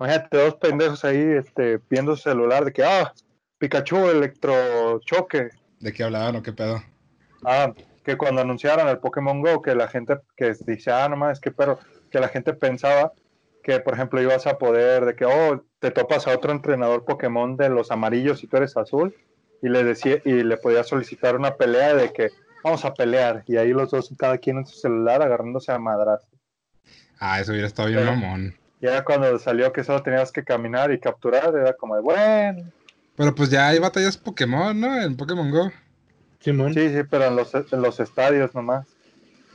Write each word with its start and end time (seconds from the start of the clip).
Imagínate, 0.00 0.38
dos 0.38 0.54
pendejos 0.54 1.04
ahí 1.04 1.20
este, 1.20 1.78
viendo 1.90 2.16
su 2.16 2.22
celular 2.22 2.64
de 2.64 2.72
que, 2.72 2.82
ah, 2.82 3.12
Pikachu 3.58 4.08
electrochoque. 4.08 5.50
¿De 5.78 5.92
qué 5.92 6.04
hablaban 6.04 6.36
o 6.36 6.42
qué 6.42 6.54
pedo? 6.54 6.82
Ah, 7.44 7.74
que 8.02 8.16
cuando 8.16 8.40
anunciaron 8.40 8.88
el 8.88 8.96
Pokémon 8.96 9.42
Go, 9.42 9.60
que 9.60 9.74
la 9.74 9.88
gente 9.88 10.18
que 10.38 10.54
dice, 10.66 10.90
ah, 10.90 11.06
no 11.10 11.16
más, 11.16 11.38
que 11.38 11.50
pero, 11.50 11.78
que 12.10 12.18
la 12.18 12.28
gente 12.28 12.54
pensaba 12.54 13.12
que, 13.62 13.78
por 13.80 13.92
ejemplo, 13.92 14.22
ibas 14.22 14.46
a 14.46 14.56
poder, 14.56 15.04
de 15.04 15.14
que, 15.14 15.26
oh, 15.26 15.62
te 15.80 15.90
topas 15.90 16.26
a 16.26 16.34
otro 16.34 16.52
entrenador 16.52 17.04
Pokémon 17.04 17.58
de 17.58 17.68
los 17.68 17.90
amarillos 17.90 18.42
y 18.42 18.46
tú 18.46 18.56
eres 18.56 18.78
azul, 18.78 19.14
y 19.60 19.68
le 19.68 19.84
decía, 19.84 20.22
y 20.24 20.42
le 20.42 20.56
podías 20.56 20.88
solicitar 20.88 21.36
una 21.36 21.56
pelea 21.56 21.92
de 21.92 22.10
que 22.10 22.30
vamos 22.64 22.86
a 22.86 22.94
pelear, 22.94 23.44
y 23.46 23.58
ahí 23.58 23.74
los 23.74 23.90
dos, 23.90 24.10
cada 24.18 24.38
quien 24.38 24.56
en 24.56 24.66
su 24.66 24.78
celular, 24.78 25.20
agarrándose 25.20 25.72
a 25.72 25.78
madras. 25.78 26.26
Ah, 27.18 27.38
eso 27.38 27.52
hubiera 27.52 27.66
estado 27.66 27.88
bien 27.88 28.06
mamón. 28.06 28.59
Ya 28.80 29.04
cuando 29.04 29.38
salió 29.38 29.72
que 29.72 29.84
solo 29.84 30.02
tenías 30.02 30.32
que 30.32 30.42
caminar 30.42 30.90
y 30.90 30.98
capturar, 30.98 31.54
era 31.54 31.74
como 31.74 31.96
de, 31.96 32.02
bueno, 32.02 32.72
Pero 33.14 33.34
pues 33.34 33.50
ya 33.50 33.68
hay 33.68 33.78
batallas 33.78 34.16
Pokémon, 34.16 34.78
¿no? 34.78 35.00
En 35.02 35.16
Pokémon 35.16 35.50
Go. 35.50 35.70
Simón. 36.40 36.72
sí, 36.72 36.88
sí, 36.88 37.02
pero 37.10 37.26
en 37.26 37.36
los, 37.36 37.54
en 37.54 37.82
los 37.82 38.00
estadios 38.00 38.54
nomás. 38.54 38.86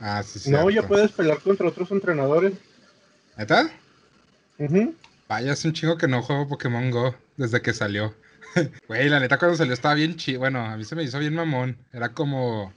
Ah, 0.00 0.22
sí, 0.22 0.38
sí. 0.38 0.50
no, 0.50 0.70
ya 0.70 0.86
puedes 0.86 1.10
pelear 1.12 1.40
contra 1.40 1.68
otros 1.68 1.90
entrenadores. 1.90 2.52
¿Neta? 3.36 3.70
Ujú. 4.58 4.94
Vaya, 5.28 5.52
es 5.52 5.64
un 5.64 5.72
chingo 5.72 5.98
que 5.98 6.06
no 6.06 6.22
juego 6.22 6.48
Pokémon 6.48 6.90
Go 6.90 7.14
desde 7.36 7.60
que 7.60 7.72
salió. 7.72 8.14
Güey, 8.88 9.08
la 9.08 9.18
neta 9.18 9.38
cuando 9.38 9.56
salió 9.56 9.74
estaba 9.74 9.94
bien 9.94 10.16
chido. 10.16 10.38
Bueno, 10.38 10.60
a 10.64 10.76
mí 10.76 10.84
se 10.84 10.94
me 10.94 11.02
hizo 11.02 11.18
bien 11.18 11.34
mamón. 11.34 11.84
Era 11.92 12.14
como... 12.14 12.75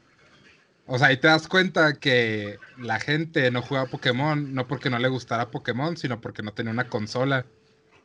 O 0.92 0.98
sea, 0.98 1.10
ahí 1.10 1.18
te 1.18 1.28
das 1.28 1.48
cuenta 1.48 1.94
que 2.00 2.58
la 2.80 3.00
gente 3.00 3.52
no 3.52 3.62
jugaba 3.62 3.86
Pokémon, 3.90 4.56
no 4.56 4.68
porque 4.68 4.90
no 4.90 4.98
le 4.98 5.08
gustara 5.08 5.52
Pokémon, 5.52 5.96
sino 5.98 6.20
porque 6.20 6.42
no 6.42 6.52
tenía 6.52 6.72
una 6.72 6.90
consola. 6.90 7.46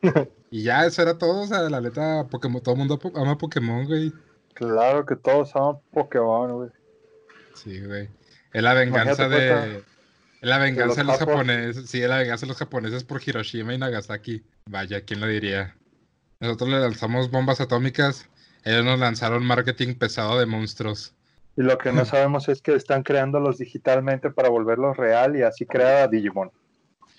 y 0.51 0.61
ya, 0.61 0.85
eso 0.85 1.01
era 1.01 1.17
todo. 1.17 1.41
O 1.41 1.47
sea, 1.47 1.61
la 1.63 1.81
neta, 1.81 2.27
Pokémon, 2.29 2.61
todo 2.61 2.75
el 2.75 2.79
mundo 2.79 2.99
ama 3.15 3.39
Pokémon, 3.39 3.85
güey. 3.87 4.13
Claro 4.53 5.03
que 5.03 5.15
todos 5.15 5.49
son 5.49 5.79
Pokémon, 5.91 6.53
güey. 6.53 6.69
Sí, 7.55 7.83
güey. 7.83 8.07
Es 8.53 8.61
la 8.61 8.75
venganza 8.75 9.27
de... 9.29 9.47
cuenta, 9.49 9.77
Es 10.41 10.49
la 10.49 10.57
venganza 10.59 11.01
de 11.01 11.05
los 11.05 11.07
los 11.07 11.17
japos. 11.17 11.33
japoneses. 11.33 11.89
Sí, 11.89 12.03
es 12.03 12.07
la 12.09 12.19
venganza 12.19 12.45
de 12.45 12.49
los 12.49 12.57
japoneses 12.57 13.03
por 13.03 13.19
Hiroshima 13.25 13.73
y 13.73 13.79
Nagasaki. 13.79 14.43
Vaya, 14.69 15.01
¿quién 15.01 15.21
lo 15.21 15.27
diría? 15.27 15.75
Nosotros 16.39 16.69
le 16.69 16.79
lanzamos 16.79 17.31
bombas 17.31 17.61
atómicas. 17.61 18.29
Ellos 18.63 18.85
nos 18.85 18.99
lanzaron 18.99 19.43
marketing 19.43 19.95
pesado 19.95 20.37
de 20.37 20.45
monstruos. 20.45 21.15
Y 21.57 21.63
lo 21.63 21.77
que 21.77 21.91
no 21.91 22.03
sabemos 22.03 22.49
es 22.49 22.61
que 22.61 22.75
están 22.75 23.03
creándolos 23.03 23.57
digitalmente 23.57 24.29
para 24.29 24.49
volverlos 24.49 24.97
real 24.97 25.37
y 25.37 25.41
así 25.41 25.65
crear 25.65 26.03
a 26.03 26.07
Digimon. 26.07 26.51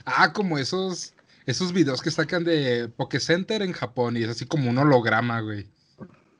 Ah, 0.04 0.32
como 0.32 0.58
esos, 0.58 1.14
esos 1.46 1.72
videos 1.72 2.02
que 2.02 2.10
sacan 2.10 2.44
de 2.44 2.88
Pokécenter 2.94 3.62
en 3.62 3.72
Japón 3.72 4.16
y 4.16 4.24
es 4.24 4.28
así 4.28 4.46
como 4.46 4.68
un 4.68 4.78
holograma, 4.78 5.40
güey. 5.40 5.66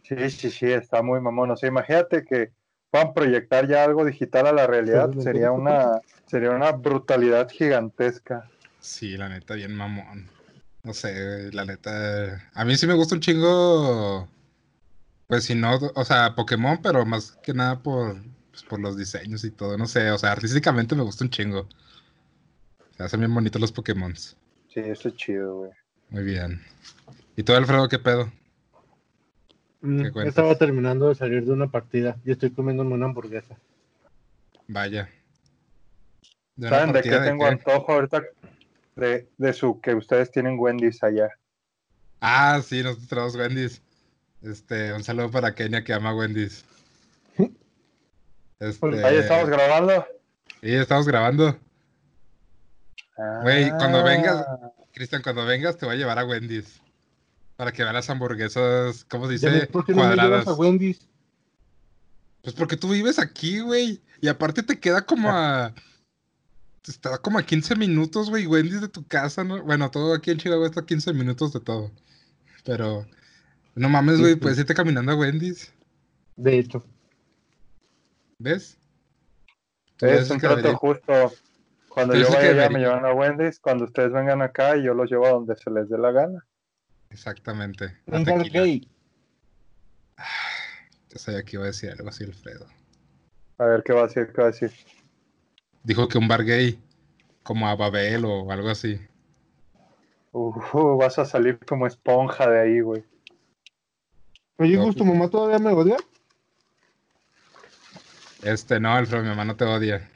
Sí, 0.03 0.31
sí, 0.31 0.51
sí, 0.51 0.67
está 0.67 1.03
muy 1.03 1.21
mamón. 1.21 1.51
O 1.51 1.57
sea, 1.57 1.69
imagínate 1.69 2.25
que 2.25 2.53
puedan 2.91 3.15
proyectar 3.15 3.67
ya 3.67 3.85
algo 3.85 4.05
digital 4.05 4.47
a 4.47 4.53
la 4.53 4.67
realidad. 4.67 5.11
Sería 5.19 5.51
una, 5.51 6.01
sería 6.27 6.51
una 6.51 6.73
brutalidad 6.73 7.49
gigantesca. 7.49 8.49
Sí, 8.79 9.17
la 9.17 9.29
neta, 9.29 9.55
bien 9.55 9.75
mamón. 9.75 10.29
No 10.85 10.95
sé, 10.95 11.13
güey, 11.13 11.51
la 11.51 11.65
neta. 11.65 12.51
A 12.55 12.65
mí 12.65 12.77
sí 12.77 12.87
me 12.87 12.95
gusta 12.95 13.17
un 13.17 13.21
chingo. 13.21 14.29
Pues 15.27 15.45
si 15.45 15.55
no, 15.55 15.77
o 15.95 16.05
sea, 16.05 16.35
Pokémon, 16.35 16.81
pero 16.83 17.05
más 17.05 17.33
que 17.43 17.53
nada 17.53 17.83
por, 17.83 18.23
pues, 18.51 18.63
por 18.63 18.81
los 18.81 18.97
diseños 18.97 19.45
y 19.45 19.51
todo. 19.51 19.77
No 19.77 19.87
sé, 19.87 20.11
o 20.11 20.19
sea, 20.19 20.33
artísticamente 20.33 20.95
me 20.95 21.03
gusta 21.03 21.25
un 21.25 21.31
chingo. 21.31 21.69
Se 22.97 23.03
hacen 23.03 23.21
bien 23.21 23.35
bonitos 23.35 23.61
los 23.61 23.73
Pokémon. 23.73 24.15
Sí, 24.17 24.37
eso 24.77 25.09
es 25.09 25.17
chido, 25.17 25.59
güey. 25.59 25.71
Muy 26.11 26.23
bien. 26.23 26.63
¿Y 27.37 27.43
tú, 27.43 27.53
Alfredo, 27.53 27.89
qué 27.89 27.99
pedo? 27.99 28.31
Mm, 29.81 30.07
estaba 30.27 30.57
terminando 30.57 31.09
de 31.09 31.15
salir 31.15 31.45
de 31.45 31.53
una 31.53 31.71
partida 31.71 32.17
y 32.25 32.33
estoy 32.33 32.51
comiéndome 32.51 32.95
una 32.95 33.07
hamburguesa. 33.07 33.57
Vaya. 34.69 35.11
¿De 36.57 36.69
¿Saben 36.69 36.93
de 36.93 37.03
qué 37.03 37.11
tengo 37.11 37.45
qué? 37.45 37.51
antojo 37.51 37.93
ahorita? 37.93 38.23
De, 38.95 39.29
de 39.37 39.53
su 39.53 39.81
que 39.81 39.95
ustedes 39.95 40.31
tienen 40.31 40.59
Wendy's 40.59 41.03
allá. 41.03 41.29
Ah, 42.21 42.61
sí, 42.65 42.83
nosotros 42.83 43.09
tenemos 43.09 43.37
Wendy's. 43.37 43.83
Este, 44.47 44.93
un 44.93 45.03
saludo 45.03 45.31
para 45.31 45.55
Kenia 45.55 45.83
que 45.85 45.93
ama 45.93 46.15
Wendy's. 46.15 46.65
Este, 48.59 49.05
Ahí 49.05 49.17
estamos 49.17 49.51
grabando. 49.51 50.07
Sí, 50.63 50.73
estamos 50.75 51.07
grabando. 51.07 51.59
Güey, 53.43 53.69
cuando 53.71 54.03
vengas- 54.03 54.47
Ah, 54.49 54.71
Cristian, 54.95 55.21
cuando 55.23 55.45
vengas 55.45 55.77
te 55.77 55.85
voy 55.85 55.95
a 55.97 55.99
llevar 55.99 56.19
a 56.19 56.25
Wendy's. 56.25 56.81
Para 57.57 57.71
que 57.73 57.83
veas 57.83 57.93
las 57.95 58.09
hamburguesas, 58.09 59.05
¿cómo 59.05 59.27
se 59.27 59.33
dice? 59.35 59.67
¿Por 59.67 59.85
qué 59.85 59.93
no 59.93 59.99
me 59.99 60.05
Cuadradas. 60.07 60.31
llevas 60.31 60.49
a 60.49 60.55
Wendy's? 60.55 61.07
Pues 62.43 62.55
porque 62.55 62.77
tú 62.79 62.89
vives 62.89 63.19
aquí, 63.19 63.61
güey. 63.61 64.01
Y 64.23 64.29
aparte 64.29 64.63
te 64.63 64.79
queda 64.81 65.03
como 65.03 65.29
a. 65.31 65.75
Está 66.87 67.19
como 67.19 67.39
a 67.39 67.43
15 67.43 67.77
minutos, 67.77 68.31
güey, 68.31 68.47
Wendy's 68.47 68.81
de 68.81 68.89
tu 68.89 69.07
casa, 69.07 69.45
¿no? 69.45 69.63
Bueno, 69.65 69.91
todo 69.91 70.15
aquí 70.15 70.31
en 70.31 70.39
Chicago 70.39 70.65
está 70.65 70.81
a 70.81 70.87
15 70.87 71.13
minutos 71.13 71.53
de 71.53 71.61
todo. 71.61 71.91
Pero. 72.65 73.07
No 73.77 73.89
mames, 73.89 74.19
güey, 74.19 74.33
sí. 74.33 74.41
puedes 74.41 74.59
irte 74.59 74.75
caminando 74.75 75.13
a 75.13 75.17
Wendy's. 75.17 75.73
De 76.35 76.59
hecho, 76.59 76.85
¿Ves? 78.39 78.79
Es 80.01 80.31
un 80.31 80.39
trato 80.39 80.77
justo. 80.77 81.33
Cuando 81.89 82.15
yo 82.15 82.29
vaya 82.31 82.51
allá 82.51 82.69
me 82.69 82.81
llevan 82.81 83.07
a 83.07 83.13
Wendy's. 83.13 83.59
Cuando 83.59 83.85
ustedes 83.85 84.13
vengan 84.13 84.43
acá, 84.43 84.77
yo 84.77 84.93
los 84.93 85.11
llevo 85.11 85.27
a 85.27 85.31
donde 85.31 85.57
se 85.57 85.71
les 85.71 85.89
dé 85.89 85.97
la 85.97 86.13
gana. 86.13 86.47
Exactamente. 87.11 87.97
un 88.07 88.25
bar 88.25 88.49
gay. 88.51 88.89
Yo 91.11 91.19
sabía 91.19 91.43
que 91.43 91.57
iba 91.57 91.65
a 91.65 91.69
decir 91.69 91.91
algo 91.91 92.09
así, 92.09 92.25
Alfredo. 92.25 92.67
A 93.59 93.65
ver 93.65 93.83
qué 93.83 93.95
va 93.95 94.01
a 94.01 94.07
decir, 94.07 94.31
qué 94.35 94.43
va 94.43 94.49
a 94.49 94.51
decir. 94.51 94.71
Dijo 95.83 96.09
que 96.09 96.19
un 96.19 96.29
bar 96.29 96.45
gay, 96.45 96.79
como 97.43 97.69
a 97.69 97.75
Babel 97.75 98.27
o 98.27 98.51
algo 98.51 98.69
así. 98.69 99.01
Uh, 100.33 100.99
vas 100.99 101.19
a 101.19 101.25
salir 101.25 101.59
como 101.65 101.87
esponja 101.87 102.51
de 102.51 102.61
ahí, 102.61 102.81
güey. 102.81 103.03
Oye, 104.59 104.77
No, 104.77 104.85
Gus, 104.85 104.97
¿tu 104.97 105.05
pues- 105.05 105.15
mamá 105.15 105.29
todavía 105.29 105.59
me 105.59 105.73
odia? 105.73 105.97
Este, 108.43 108.79
no, 108.81 108.93
Alfredo, 108.95 109.23
mi 109.23 109.29
mamá 109.31 109.45
no 109.45 109.57
te 109.57 109.65
odia. 109.65 110.09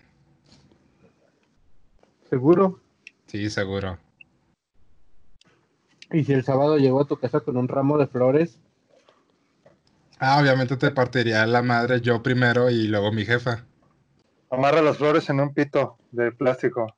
Seguro. 2.29 2.81
Sí, 3.27 3.51
seguro. 3.51 3.99
Y 6.13 6.25
si 6.25 6.33
el 6.33 6.45
sábado 6.45 6.77
llegó 6.77 7.01
a 7.03 7.07
tu 7.07 7.17
casa 7.19 7.41
con 7.41 7.57
un 7.57 7.69
ramo 7.69 7.99
de 7.99 8.07
flores, 8.07 8.59
Ah, 10.23 10.39
obviamente 10.39 10.77
te 10.77 10.91
partiría 10.91 11.47
la 11.47 11.63
madre 11.63 12.03
yo 12.03 12.23
primero 12.23 12.69
y 12.69 12.89
luego 12.89 13.11
mi 13.11 13.25
jefa. 13.25 13.65
Amarra 14.51 14.83
las 14.83 14.99
flores 14.99 15.31
en 15.31 15.41
un 15.41 15.55
pito 15.55 15.97
de 16.11 16.31
plástico. 16.31 16.95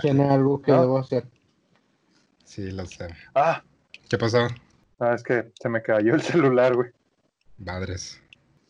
Tiene 0.00 0.28
algo 0.28 0.60
que 0.60 0.72
¿No? 0.72 0.80
debo 0.80 0.98
hacer. 0.98 1.28
Sí, 2.44 2.72
lo 2.72 2.86
sé. 2.86 3.06
Ah, 3.36 3.62
¿Qué 4.08 4.18
pasó? 4.18 4.48
Ah, 4.98 5.14
es 5.14 5.22
que 5.22 5.50
se 5.60 5.68
me 5.68 5.82
cayó 5.82 6.14
el 6.14 6.22
celular, 6.54 6.74
güey. 6.74 6.90
Madres. 7.58 8.20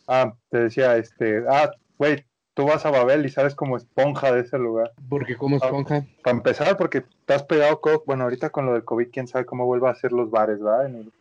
Ah, 0.07 0.33
te 0.51 0.59
decía, 0.65 0.97
este, 0.97 1.45
ah, 1.49 1.71
güey, 1.99 2.25
tú 2.55 2.65
vas 2.67 2.87
a 2.87 2.91
Babel 2.91 3.27
y 3.27 3.29
sales 3.29 3.55
como 3.55 3.77
esponja 3.77 4.33
de 4.33 4.41
ese 4.41 4.59
lugar. 4.59 4.93
Porque 5.09 5.37
como 5.37 5.57
Ah. 5.57 5.61
esponja. 5.65 6.07
Para 6.23 6.37
empezar, 6.37 6.77
porque 6.77 7.05
te 7.25 7.35
has 7.35 7.43
pegado, 7.43 7.81
co- 7.81 8.05
bueno, 8.07 8.25
ahorita 8.25 8.51
con 8.51 8.67
lo 8.67 8.73
del 8.75 8.85
COVID, 8.85 9.09
quién 9.13 9.27
sabe 9.29 9.45
cómo 9.47 9.67
vuelva 9.67 9.89
a 9.89 9.93
hacer 9.93 10.13
los 10.13 10.31
bares, 10.31 10.61
¿verdad? 10.61 10.87
En 10.87 10.95
el- 10.97 11.13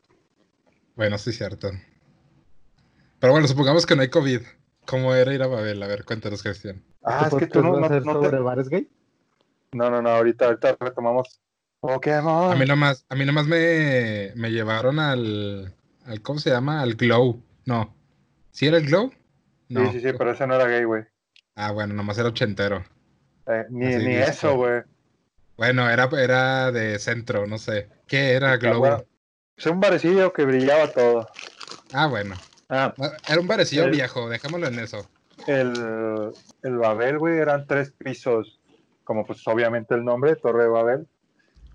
Bueno, 0.95 1.17
sí, 1.17 1.31
cierto. 1.33 1.69
Pero 3.19 3.33
bueno, 3.33 3.47
supongamos 3.47 3.85
que 3.85 3.95
no 3.95 4.01
hay 4.03 4.09
COVID. 4.09 4.41
¿Cómo 4.85 5.15
era 5.15 5.33
ir 5.33 5.41
a 5.41 5.47
Babel? 5.47 5.81
A 5.81 5.87
ver, 5.87 6.05
cuéntanos, 6.05 6.43
Cristian. 6.43 6.83
Ah, 7.03 7.21
¿Este 7.23 7.35
es 7.37 7.39
que 7.41 7.47
tú 7.47 7.63
no, 7.63 7.79
no, 7.79 7.87
ser 7.87 8.05
no 8.05 8.19
te- 8.19 8.37
bares 8.37 8.69
gay? 8.69 8.87
no, 9.71 9.89
no, 9.89 10.01
no, 10.01 10.09
ahorita, 10.09 10.45
ahorita 10.45 10.77
retomamos 10.79 11.41
Pokémon. 11.87 12.51
A 12.51 12.55
mí 12.55 12.65
nomás, 12.65 13.05
a 13.09 13.15
mí 13.15 13.25
nomás 13.25 13.45
me, 13.47 14.31
me 14.35 14.51
llevaron 14.51 14.99
al, 14.99 15.73
al, 16.05 16.21
¿cómo 16.21 16.39
se 16.39 16.49
llama? 16.49 16.81
Al 16.81 16.95
Glow. 16.95 17.41
No. 17.65 17.93
¿Sí 18.51 18.67
era 18.67 18.77
el 18.77 18.85
Glow? 18.87 19.11
No. 19.69 19.91
Sí, 19.91 19.99
sí, 19.99 20.07
sí, 20.07 20.15
pero 20.17 20.31
ese 20.31 20.45
no 20.47 20.55
era 20.55 20.67
gay, 20.67 20.83
güey. 20.83 21.03
Ah, 21.55 21.71
bueno, 21.71 21.93
nomás 21.93 22.17
era 22.17 22.29
ochentero. 22.29 22.83
Eh, 23.47 23.65
ni 23.69 23.95
ni 23.97 24.15
eso, 24.15 24.55
güey. 24.55 24.81
Bueno, 25.57 25.89
era, 25.89 26.09
era 26.17 26.71
de 26.71 26.99
centro, 26.99 27.47
no 27.47 27.57
sé. 27.57 27.89
¿Qué 28.07 28.33
era 28.33 28.51
Ah, 28.53 28.57
Glow? 28.57 28.79
bueno, 28.79 29.03
Es 29.57 29.65
un 29.67 29.79
barecillo 29.79 30.33
que 30.33 30.43
brillaba 30.45 30.91
todo. 30.91 31.27
Ah, 31.93 32.07
bueno. 32.07 32.35
Ah, 32.67 32.93
Era 33.29 33.39
un 33.39 33.47
barecillo 33.47 33.85
El- 33.85 33.91
viejo, 33.91 34.27
dejémoslo 34.29 34.67
en 34.67 34.79
eso. 34.79 35.07
el, 35.47 36.31
el 36.63 36.77
Babel, 36.77 37.19
güey, 37.19 37.37
eran 37.37 37.67
tres 37.67 37.91
pisos, 37.91 38.59
como 39.03 39.25
pues 39.25 39.47
obviamente 39.47 39.93
el 39.95 40.03
nombre, 40.03 40.35
Torre 40.35 40.63
de 40.63 40.69
Babel. 40.69 41.07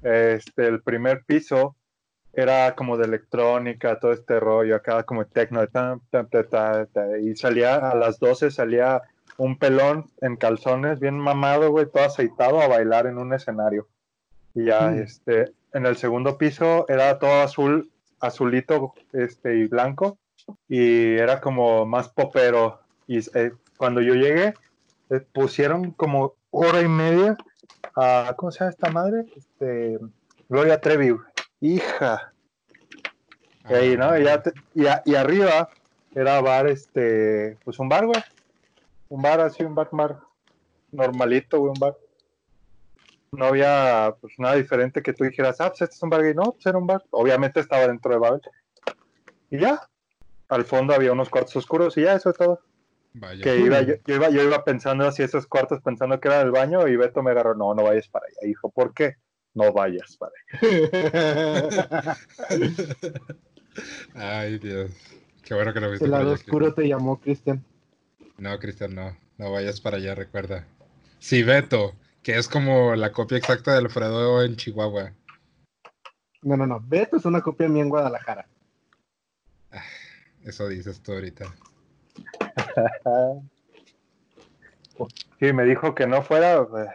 Este, 0.03 0.67
el 0.67 0.83
primer 0.83 1.25
piso 1.25 1.77
era 2.33 2.75
como 2.75 2.97
de 2.97 3.07
electrónica, 3.07 3.99
todo 3.99 4.13
este 4.13 4.39
rollo, 4.39 4.77
acá 4.77 5.03
como 5.03 5.25
tecno, 5.27 5.63
y 7.23 7.37
salía 7.37 7.77
a 7.91 7.95
las 7.95 8.19
12 8.19 8.51
salía 8.51 9.03
un 9.37 9.59
pelón 9.59 10.07
en 10.21 10.37
calzones, 10.37 11.01
bien 11.01 11.19
mamado, 11.19 11.71
güey, 11.71 11.87
todo 11.87 12.05
aceitado 12.05 12.61
a 12.61 12.69
bailar 12.69 13.07
en 13.07 13.19
un 13.19 13.33
escenario. 13.33 13.89
Y 14.55 14.63
Y 14.63 14.65
ya, 14.67 14.91
Mm. 14.91 14.99
este, 15.03 15.53
en 15.73 15.87
el 15.87 15.97
segundo 15.97 16.37
piso 16.37 16.85
era 16.89 17.19
todo 17.19 17.41
azul, 17.43 17.91
azulito, 18.21 18.95
este, 19.13 19.57
y 19.57 19.65
blanco. 19.67 20.19
Y 20.69 21.17
era 21.17 21.41
como 21.41 21.87
más 21.87 22.09
popero. 22.09 22.81
Y 23.07 23.19
eh, 23.39 23.53
cuando 23.77 24.01
yo 24.01 24.15
llegué, 24.15 24.55
eh, 25.11 25.21
pusieron 25.33 25.93
como 25.93 26.35
hora 26.51 26.83
y 26.83 26.89
media 26.89 27.37
a, 27.97 28.35
¿cómo 28.37 28.51
se 28.51 28.61
llama 28.61 28.71
esta 28.71 28.91
madre? 28.91 29.27
Este, 29.37 29.99
Gloria 30.49 30.81
Trevi, 30.81 31.17
hija. 31.61 32.33
Y 33.69 33.73
ahí, 33.75 33.97
¿no? 33.97 34.19
Y, 34.19 34.27
a- 34.87 35.03
y 35.05 35.15
arriba 35.15 35.69
era 36.15 36.41
bar, 36.41 36.67
este, 36.67 37.57
pues 37.65 37.79
un 37.79 37.89
bar, 37.89 38.07
güey. 38.07 38.23
Un 39.09 39.23
bar 39.23 39.41
así, 39.41 39.63
un 39.63 39.75
bar, 39.75 39.89
un 39.93 39.99
bar 39.99 40.19
normalito, 40.93 41.59
güey, 41.59 41.73
un 41.73 41.79
bar. 41.81 41.97
No 43.33 43.45
había, 43.47 44.15
pues, 44.21 44.35
nada 44.39 44.55
diferente 44.57 45.03
que 45.03 45.13
tú 45.13 45.23
dijeras, 45.25 45.61
ah, 45.61 45.69
pues 45.69 45.83
este 45.83 45.95
es 45.95 46.03
un 46.03 46.11
bar 46.11 46.23
gay. 46.23 46.35
No, 46.35 46.53
pues 46.53 46.67
era 46.67 46.79
un 46.79 46.87
bar. 46.87 47.05
Obviamente 47.11 47.61
estaba 47.61 47.87
dentro 47.87 48.11
de 48.13 48.19
Babel. 48.19 48.41
Y 49.51 49.59
ya. 49.61 49.81
Al 50.49 50.65
fondo 50.65 50.93
había 50.95 51.13
unos 51.13 51.29
cuartos 51.29 51.55
oscuros 51.55 51.97
y 51.97 52.03
ya, 52.03 52.15
eso 52.15 52.31
es 52.31 52.37
todo. 52.37 52.61
Vaya. 53.13 53.43
Que 53.43 53.59
iba, 53.59 53.83
yo, 53.83 53.95
yo 54.07 54.15
iba, 54.15 54.31
yo 54.31 54.43
iba 54.43 54.65
pensando 54.65 55.07
así 55.07 55.23
esos 55.23 55.47
cuartos, 55.47 55.81
pensando 55.83 56.21
que 56.21 56.29
era 56.29 56.41
el 56.43 56.51
baño, 56.51 56.87
y 56.87 56.97
Beto 56.97 57.23
me 57.23 57.33
agarró, 57.33 57.55
no, 57.55 57.75
no 57.75 57.83
vayas 57.83 58.09
para 58.09 58.27
allá. 58.27 58.47
Dijo, 58.47 58.71
¿por 58.71 58.95
qué? 58.95 59.17
No 59.55 59.73
vayas 59.73 60.17
para 60.17 60.33
allá. 60.53 62.17
Ay, 64.15 64.59
Dios. 64.59 64.93
Qué 65.43 65.55
bueno 65.55 65.73
que 65.73 65.81
lo 65.81 65.91
viste 65.91 66.05
El 66.05 66.13
lado 66.13 66.25
allá, 66.25 66.35
oscuro 66.35 66.73
te 66.73 66.87
llamó, 66.87 67.19
Cristian. 67.21 67.65
Cristian. 68.17 68.35
No, 68.39 68.59
Cristian, 68.59 68.95
no. 68.95 69.17
No 69.39 69.51
vayas 69.51 69.81
para 69.81 69.97
allá, 69.97 70.15
recuerda. 70.15 70.67
Sí, 71.19 71.43
Beto, 71.43 71.95
que 72.23 72.37
es 72.37 72.49
como 72.49 72.95
la 72.95 73.13
copia 73.13 73.39
exacta 73.39 73.73
de 73.73 73.79
Alfredo 73.79 74.43
en 74.45 74.57
Chihuahua. 74.57 75.13
No, 76.43 76.57
no, 76.57 76.67
no. 76.67 76.81
Beto 76.81 77.17
es 77.17 77.25
una 77.25 77.43
copia 77.43 77.69
mía 77.69 77.83
en 77.83 77.89
Guadalajara. 77.89 78.47
Eso 80.45 80.69
dices 80.69 81.03
tú 81.03 81.13
ahorita. 81.13 81.47
Sí, 85.39 85.53
me 85.53 85.65
dijo 85.65 85.95
que 85.95 86.07
no 86.07 86.23
fuera, 86.23 86.67
pues, 86.67 86.89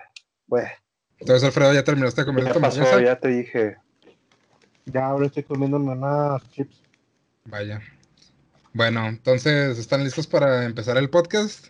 pues, 0.47 0.69
Entonces, 1.19 1.43
Alfredo, 1.43 1.73
¿ya 1.73 1.83
terminaste 1.83 2.21
de 2.21 2.25
comer 2.25 2.45
ya 2.45 2.53
tu 2.53 2.61
pasó, 2.61 2.99
ya 2.99 3.19
te 3.19 3.29
dije. 3.29 3.77
Ya 4.85 5.07
ahora 5.07 5.25
estoy 5.25 5.43
comiendo 5.43 5.77
unas 5.77 6.47
chips. 6.51 6.83
Vaya. 7.45 7.81
Bueno, 8.73 9.07
entonces, 9.07 9.79
¿están 9.79 10.03
listos 10.03 10.27
para 10.27 10.65
empezar 10.65 10.97
el 10.97 11.09
podcast? 11.09 11.67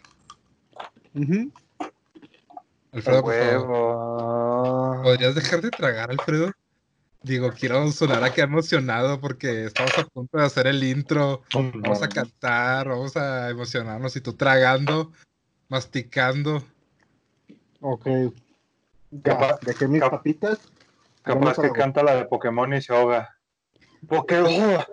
Alfredo, 2.92 3.22
por 3.22 3.34
favor. 3.34 5.04
¿Podrías 5.04 5.36
dejar 5.36 5.62
de 5.62 5.70
tragar, 5.70 6.12
Alfredo? 6.12 6.52
Digo, 7.26 7.52
quiero 7.52 7.92
sonar 7.92 8.24
aquí 8.24 8.42
emocionado 8.42 9.20
porque 9.20 9.66
estamos 9.66 9.98
a 9.98 10.04
punto 10.04 10.38
de 10.38 10.46
hacer 10.46 10.68
el 10.68 10.84
intro. 10.84 11.42
Vamos 11.52 12.04
a 12.04 12.08
cantar, 12.08 12.88
vamos 12.88 13.18
a 13.18 13.50
emocionarnos 13.50 14.16
y 14.16 14.22
tú 14.22 14.34
tragando, 14.34 15.12
masticando. 15.68 16.64
Ok. 17.82 18.06
Ya, 19.10 19.58
dejé 19.64 19.88
mis 19.88 20.02
papitas. 20.02 20.60
Capaz 21.24 21.58
que 21.60 21.72
canta 21.72 22.04
la 22.04 22.16
de 22.16 22.26
Pokémon 22.26 22.72
y 22.76 22.82
se 22.84 22.94
ahoga. 22.94 23.36
Pokémon. 24.08 24.84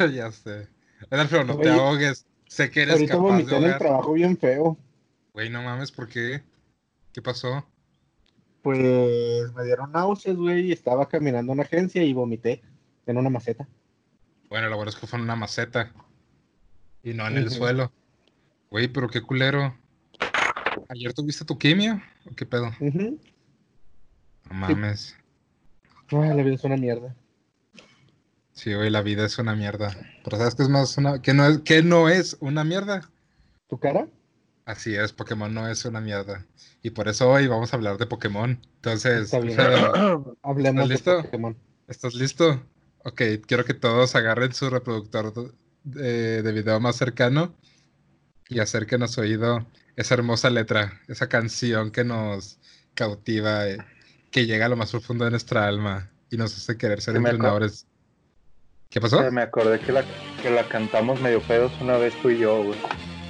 ya 0.12 0.32
sé. 0.32 0.66
Alfredo, 1.10 1.44
no 1.44 1.58
te 1.58 1.70
ahogues. 1.70 2.26
Sé 2.48 2.72
que 2.72 2.82
eres 2.82 2.94
Ahorita 2.94 3.14
capaz 3.14 3.36
de 3.36 3.42
en 3.42 3.48
el 3.48 3.54
ahogar. 3.54 3.78
trabajo 3.78 4.12
bien 4.14 4.36
feo. 4.36 4.76
Güey, 5.32 5.48
no 5.48 5.62
mames, 5.62 5.92
¿por 5.92 6.08
qué? 6.08 6.42
¿Qué 7.12 7.22
pasó? 7.22 7.64
Pues 8.64 9.52
me 9.52 9.62
dieron 9.62 9.92
náuseas, 9.92 10.36
güey, 10.36 10.68
y 10.68 10.72
estaba 10.72 11.06
caminando 11.06 11.52
en 11.52 11.58
una 11.58 11.64
agencia 11.64 12.02
y 12.02 12.14
vomité 12.14 12.62
en 13.04 13.18
una 13.18 13.28
maceta. 13.28 13.68
Bueno, 14.48 14.70
lo 14.70 14.76
bueno 14.76 14.88
es 14.88 14.96
que 14.96 15.06
fue 15.06 15.18
en 15.18 15.24
una 15.26 15.36
maceta 15.36 15.92
y 17.02 17.12
no 17.12 17.26
en 17.26 17.36
el 17.36 17.50
suelo. 17.50 17.92
Güey, 18.70 18.88
pero 18.88 19.10
qué 19.10 19.20
culero. 19.20 19.76
¿Ayer 20.88 21.12
tuviste 21.12 21.44
tu 21.44 21.58
quimio? 21.58 22.00
¿O 22.24 22.34
qué 22.34 22.46
pedo? 22.46 22.68
Ujú. 22.80 23.20
No 24.48 24.54
mames. 24.54 25.14
Ay, 26.08 26.34
la 26.34 26.42
vida 26.42 26.54
es 26.54 26.64
una 26.64 26.78
mierda. 26.78 27.14
Sí, 28.52 28.72
güey, 28.72 28.88
la 28.88 29.02
vida 29.02 29.26
es 29.26 29.38
una 29.38 29.54
mierda. 29.54 29.94
Pero 30.24 30.38
¿sabes 30.38 30.54
qué 30.54 30.62
es 30.62 30.70
más 30.70 30.96
una... 30.96 31.20
¿Qué 31.20 31.34
no 31.34 31.46
es, 31.46 31.58
qué 31.58 31.82
no 31.82 32.08
es 32.08 32.38
una 32.40 32.64
mierda? 32.64 33.10
¿Tu 33.68 33.78
cara? 33.78 34.08
Así 34.64 34.94
es, 34.94 35.12
Pokémon 35.12 35.52
no 35.52 35.68
es 35.68 35.84
una 35.84 36.00
mierda. 36.00 36.46
Y 36.82 36.90
por 36.90 37.08
eso 37.08 37.30
hoy 37.30 37.46
vamos 37.46 37.72
a 37.72 37.76
hablar 37.76 37.98
de 37.98 38.06
Pokémon. 38.06 38.58
Entonces. 38.76 39.32
Alfredo, 39.34 40.36
Hablemos 40.42 40.88
de 40.88 40.94
listo? 40.94 41.22
Pokémon. 41.22 41.56
¿estás 41.88 42.14
listo? 42.14 42.62
Ok, 43.04 43.22
quiero 43.46 43.64
que 43.64 43.74
todos 43.74 44.14
agarren 44.14 44.54
su 44.54 44.70
reproductor 44.70 45.54
de, 45.82 46.42
de 46.42 46.52
video 46.52 46.80
más 46.80 46.96
cercano 46.96 47.54
y 48.48 48.60
acerquen 48.60 49.02
a 49.02 49.08
su 49.08 49.20
oído 49.20 49.66
esa 49.96 50.14
hermosa 50.14 50.50
letra, 50.50 51.00
esa 51.08 51.28
canción 51.28 51.90
que 51.90 52.04
nos 52.04 52.58
cautiva, 52.94 53.68
eh, 53.68 53.78
que 54.30 54.46
llega 54.46 54.66
a 54.66 54.68
lo 54.68 54.76
más 54.76 54.90
profundo 54.90 55.24
de 55.24 55.30
nuestra 55.30 55.66
alma 55.66 56.10
y 56.30 56.36
nos 56.36 56.56
hace 56.56 56.76
querer 56.76 57.00
ser 57.00 57.16
entrenadores. 57.16 57.86
¿Qué 58.88 59.00
pasó? 59.00 59.30
Me 59.30 59.42
acordé 59.42 59.80
que 59.80 59.92
la, 59.92 60.04
que 60.42 60.50
la 60.50 60.68
cantamos 60.68 61.20
medio 61.20 61.40
pedos 61.42 61.72
una 61.80 61.96
vez 61.96 62.14
tú 62.22 62.30
y 62.30 62.38
yo, 62.38 62.62
güey. 62.62 62.78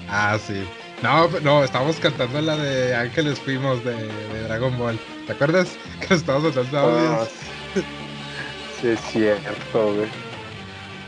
Ah, 0.09 0.39
sí. 0.39 0.65
No, 1.03 1.29
no, 1.41 1.63
estábamos 1.65 1.97
cantando 1.97 2.41
la 2.41 2.57
de 2.57 2.95
Ángeles 2.95 3.39
Fuimos 3.39 3.85
de, 3.85 3.95
de 3.95 4.43
Dragon 4.45 4.77
Ball. 4.79 4.99
¿Te 5.27 5.33
acuerdas? 5.33 5.77
Que 6.09 6.15
estábamos 6.15 6.55
mandando 6.57 6.79
Ah, 6.79 7.17
audios. 7.17 7.29
sí, 8.81 8.89
es 8.89 9.01
cierto, 9.01 9.95
güey. 9.95 10.09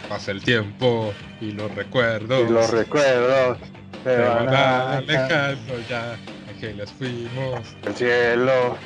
Pasa 0.09 0.31
el 0.33 0.43
tiempo 0.43 1.12
y 1.41 1.53
los 1.53 1.75
recuerdos. 1.75 2.49
Y 2.49 2.53
los 2.53 2.71
recuerdos 2.71 3.59
se 4.05 4.17
van 4.19 4.49
alejando 4.55 5.75
ya. 5.89 6.17
Ángeles 6.49 6.93
Fuimos. 6.93 7.61
del 7.82 7.94
cielo. 7.94 8.77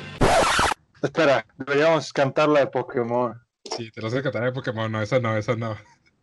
Espera, 1.01 1.45
deberíamos 1.57 2.11
cantar 2.13 2.47
la 2.49 2.61
de 2.61 2.67
Pokémon. 2.67 3.33
Sí, 3.75 3.91
te 3.91 4.01
lo 4.01 4.09
sé 4.09 4.21
cantar 4.23 4.43
de 4.45 4.51
Pokémon. 4.51 4.91
No, 4.91 5.01
eso 5.01 5.19
no, 5.19 5.35
eso 5.37 5.55
no. 5.55 5.77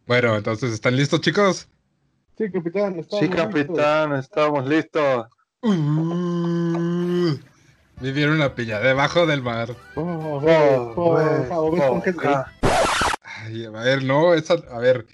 Bueno, 0.07 0.37
entonces, 0.37 0.73
¿están 0.73 0.97
listos, 0.97 1.21
chicos? 1.21 1.69
Sí, 2.39 2.51
capitán. 2.53 2.95
Sí, 2.95 3.01
estamos 3.01 3.25
listos. 3.29 3.77
capitán, 3.77 4.15
estamos 4.15 4.67
listos. 4.69 5.27
Uh, 5.61 7.37
vivieron 8.01 8.37
una 8.37 8.55
piña 8.55 8.79
debajo 8.79 9.27
del 9.27 9.43
mar. 9.43 9.75
Oh, 9.97 10.41
Oh, 10.45 10.95
oh, 10.97 11.43
oh. 11.51 12.03
Ay, 13.25 13.65
a 13.65 13.71
ver, 13.71 14.05
no, 14.05 14.35
esa, 14.35 14.55
a 14.55 14.79
ver, 14.79 15.05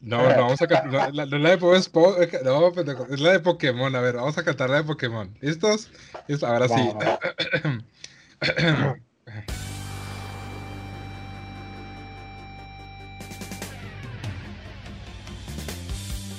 no, 0.00 0.28
no 0.28 0.28
vamos 0.28 0.60
a 0.60 0.66
cantar, 0.66 1.12
no, 1.12 1.24
la, 1.24 1.26
la 1.26 1.56
de 1.56 1.76
Esponja, 1.76 2.38
no, 2.44 2.72
pendejo, 2.72 3.06
es 3.10 3.20
la 3.20 3.30
de 3.30 3.38
Pokémon, 3.38 3.94
a 3.94 4.00
ver, 4.00 4.16
vamos 4.16 4.36
a 4.38 4.42
cantar 4.42 4.70
la 4.70 4.78
de 4.78 4.84
Pokémon, 4.84 5.32
¿listos? 5.40 5.88
Listo, 6.26 6.48
Ahora 6.48 6.66
sí. 6.66 6.92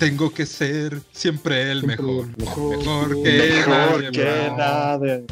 Tengo 0.03 0.33
que 0.33 0.45
ser 0.45 0.99
siempre 1.13 1.71
el 1.71 1.83
mejor, 1.85 2.27
mejor, 2.37 2.77
mejor 2.77 3.23
que 3.23 3.37
Mejor 3.37 3.69
nadie 3.69 4.11
que 4.11 4.51
nadie. 4.57 5.25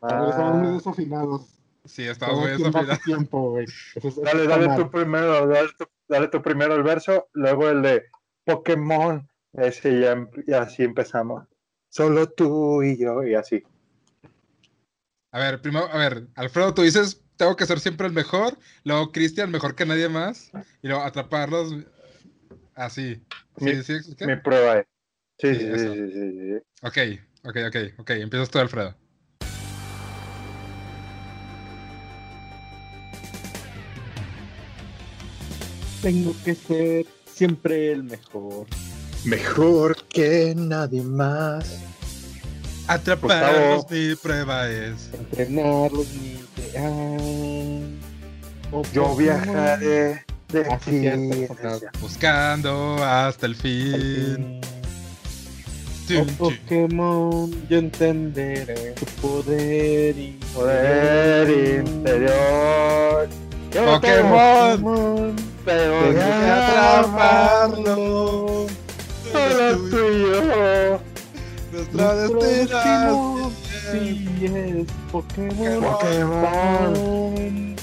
Estamos 0.00 0.36
muy 0.56 0.68
Ah, 0.68 0.72
desafinados. 0.72 1.42
Sí, 1.84 2.04
estamos 2.04 2.40
muy 2.40 2.50
desafinados. 2.52 3.00
tiempo, 3.02 3.50
güey. 3.50 3.66
Es- 3.94 4.16
Dale, 4.22 4.46
dale 4.46 4.74
tú 4.76 4.90
primero, 4.90 5.46
dale 5.46 5.68
tú, 5.76 5.84
dale 6.08 6.28
tú 6.28 6.40
primero 6.40 6.74
el 6.74 6.82
verso, 6.82 7.28
luego 7.34 7.68
el 7.68 7.82
de 7.82 8.04
Pokémon. 8.44 9.28
Ese 9.52 10.00
ya, 10.00 10.16
y 10.46 10.52
así 10.54 10.84
empezamos. 10.84 11.44
Solo 11.90 12.26
tú 12.30 12.82
y 12.82 12.96
yo, 12.96 13.22
y 13.24 13.34
así. 13.34 13.62
A 15.32 15.38
ver, 15.38 15.60
primero, 15.60 15.86
a 15.92 15.98
ver, 15.98 16.28
Alfredo, 16.34 16.72
tú 16.72 16.80
dices, 16.80 17.20
tengo 17.36 17.56
que 17.56 17.66
ser 17.66 17.78
siempre 17.78 18.06
el 18.06 18.14
mejor, 18.14 18.56
luego 18.84 19.12
Cristian, 19.12 19.50
mejor 19.50 19.74
que 19.74 19.84
nadie 19.84 20.08
más, 20.08 20.50
y 20.80 20.88
luego 20.88 21.02
atraparlos, 21.02 21.74
así. 22.74 23.22
Sí, 23.58 23.64
Mi- 23.64 23.82
sí, 23.82 24.02
¿sí? 24.02 24.26
Mi 24.26 24.36
prueba 24.36 24.78
es. 24.80 24.86
Sí, 25.38 25.54
Sí, 25.54 25.70
sí, 25.78 26.10
sí, 26.12 26.30
sí. 26.32 26.54
Ok, 26.82 26.98
ok, 27.44 27.56
ok, 27.68 27.76
ok, 28.00 28.10
empiezas 28.10 28.50
tú, 28.50 28.58
Alfredo. 28.58 28.94
Tengo 36.02 36.34
que 36.44 36.54
ser 36.54 37.06
siempre 37.26 37.92
el 37.92 38.04
mejor. 38.04 38.66
Mejor 39.24 39.96
que 40.08 40.54
nadie 40.54 41.02
más. 41.02 41.80
Atraparlos, 42.86 43.90
mi 43.90 44.14
prueba 44.16 44.68
es. 44.68 45.10
Entrenarlos 45.14 46.06
ni 46.14 46.36
crear. 46.54 47.20
Oh, 48.70 48.82
Yo 48.92 49.16
viajaré 49.16 50.24
de 50.54 50.64
sí, 50.84 51.00
cierto, 51.00 51.80
Buscando 52.00 52.96
hasta 53.04 53.46
el 53.46 53.54
fin. 53.56 54.60
fin. 56.06 56.18
Oh 56.18 56.26
Pokémon, 56.38 57.50
yo 57.68 57.78
entenderé 57.78 58.92
tu 58.92 59.04
poder 59.22 60.16
y 60.18 60.38
Poder 60.54 61.48
interior. 61.80 63.28
Yo 63.72 63.84
Pokémon. 63.86 64.82
Pokémon, 64.82 65.36
Pero 65.64 66.12
ya 66.12 66.18
que 66.20 66.50
atraparlo. 66.50 68.66
Solo 69.32 69.66
tú 69.90 69.96
y 69.96 69.98
yo. 70.20 71.00
Nuestra 71.72 72.14
Nuestro 72.14 72.40
destino. 72.42 72.70
destino, 72.70 73.50
sí 73.90 74.04
es 74.44 74.86
Pokémon. 75.10 75.80
Pokémon. 75.82 77.73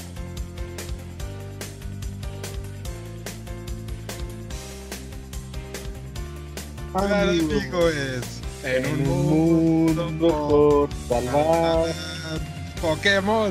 Amigo 6.94 7.88
es 7.88 8.40
en 8.64 8.84
en 8.84 9.06
un 9.08 9.10
un 9.10 9.86
mundo 9.86 10.04
mundo 10.10 10.48
por 10.48 10.92
salvar. 11.08 11.86
Pokémon. 12.80 13.50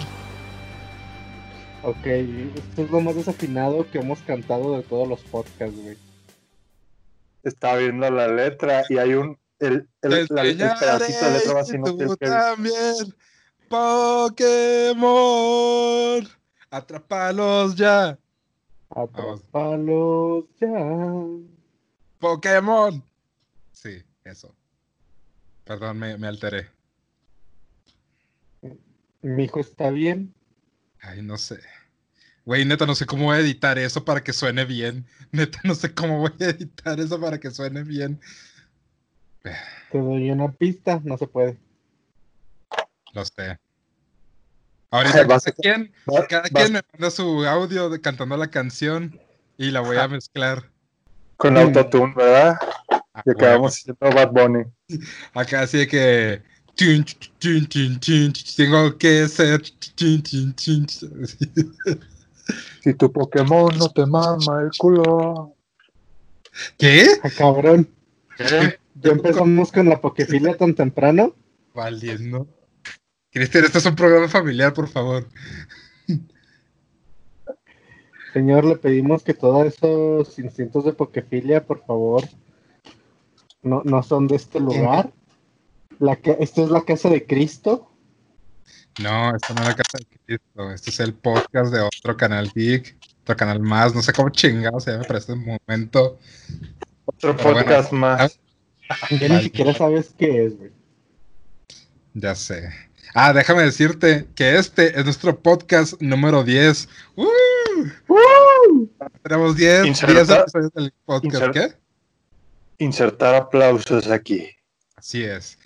Ok, 1.83 2.05
esto 2.05 2.83
es 2.83 2.91
lo 2.91 3.01
más 3.01 3.15
desafinado 3.15 3.89
que 3.89 3.97
hemos 3.99 4.19
cantado 4.19 4.77
de 4.77 4.83
todos 4.83 5.07
los 5.07 5.21
podcasts, 5.21 5.75
güey. 5.75 5.97
Está 7.43 7.75
viendo 7.77 8.09
la 8.11 8.27
letra 8.27 8.83
y 8.89 8.97
hay 8.99 9.15
un. 9.15 9.37
El, 9.59 9.87
el, 10.03 10.27
la- 10.29 10.43
el 10.43 10.57
pedacito 10.57 11.25
de 11.25 11.31
letra 11.31 11.53
va 11.53 11.61
así, 11.61 11.75
enseñaré 11.75 11.91
no 11.93 11.97
que 11.97 12.03
sé 12.03 12.09
tú 12.09 12.17
qué- 12.19 12.27
también. 12.27 13.15
Pokémon. 15.01 16.27
Atrápalos 16.69 17.75
ya. 17.75 18.17
Atrápalos 18.89 20.45
ya. 20.59 20.67
Pokémon. 22.19 23.03
Eso. 24.23 24.53
Perdón, 25.65 25.99
me, 25.99 26.17
me 26.17 26.27
alteré. 26.27 26.69
Mi 29.21 29.43
hijo 29.43 29.59
está 29.59 29.89
bien. 29.91 30.33
Ay, 31.01 31.21
no 31.21 31.37
sé. 31.37 31.59
Güey, 32.45 32.65
neta, 32.65 32.85
no 32.85 32.95
sé 32.95 33.05
cómo 33.05 33.25
voy 33.25 33.37
a 33.37 33.39
editar 33.41 33.77
eso 33.77 34.03
para 34.03 34.23
que 34.23 34.33
suene 34.33 34.65
bien. 34.65 35.05
Neta, 35.31 35.59
no 35.63 35.75
sé 35.75 35.93
cómo 35.93 36.19
voy 36.19 36.33
a 36.41 36.45
editar 36.45 36.99
eso 36.99 37.19
para 37.21 37.39
que 37.39 37.51
suene 37.51 37.83
bien. 37.83 38.19
Te 39.91 39.97
doy 39.99 40.29
una 40.31 40.51
pista, 40.51 40.99
no 41.03 41.17
se 41.17 41.27
puede. 41.27 41.57
Lo 43.13 43.23
sé. 43.25 43.59
Ahorita 44.89 45.23
Vas 45.23 45.45
cada 45.45 45.51
a- 45.51 45.61
quien, 45.61 45.93
va- 46.09 46.27
cada 46.27 46.41
vas- 46.43 46.51
quien 46.51 46.73
me 46.73 46.81
manda 46.93 47.11
su 47.11 47.45
audio 47.47 47.89
de, 47.89 48.01
cantando 48.01 48.35
la 48.37 48.49
canción 48.49 49.19
y 49.57 49.71
la 49.71 49.79
voy 49.81 49.97
a 49.97 50.07
mezclar. 50.07 50.69
Con 51.37 51.57
autotune, 51.57 52.13
¿verdad? 52.15 52.57
Y 53.25 53.31
acabamos 53.31 53.75
siendo 53.75 53.97
Bad 53.99 54.31
Bunny. 54.31 54.63
Acá 55.33 55.61
así 55.61 55.79
de 55.79 55.87
que. 55.87 56.41
Tengo 58.55 58.97
que 58.97 59.27
ser. 59.27 59.61
Si 62.81 62.93
tu 62.95 63.11
Pokémon 63.11 63.77
no 63.77 63.89
te 63.89 64.05
mama 64.05 64.61
el 64.63 64.71
culo. 64.77 65.55
¿Qué? 66.77 67.07
Ah, 67.23 67.29
cabrón. 67.37 67.87
¿Qué? 68.37 68.79
Ya 68.95 69.11
empezamos 69.11 69.71
con 69.71 69.89
la 69.89 69.99
pokefilia 70.01 70.57
tan 70.57 70.73
temprano. 70.75 71.35
Valiendo. 71.73 72.47
Cristian, 73.31 73.65
este 73.65 73.77
es 73.77 73.85
un 73.85 73.95
programa 73.95 74.27
familiar, 74.27 74.73
por 74.73 74.89
favor. 74.89 75.27
Señor, 78.33 78.65
le 78.65 78.75
pedimos 78.77 79.23
que 79.23 79.33
todos 79.33 79.67
esos 79.67 80.39
instintos 80.39 80.85
de 80.85 80.93
pokefilia, 80.93 81.65
por 81.65 81.85
favor, 81.85 82.23
no, 83.63 83.81
no 83.85 84.03
son 84.03 84.27
de 84.27 84.35
este 84.35 84.59
lugar. 84.59 85.11
La 85.99 86.15
que, 86.15 86.35
esta 86.39 86.63
es 86.63 86.69
la 86.69 86.81
casa 86.83 87.09
de 87.09 87.25
Cristo. 87.25 87.91
No, 89.01 89.35
esto 89.35 89.53
no 89.53 89.61
es 89.61 89.67
la 89.67 89.75
casa 89.75 89.97
de 89.99 90.05
Cristo. 90.25 90.71
Este 90.71 90.89
es 90.89 90.99
el 90.99 91.13
podcast 91.13 91.71
de 91.73 91.79
otro 91.81 92.17
canal 92.17 92.51
geek, 92.53 92.97
otro 93.21 93.35
canal 93.35 93.59
más. 93.59 93.93
No 93.93 94.01
sé 94.01 94.11
cómo 94.13 94.29
chingados 94.29 94.83
se 94.83 94.91
llama 94.91 95.03
para 95.03 95.19
este 95.19 95.35
momento. 95.35 96.17
Otro 97.05 97.35
Pero 97.37 97.51
bueno. 97.51 97.59
podcast 97.59 97.91
más. 97.91 98.39
Ya 99.11 99.29
ni 99.29 99.43
siquiera 99.43 99.73
sabes 99.73 100.13
qué 100.17 100.45
es, 100.45 100.57
güey. 100.57 100.71
Ya 102.13 102.35
sé. 102.35 102.69
Ah, 103.13 103.31
déjame 103.33 103.63
decirte 103.63 104.27
que 104.35 104.57
este 104.57 104.97
es 104.97 105.05
nuestro 105.05 105.37
podcast 105.39 106.01
número 106.01 106.43
10. 106.43 106.89
¡Uh! 107.15 107.25
Tenemos 109.23 109.55
10, 109.55 109.85
Inserta- 109.85 110.13
10 110.25 110.29
episodios 110.29 110.73
del 110.73 110.93
podcast. 111.05 111.35
insert- 111.45 111.53
¿Qué? 111.53 111.73
insertar 112.81 113.35
aplausos 113.35 114.07
aquí. 114.07 114.49
Así 114.95 115.23
es. 115.23 115.57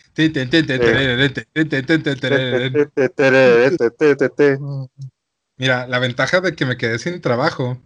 Mira, 5.57 5.87
la 5.87 5.99
ventaja 5.99 6.41
de 6.41 6.55
que 6.55 6.65
me 6.65 6.77
quedé 6.77 6.99
sin 6.99 7.21
trabajo 7.21 7.77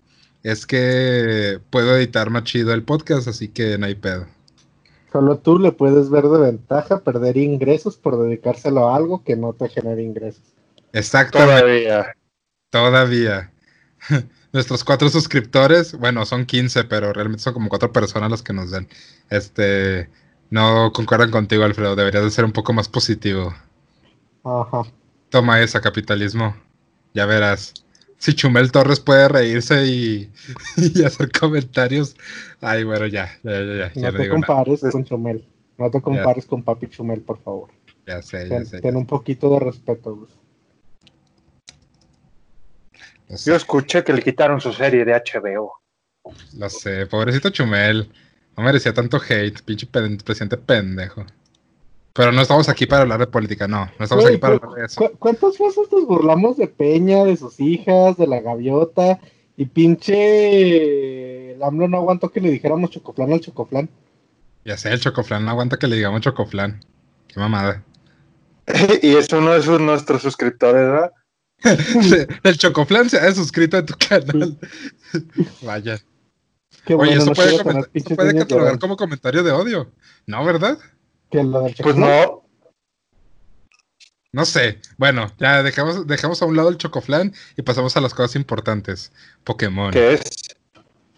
es 0.43 0.65
que 0.65 1.59
puedo 1.69 1.95
editar 1.95 2.29
más 2.29 2.43
chido 2.43 2.74
el 2.74 2.83
podcast, 2.83 3.27
así 3.27 3.48
que 3.48 3.77
no 3.77 3.86
hay 3.86 3.95
pedo. 3.95 4.27
Solo 5.12 5.39
tú 5.39 5.57
le 5.57 5.71
puedes 5.71 6.09
ver 6.09 6.25
de 6.25 6.39
ventaja 6.39 7.00
perder 7.00 7.38
ingresos 7.38 7.98
por 7.98 8.21
dedicárselo 8.21 8.89
a 8.89 8.95
algo 8.95 9.24
que 9.24 9.36
no 9.36 9.53
te 9.53 9.69
genera 9.69 10.01
ingresos. 10.01 10.43
Exactamente. 10.93 11.62
Todavía. 11.62 12.15
Todavía. 12.69 13.51
Nuestros 14.51 14.84
cuatro 14.84 15.10
suscriptores, 15.10 15.94
bueno, 15.98 16.25
son 16.25 16.46
15, 16.46 16.84
pero 16.86 17.13
realmente 17.13 17.44
son 17.44 17.53
como 17.53 17.70
cuatro 17.70 17.91
personas 17.94 18.32
las 18.32 18.41
que 18.41 18.53
nos 18.53 18.72
den. 18.72 18.88
Este, 19.29 20.10
no 20.50 20.91
concuerdan 20.94 21.32
contigo, 21.32 21.63
Alfredo. 21.63 21.96
Deberías 21.96 22.24
de 22.24 22.32
ser 22.32 22.46
un 22.46 22.51
poco 22.53 22.74
más 22.74 22.89
positivo. 22.89 23.53
Ajá. 24.44 24.84
Toma 25.29 25.62
esa, 25.62 25.82
capitalismo. 25.82 26.56
Ya 27.13 27.25
verás. 27.25 27.74
Si 28.18 28.34
Chumel 28.34 28.72
Torres 28.72 29.00
puede 29.00 29.27
reírse 29.29 29.86
y, 29.86 30.32
y 30.77 31.03
hacer 31.03 31.32
comentarios. 31.32 32.15
Ay, 32.62 32.84
bueno, 32.84 33.08
ya, 33.08 33.39
ya, 33.44 33.51
ya, 33.63 33.75
ya. 33.75 33.94
ya 34.00 34.12
No 34.12 34.12
no 34.12 34.18
te 34.18 34.27
nada. 34.27 34.29
compares 34.29 34.86
con 34.91 35.03
Chumel. 35.06 35.48
No 35.77 35.89
te 35.91 36.01
compares 36.01 36.46
con 36.46 36.63
Papi 36.63 36.88
Chumel, 36.89 37.22
por 37.22 37.41
favor. 37.41 37.70
Ya 38.06 38.22
sé, 38.22 38.50
ya 38.50 38.50
Ten, 38.50 38.65
sé. 38.65 38.82
ten 38.82 38.96
un 38.96 39.06
poquito 39.08 39.50
de 39.51 39.60
respeto, 39.62 40.15
güey. 40.15 40.32
Yo 43.45 43.55
escuché 43.55 44.03
que 44.03 44.13
le 44.13 44.21
quitaron 44.21 44.59
su 44.59 44.74
serie 44.74 45.05
de 45.05 45.13
HBO. 45.13 45.74
lo 46.57 46.69
sé. 46.69 47.05
Pobrecito 47.05 47.50
Chumel. 47.50 48.09
No 48.57 48.63
merecía 48.63 48.93
tanto 48.93 49.17
hate. 49.17 49.62
Pinche 49.63 49.86
pen- 49.88 50.17
presidente 50.17 50.57
pendejo. 50.57 51.25
Pero 52.13 52.31
no 52.31 52.41
estamos 52.41 52.67
aquí 52.69 52.86
para 52.86 53.03
hablar 53.03 53.19
de 53.19 53.27
política, 53.27 53.67
no. 53.67 53.86
No 53.98 54.03
estamos 54.03 54.25
aquí 54.25 54.38
para 54.38 54.57
¿cu- 54.57 54.65
hablar 54.65 54.79
de 54.81 54.86
eso. 54.88 55.00
cu- 55.01 55.17
¿Cuántas 55.19 55.57
veces 55.57 55.88
nos 55.91 56.05
burlamos 56.05 56.57
de 56.57 56.67
Peña, 56.67 57.24
de 57.24 57.38
sus 57.38 57.59
hijas, 57.59 58.17
de 58.17 58.27
la 58.27 58.41
gaviota? 58.41 59.19
Y 59.55 59.65
pinche. 59.65 61.51
El 61.53 61.63
AMLO 61.63 61.88
no 61.88 61.98
aguantó 61.98 62.29
que 62.29 62.41
le 62.41 62.50
dijéramos 62.51 62.89
chocoflán 62.91 63.33
al 63.33 63.39
chocoflán. 63.41 63.89
Ya 64.65 64.77
sé, 64.77 64.89
el 64.91 65.00
chocoflán 65.00 65.45
no 65.45 65.51
aguanta 65.51 65.77
que 65.77 65.88
le 65.88 65.95
digamos 65.98 66.21
chocoflán. 66.21 66.83
Qué 67.27 67.39
mamada. 67.39 67.83
y 69.01 69.15
es 69.15 69.31
uno 69.33 69.51
de 69.53 69.62
sus, 69.62 69.79
nuestros 69.79 70.21
suscriptores, 70.21 70.81
¿verdad? 70.81 71.12
El 72.44 72.58
chocoflán 72.58 73.10
se 73.10 73.18
ha 73.20 73.32
suscrito 73.34 73.78
a 73.78 73.86
tu 73.86 73.94
canal. 73.98 74.58
Vaya. 75.62 76.00
Qué 76.86 76.94
Oye, 76.96 76.96
bueno, 76.96 77.22
eso 77.22 77.25
no 77.25 77.34
puede, 77.34 77.58
comentar- 77.63 77.89
eso 77.94 78.16
puede 78.16 78.36
catalogar 78.38 78.80
como 78.80 78.96
comentario 78.98 79.44
de 79.44 79.51
odio. 79.51 79.92
No, 80.25 80.44
¿verdad? 80.46 80.78
Que 81.30 81.44
lo 81.44 81.62
del 81.63 81.75
Pues 81.82 81.96
no, 81.96 82.44
No 84.32 84.46
sé. 84.46 84.80
Bueno, 84.98 85.32
ya 85.39 85.63
dejamos, 85.63 86.08
dejamos 86.08 86.42
a 86.42 86.46
un 86.46 86.56
lado 86.56 86.70
el 86.70 86.78
chocoflán 86.78 87.34
y 87.58 87.62
pasamos 87.63 87.98
a 87.98 88.01
las 88.01 88.13
cosas 88.13 88.36
importantes. 88.36 89.12
Pokémon. 89.44 89.92
¿qué 89.92 90.13
es? 90.13 90.22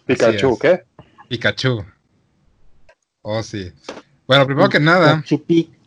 Pikachu, 0.06 0.54
es. 0.54 0.58
¿qué? 0.58 0.84
Pikachu. 1.28 1.84
Oh, 3.22 3.42
sí. 3.42 3.72
Bueno, 4.26 4.46
primero 4.46 4.68
que 4.68 4.80
nada, 4.80 5.22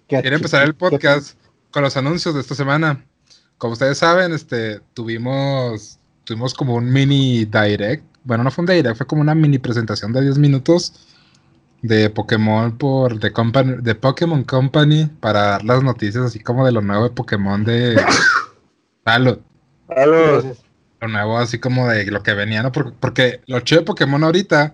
Quiero 0.07 0.35
empezar 0.35 0.63
el 0.63 0.75
podcast 0.75 1.37
con 1.71 1.81
los 1.83 1.97
anuncios 1.97 2.35
de 2.35 2.41
esta 2.41 2.55
semana. 2.55 3.05
Como 3.57 3.73
ustedes 3.73 3.97
saben, 3.97 4.33
este, 4.33 4.81
tuvimos, 4.93 5.99
tuvimos 6.23 6.53
como 6.53 6.75
un 6.75 6.91
mini 6.91 7.45
direct. 7.45 8.03
Bueno, 8.23 8.43
no 8.43 8.51
fue 8.51 8.63
un 8.63 8.67
direct, 8.67 8.97
fue 8.97 9.07
como 9.07 9.21
una 9.21 9.35
mini 9.35 9.59
presentación 9.59 10.11
de 10.13 10.21
10 10.21 10.37
minutos 10.37 10.93
de 11.81 12.09
Pokémon 12.09 12.77
por 12.77 13.19
The, 13.19 13.31
Company, 13.31 13.81
The 13.83 13.95
Pokémon 13.95 14.43
Company 14.43 15.05
para 15.19 15.41
dar 15.41 15.63
las 15.63 15.83
noticias 15.83 16.25
así 16.25 16.39
como 16.39 16.65
de 16.65 16.71
lo 16.71 16.81
nuevo 16.81 17.03
de 17.03 17.11
Pokémon 17.11 17.63
de 17.63 18.01
Salud. 19.05 19.39
Gracias. 19.87 20.63
Lo 20.99 21.07
nuevo 21.07 21.37
así 21.37 21.59
como 21.59 21.87
de 21.87 22.05
lo 22.05 22.23
que 22.23 22.33
venía, 22.33 22.63
¿no? 22.63 22.71
Porque, 22.71 22.91
porque 22.99 23.41
lo 23.45 23.59
chido 23.59 23.81
de 23.81 23.85
Pokémon 23.85 24.23
ahorita 24.23 24.73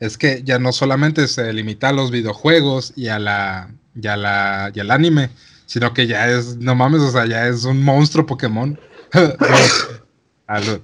es 0.00 0.18
que 0.18 0.42
ya 0.42 0.58
no 0.58 0.72
solamente 0.72 1.28
se 1.28 1.52
limita 1.52 1.90
a 1.90 1.92
los 1.92 2.10
videojuegos 2.10 2.92
y 2.96 3.08
a 3.08 3.18
la 3.18 3.70
y 3.94 4.06
a 4.06 4.16
la 4.16 4.70
y 4.74 4.80
al 4.80 4.90
anime, 4.90 5.30
sino 5.68 5.92
que 5.92 6.06
ya 6.06 6.28
es, 6.30 6.56
no 6.56 6.74
mames, 6.74 7.02
o 7.02 7.12
sea, 7.12 7.26
ya 7.26 7.46
es 7.46 7.64
un 7.64 7.84
monstruo 7.84 8.24
Pokémon. 8.24 8.80
Salud. 10.46 10.80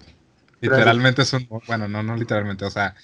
Literalmente 0.61 1.23
es 1.23 1.33
un, 1.33 1.49
bueno, 1.67 1.88
no, 1.88 2.03
no 2.03 2.14
literalmente, 2.17 2.67
o 2.67 2.71
sea, 2.71 2.95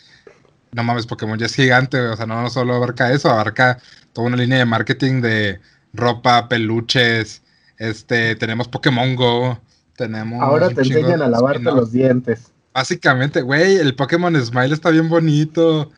no 0.72 0.84
mames, 0.84 1.06
Pokémon 1.06 1.38
ya 1.38 1.46
es 1.46 1.54
gigante, 1.54 1.98
o 1.98 2.16
sea, 2.16 2.26
no 2.26 2.48
solo 2.50 2.74
abarca 2.74 3.10
eso, 3.12 3.30
abarca 3.30 3.78
toda 4.12 4.26
una 4.26 4.36
línea 4.36 4.58
de 4.58 4.66
marketing 4.66 5.22
de 5.22 5.58
ropa, 5.94 6.48
peluches, 6.48 7.42
este, 7.78 8.36
tenemos 8.36 8.68
Pokémon 8.68 9.16
Go, 9.16 9.58
tenemos... 9.96 10.42
Ahora 10.42 10.68
te 10.68 10.82
enseñan 10.82 11.22
a 11.22 11.28
lavarte 11.28 11.64
los 11.64 11.92
dientes. 11.92 12.52
Básicamente, 12.74 13.40
güey, 13.40 13.76
el 13.76 13.94
Pokémon 13.94 14.36
Smile 14.44 14.74
está 14.74 14.90
bien 14.90 15.08
bonito. 15.08 15.90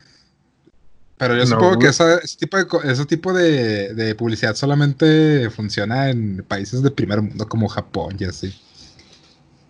Pero 1.23 1.37
yo 1.37 1.47
supongo 1.47 1.79
que 1.79 1.87
ese 1.87 2.37
tipo, 2.37 2.57
de, 2.57 2.91
ese 2.91 3.05
tipo 3.05 3.33
de, 3.33 4.15
publicidad 4.17 4.55
solamente 4.55 5.49
funciona 5.49 6.09
en 6.09 6.43
países 6.45 6.83
de 6.83 6.91
primer 6.91 7.21
mundo 7.21 7.47
como 7.47 7.69
Japón 7.69 8.17
y 8.19 8.25
así. 8.25 8.53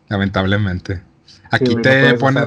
Lamentablemente. 0.10 1.02
Aquí 1.52 1.76
te 1.76 2.16
pones... 2.16 2.46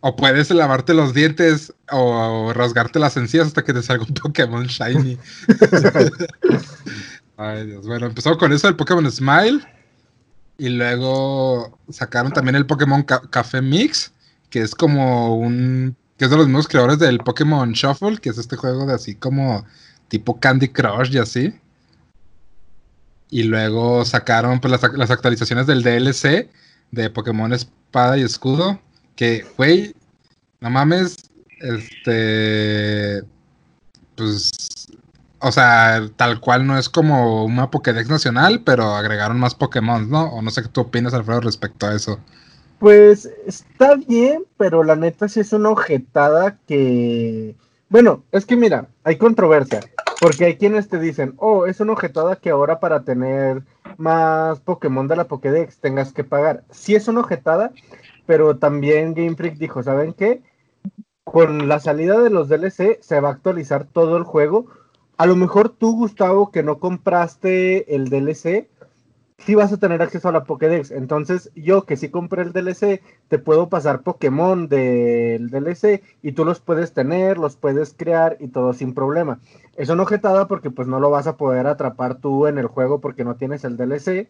O 0.00 0.16
puedes 0.16 0.50
lavarte 0.50 0.92
los 0.94 1.14
dientes 1.14 1.72
o 1.90 2.52
rasgarte 2.52 2.98
las 2.98 3.16
encías 3.16 3.48
hasta 3.48 3.64
que 3.64 3.72
te 3.72 3.82
salga 3.82 4.04
un 4.04 4.14
Pokémon 4.14 4.66
Shiny. 4.66 5.18
Ay, 7.36 7.66
Dios. 7.66 7.86
Bueno, 7.86 8.06
empezó 8.06 8.36
con 8.38 8.52
eso 8.52 8.68
el 8.68 8.76
Pokémon 8.76 9.10
Smile. 9.10 9.60
Y 10.56 10.70
luego 10.70 11.78
sacaron 11.88 12.32
también 12.32 12.56
el 12.56 12.66
Pokémon 12.66 13.04
Café 13.04 13.62
Mix, 13.62 14.12
que 14.50 14.60
es 14.60 14.74
como 14.74 15.36
un. 15.36 15.96
Que 16.18 16.24
es 16.24 16.30
de 16.30 16.36
los 16.36 16.46
mismos 16.46 16.68
creadores 16.68 16.98
del 16.98 17.18
Pokémon 17.18 17.72
Shuffle, 17.72 18.18
que 18.18 18.30
es 18.30 18.38
este 18.38 18.56
juego 18.56 18.86
de 18.86 18.94
así 18.94 19.14
como 19.14 19.64
tipo 20.08 20.38
Candy 20.40 20.68
Crush 20.68 21.12
y 21.14 21.18
así. 21.18 21.54
Y 23.30 23.44
luego 23.44 24.04
sacaron 24.04 24.60
pues, 24.60 24.70
las, 24.70 24.92
las 24.94 25.10
actualizaciones 25.10 25.66
del 25.66 25.82
DLC 25.82 26.50
de 26.90 27.10
Pokémon 27.10 27.52
Espada 27.52 28.18
y 28.18 28.22
Escudo. 28.22 28.80
Que, 29.16 29.46
güey, 29.56 29.94
no 30.60 30.70
mames, 30.70 31.16
este. 31.60 33.22
Pues 34.16 34.50
o 35.40 35.52
sea, 35.52 36.08
tal 36.16 36.40
cual 36.40 36.66
no 36.66 36.78
es 36.78 36.88
como 36.88 37.44
una 37.44 37.70
Pokédex 37.70 38.08
nacional, 38.08 38.62
pero 38.64 38.94
agregaron 38.96 39.38
más 39.38 39.54
Pokémon, 39.54 40.10
¿no? 40.10 40.24
O 40.24 40.42
no 40.42 40.50
sé 40.50 40.62
qué 40.62 40.68
tú 40.68 40.82
opinas, 40.82 41.14
Alfredo, 41.14 41.40
respecto 41.40 41.86
a 41.86 41.94
eso. 41.94 42.18
Pues 42.78 43.30
está 43.46 43.96
bien, 43.96 44.44
pero 44.56 44.84
la 44.84 44.96
neta 44.96 45.28
sí 45.28 45.40
es 45.40 45.52
una 45.52 45.70
objetada 45.70 46.58
que... 46.66 47.56
Bueno, 47.88 48.24
es 48.32 48.46
que 48.46 48.56
mira, 48.56 48.88
hay 49.02 49.16
controversia, 49.16 49.80
porque 50.20 50.44
hay 50.44 50.56
quienes 50.56 50.88
te 50.88 50.98
dicen, 50.98 51.34
oh, 51.38 51.66
es 51.66 51.80
una 51.80 51.92
objetada 51.92 52.36
que 52.36 52.50
ahora 52.50 52.80
para 52.80 53.02
tener 53.02 53.62
más 53.96 54.60
Pokémon 54.60 55.08
de 55.08 55.16
la 55.16 55.24
Pokédex 55.24 55.78
tengas 55.78 56.12
que 56.12 56.22
pagar. 56.22 56.64
Sí 56.70 56.94
es 56.94 57.08
una 57.08 57.20
objetada, 57.20 57.72
pero 58.26 58.58
también 58.58 59.14
Game 59.14 59.36
Freak 59.36 59.56
dijo, 59.56 59.82
¿saben 59.82 60.12
qué? 60.12 60.42
Con 61.24 61.68
la 61.68 61.80
salida 61.80 62.20
de 62.20 62.30
los 62.30 62.48
DLC 62.48 62.98
se 63.00 63.20
va 63.20 63.30
a 63.30 63.32
actualizar 63.32 63.86
todo 63.86 64.16
el 64.16 64.24
juego 64.24 64.66
a 65.18 65.26
lo 65.26 65.34
mejor 65.34 65.70
tú, 65.70 65.96
Gustavo, 65.96 66.52
que 66.52 66.62
no 66.62 66.78
compraste 66.78 67.92
el 67.96 68.08
DLC, 68.08 68.68
sí 69.38 69.54
vas 69.54 69.72
a 69.72 69.78
tener 69.78 70.02
acceso 70.02 70.28
a 70.28 70.32
la 70.32 70.44
Pokédex. 70.44 70.90
Entonces, 70.90 71.50
yo 71.54 71.84
que 71.84 71.96
sí 71.96 72.10
compré 72.10 72.42
el 72.42 72.52
DLC, 72.52 73.02
te 73.28 73.38
puedo 73.38 73.68
pasar 73.68 74.02
Pokémon 74.02 74.68
del 74.68 75.50
DLC 75.50 76.02
y 76.22 76.32
tú 76.32 76.44
los 76.44 76.60
puedes 76.60 76.92
tener, 76.92 77.38
los 77.38 77.56
puedes 77.56 77.94
crear 77.94 78.36
y 78.40 78.48
todo 78.48 78.72
sin 78.72 78.94
problema. 78.94 79.40
Es 79.76 79.88
una 79.88 80.02
objetada 80.02 80.48
porque 80.48 80.70
pues 80.70 80.88
no 80.88 81.00
lo 81.00 81.10
vas 81.10 81.26
a 81.26 81.36
poder 81.36 81.66
atrapar 81.66 82.16
tú 82.16 82.46
en 82.46 82.58
el 82.58 82.66
juego 82.66 83.00
porque 83.00 83.24
no 83.24 83.36
tienes 83.36 83.64
el 83.64 83.76
DLC, 83.76 84.28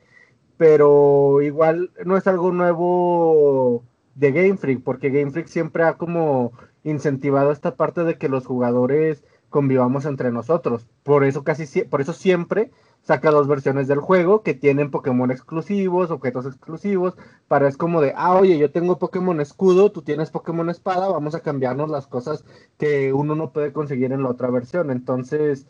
pero 0.57 1.41
igual 1.43 1.91
no 2.05 2.17
es 2.17 2.27
algo 2.27 2.53
nuevo 2.53 3.85
de 4.15 4.33
Game 4.33 4.57
Freak, 4.57 4.83
porque 4.83 5.11
Game 5.11 5.31
Freak 5.31 5.47
siempre 5.47 5.85
ha 5.85 5.95
como 5.95 6.53
incentivado 6.85 7.53
esta 7.53 7.77
parte 7.77 8.05
de 8.05 8.19
que 8.19 8.29
los 8.29 8.47
jugadores 8.47 9.25
convivamos 9.49 10.05
entre 10.05 10.31
nosotros. 10.33 10.87
Por 11.03 11.25
eso 11.25 11.45
casi 11.45 11.83
por 11.85 12.01
eso 12.01 12.13
siempre 12.13 12.71
saca 13.03 13.31
dos 13.31 13.49
versiones 13.49 13.89
del 13.89 14.01
juego 14.01 14.43
que 14.43 14.55
tienen 14.55 14.91
Pokémon 14.91 15.31
exclusivos, 15.31 16.11
objetos 16.11 16.47
exclusivos, 16.47 17.15
para 17.49 17.69
es 17.69 17.77
como 17.77 18.01
de, 18.01 18.13
ah, 18.17 18.35
oye, 18.35 18.59
yo 18.59 18.71
tengo 18.71 18.99
Pokémon 18.99 19.41
escudo, 19.41 19.91
tú 19.91 20.03
tienes 20.03 20.31
Pokémon 20.31 20.69
espada, 20.69 21.09
vamos 21.09 21.35
a 21.35 21.41
cambiarnos 21.41 21.91
las 21.91 22.07
cosas 22.07 22.45
que 22.79 23.13
uno 23.13 23.35
no 23.35 23.53
puede 23.53 23.73
conseguir 23.73 24.13
en 24.13 24.23
la 24.23 24.31
otra 24.31 24.51
versión. 24.51 24.91
Entonces, 24.91 25.67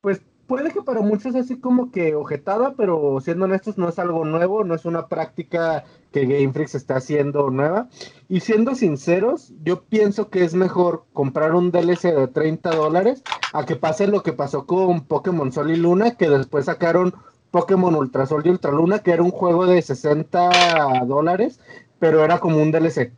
pues 0.00 0.22
puede 0.46 0.70
que 0.70 0.82
para 0.82 1.00
muchos 1.00 1.34
así 1.34 1.58
como 1.58 1.90
que 1.90 2.14
objetada, 2.14 2.74
pero 2.76 3.18
siendo 3.20 3.44
honestos 3.44 3.78
no 3.78 3.88
es 3.88 3.98
algo 3.98 4.24
nuevo, 4.24 4.64
no 4.64 4.74
es 4.74 4.84
una 4.84 5.08
práctica 5.08 5.84
que 6.12 6.26
Game 6.26 6.52
Freak 6.52 6.74
está 6.74 6.96
haciendo 6.96 7.50
nueva. 7.50 7.88
Y 8.28 8.40
siendo 8.40 8.74
sinceros, 8.74 9.52
yo 9.62 9.82
pienso 9.82 10.30
que 10.30 10.44
es 10.44 10.54
mejor 10.54 11.04
comprar 11.12 11.54
un 11.54 11.70
DLC 11.70 12.14
de 12.14 12.28
30 12.28 12.74
dólares 12.74 13.22
a 13.52 13.64
que 13.64 13.76
pase 13.76 14.06
lo 14.06 14.22
que 14.22 14.32
pasó 14.32 14.66
con 14.66 15.02
Pokémon 15.06 15.52
Sol 15.52 15.70
y 15.70 15.76
Luna, 15.76 16.16
que 16.16 16.28
después 16.28 16.66
sacaron 16.66 17.14
Pokémon 17.50 17.94
Ultra 17.94 18.26
Sol 18.26 18.42
y 18.44 18.50
Ultra 18.50 18.72
Luna, 18.72 18.98
que 19.00 19.12
era 19.12 19.22
un 19.22 19.30
juego 19.30 19.66
de 19.66 19.80
60 19.80 21.04
dólares, 21.06 21.60
pero 21.98 22.24
era 22.24 22.38
como 22.38 22.60
un 22.60 22.70
DLC. 22.70 23.12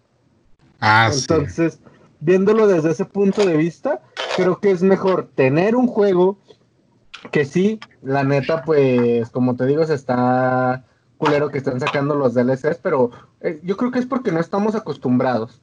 Ah, 0.81 1.11
Entonces, 1.13 1.81
viéndolo 2.21 2.67
desde 2.67 2.91
ese 2.91 3.05
punto 3.05 3.47
de 3.47 3.57
vista, 3.57 4.03
creo 4.37 4.59
que 4.61 4.71
es 4.71 4.83
mejor 4.83 5.29
tener 5.35 5.75
un 5.75 5.87
juego 5.87 6.39
que 7.31 7.45
sí, 7.45 7.81
la 8.03 8.25
neta, 8.25 8.63
pues, 8.63 9.31
como 9.31 9.57
te 9.57 9.67
digo, 9.67 9.85
se 9.85 9.95
está 9.95 10.85
culero 11.19 11.51
que 11.51 11.59
están 11.59 11.81
sacando 11.81 12.15
los 12.15 12.35
DLCs, 12.35 12.79
pero 12.83 13.11
eh, 13.41 13.61
yo 13.63 13.77
creo 13.77 13.91
que 13.91 13.99
es 13.99 14.07
porque 14.07 14.33
no 14.33 14.41
estamos 14.41 14.75
acostumbrados. 14.75 15.61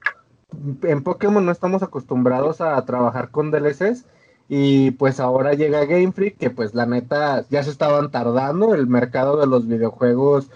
En 0.84 1.04
Pokémon 1.04 1.46
no 1.46 1.52
estamos 1.52 1.84
acostumbrados 1.84 2.62
a 2.62 2.84
trabajar 2.86 3.30
con 3.30 3.52
DLCs 3.52 4.06
y 4.50 4.92
pues 4.92 5.20
ahora 5.20 5.54
llega 5.54 5.86
Game 5.86 6.12
Freak 6.12 6.38
que 6.38 6.50
pues 6.50 6.76
la 6.76 6.86
neta 6.86 7.46
ya 7.50 7.64
se 7.64 7.72
estaban 7.72 8.12
tardando, 8.12 8.76
el 8.76 8.88
mercado 8.88 9.40
de 9.40 9.48
los 9.48 9.68
videojuegos 9.68 10.50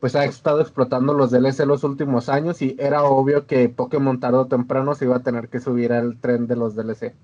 pues 0.00 0.14
ha 0.14 0.24
estado 0.24 0.60
explotando 0.60 1.14
los 1.14 1.30
DLC 1.30 1.66
los 1.66 1.84
últimos 1.84 2.28
años 2.28 2.62
y 2.62 2.76
era 2.78 3.02
obvio 3.04 3.46
que 3.46 3.68
Pokémon 3.68 4.20
tarde 4.20 4.38
o 4.38 4.46
temprano 4.46 4.94
se 4.94 5.06
iba 5.06 5.16
a 5.16 5.22
tener 5.22 5.48
que 5.48 5.60
subir 5.60 5.92
al 5.92 6.18
tren 6.20 6.46
de 6.46 6.56
los 6.56 6.74
DLC. 6.76 7.14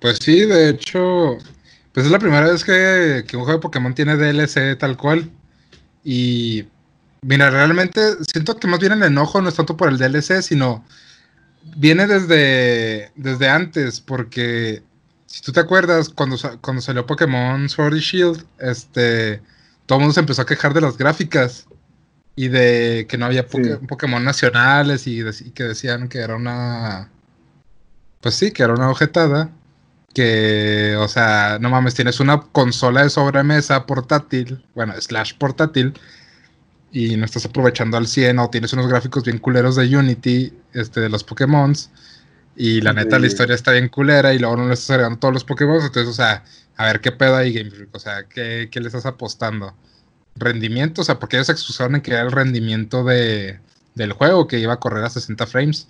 Pues 0.00 0.18
sí, 0.20 0.44
de 0.44 0.70
hecho, 0.70 1.36
pues 1.92 2.06
es 2.06 2.12
la 2.12 2.18
primera 2.18 2.50
vez 2.50 2.64
que, 2.64 3.24
un 3.34 3.44
juego 3.44 3.52
de 3.52 3.58
Pokémon 3.58 3.94
tiene 3.94 4.16
DLC 4.16 4.78
tal 4.78 4.96
cual. 4.96 5.30
Y 6.04 6.66
mira, 7.22 7.50
realmente 7.50 8.00
siento 8.24 8.56
que 8.56 8.68
más 8.68 8.80
bien 8.80 8.92
el 8.92 9.02
enojo 9.02 9.40
no 9.40 9.48
es 9.48 9.56
tanto 9.56 9.76
por 9.76 9.88
el 9.88 9.98
DLC, 9.98 10.42
sino 10.42 10.84
viene 11.76 12.06
desde, 12.06 13.10
desde 13.16 13.48
antes, 13.48 14.00
porque 14.00 14.82
si 15.26 15.42
tú 15.42 15.52
te 15.52 15.60
acuerdas, 15.60 16.08
cuando, 16.08 16.36
cuando 16.60 16.80
salió 16.82 17.06
Pokémon 17.06 17.68
Sword 17.68 17.96
y 17.96 18.00
Shield, 18.00 18.44
este, 18.58 19.42
todo 19.86 19.98
el 19.98 20.02
mundo 20.02 20.14
se 20.14 20.20
empezó 20.20 20.42
a 20.42 20.46
quejar 20.46 20.74
de 20.74 20.80
las 20.80 20.96
gráficas 20.96 21.66
y 22.36 22.48
de 22.48 23.06
que 23.08 23.18
no 23.18 23.26
había 23.26 23.46
Pokémon 23.46 24.24
nacionales 24.24 25.06
y, 25.06 25.20
y, 25.20 25.50
que 25.50 25.64
decían 25.64 26.08
que 26.08 26.18
era 26.18 26.36
una... 26.36 27.10
Pues 28.20 28.34
sí, 28.36 28.52
que 28.52 28.62
era 28.62 28.74
una 28.74 28.90
objetada 28.90 29.50
que, 30.14 30.96
o 30.98 31.08
sea, 31.08 31.58
no 31.60 31.70
mames, 31.70 31.94
tienes 31.94 32.20
una 32.20 32.40
consola 32.40 33.02
de 33.02 33.10
sobremesa 33.10 33.86
portátil, 33.86 34.64
bueno, 34.74 34.94
slash 35.00 35.34
portátil, 35.38 35.94
y 36.92 37.16
no 37.16 37.24
estás 37.24 37.46
aprovechando 37.46 37.96
al 37.96 38.08
100 38.08 38.38
o 38.40 38.50
tienes 38.50 38.72
unos 38.72 38.88
gráficos 38.88 39.24
bien 39.24 39.38
culeros 39.38 39.76
de 39.76 39.96
Unity, 39.96 40.52
este, 40.72 41.00
de 41.00 41.08
los 41.08 41.24
Pokémon, 41.24 41.74
y 42.56 42.80
la 42.80 42.92
neta 42.92 43.18
la 43.18 43.26
historia 43.26 43.54
está 43.54 43.72
bien 43.72 43.88
culera 43.88 44.34
y 44.34 44.38
luego 44.38 44.56
no 44.56 44.66
le 44.66 44.74
estás 44.74 44.90
agregando 44.90 45.18
todos 45.20 45.34
los 45.34 45.44
Pokémon, 45.44 45.76
entonces, 45.76 46.08
o 46.08 46.12
sea, 46.12 46.44
a 46.76 46.86
ver 46.86 47.00
qué 47.00 47.12
pedo 47.12 47.36
ahí 47.36 47.52
Game 47.52 47.70
Freak, 47.70 47.94
o 47.94 47.98
sea, 47.98 48.24
¿qué, 48.24 48.68
¿qué, 48.70 48.80
le 48.80 48.88
estás 48.88 49.06
apostando? 49.06 49.74
¿Rendimiento? 50.36 51.02
O 51.02 51.04
sea, 51.04 51.18
porque 51.18 51.36
ellos 51.36 51.46
se 51.46 51.52
excusaron 51.52 51.96
en 51.96 52.00
que 52.02 52.12
era 52.12 52.22
el 52.22 52.32
rendimiento 52.32 53.04
de, 53.04 53.60
del 53.94 54.12
juego 54.12 54.46
que 54.46 54.58
iba 54.58 54.74
a 54.74 54.80
correr 54.80 55.04
a 55.04 55.10
60 55.10 55.46
frames. 55.46 55.88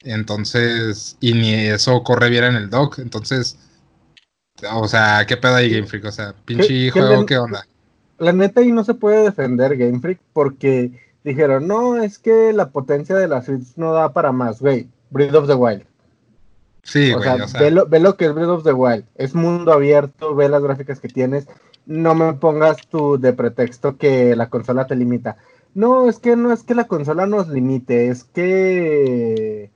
Entonces, 0.00 1.16
y 1.20 1.32
ni 1.34 1.52
eso 1.54 2.02
corre 2.02 2.30
bien 2.30 2.44
en 2.44 2.54
el 2.56 2.70
dock. 2.70 2.98
Entonces, 2.98 3.58
o 4.72 4.88
sea, 4.88 5.24
¿qué 5.26 5.36
pedo 5.36 5.56
ahí 5.56 5.70
Game 5.70 5.86
Freak? 5.86 6.04
O 6.04 6.12
sea, 6.12 6.34
pinche 6.44 6.90
juego, 6.90 7.26
¿qué 7.26 7.38
onda? 7.38 7.66
La 8.18 8.32
neta 8.32 8.60
ahí 8.60 8.72
no 8.72 8.84
se 8.84 8.94
puede 8.94 9.24
defender 9.24 9.76
Game 9.76 10.00
Freak 10.00 10.20
porque 10.32 10.92
dijeron, 11.24 11.66
no, 11.66 11.96
es 11.96 12.18
que 12.18 12.52
la 12.52 12.70
potencia 12.70 13.16
de 13.16 13.28
la 13.28 13.42
Switch 13.42 13.76
no 13.76 13.92
da 13.92 14.12
para 14.12 14.32
más, 14.32 14.60
güey. 14.60 14.88
Breath 15.10 15.34
of 15.34 15.46
the 15.46 15.54
Wild. 15.54 15.84
Sí, 16.82 17.12
güey, 17.12 17.40
o 17.40 17.48
sea, 17.48 17.60
ve, 17.60 17.70
lo, 17.70 17.86
ve, 17.86 17.98
lo, 17.98 18.16
que 18.16 18.26
es 18.26 18.34
Breath 18.34 18.48
of 18.48 18.64
the 18.64 18.72
Wild. 18.72 19.04
Es 19.16 19.34
mundo 19.34 19.72
abierto, 19.72 20.34
ve 20.34 20.48
las 20.48 20.62
gráficas 20.62 21.00
que 21.00 21.08
tienes. 21.08 21.48
No 21.84 22.14
me 22.14 22.32
pongas 22.34 22.86
tú 22.88 23.18
de 23.18 23.32
pretexto 23.32 23.96
que 23.96 24.34
la 24.36 24.48
consola 24.48 24.86
te 24.86 24.96
limita. 24.96 25.36
No, 25.74 26.08
es 26.08 26.18
que 26.18 26.36
no 26.36 26.52
es 26.52 26.62
que 26.62 26.74
la 26.74 26.84
consola 26.84 27.26
nos 27.26 27.48
limite, 27.48 28.08
es 28.08 28.24
que 28.24 29.70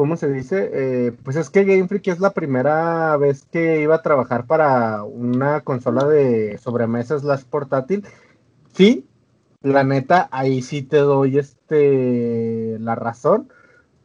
¿cómo 0.00 0.16
se 0.16 0.32
dice? 0.32 0.70
Eh, 0.72 1.12
pues 1.24 1.36
es 1.36 1.50
que 1.50 1.64
Game 1.64 1.86
Freak 1.86 2.08
es 2.08 2.20
la 2.20 2.30
primera 2.32 3.14
vez 3.18 3.44
que 3.52 3.82
iba 3.82 3.96
a 3.96 4.02
trabajar 4.02 4.46
para 4.46 5.04
una 5.04 5.60
consola 5.60 6.06
de 6.06 6.56
sobremesas 6.56 7.22
las 7.22 7.44
portátil. 7.44 8.06
Sí, 8.72 9.06
la 9.60 9.84
neta, 9.84 10.30
ahí 10.32 10.62
sí 10.62 10.80
te 10.80 10.96
doy 10.96 11.36
este 11.36 12.78
la 12.80 12.94
razón. 12.94 13.52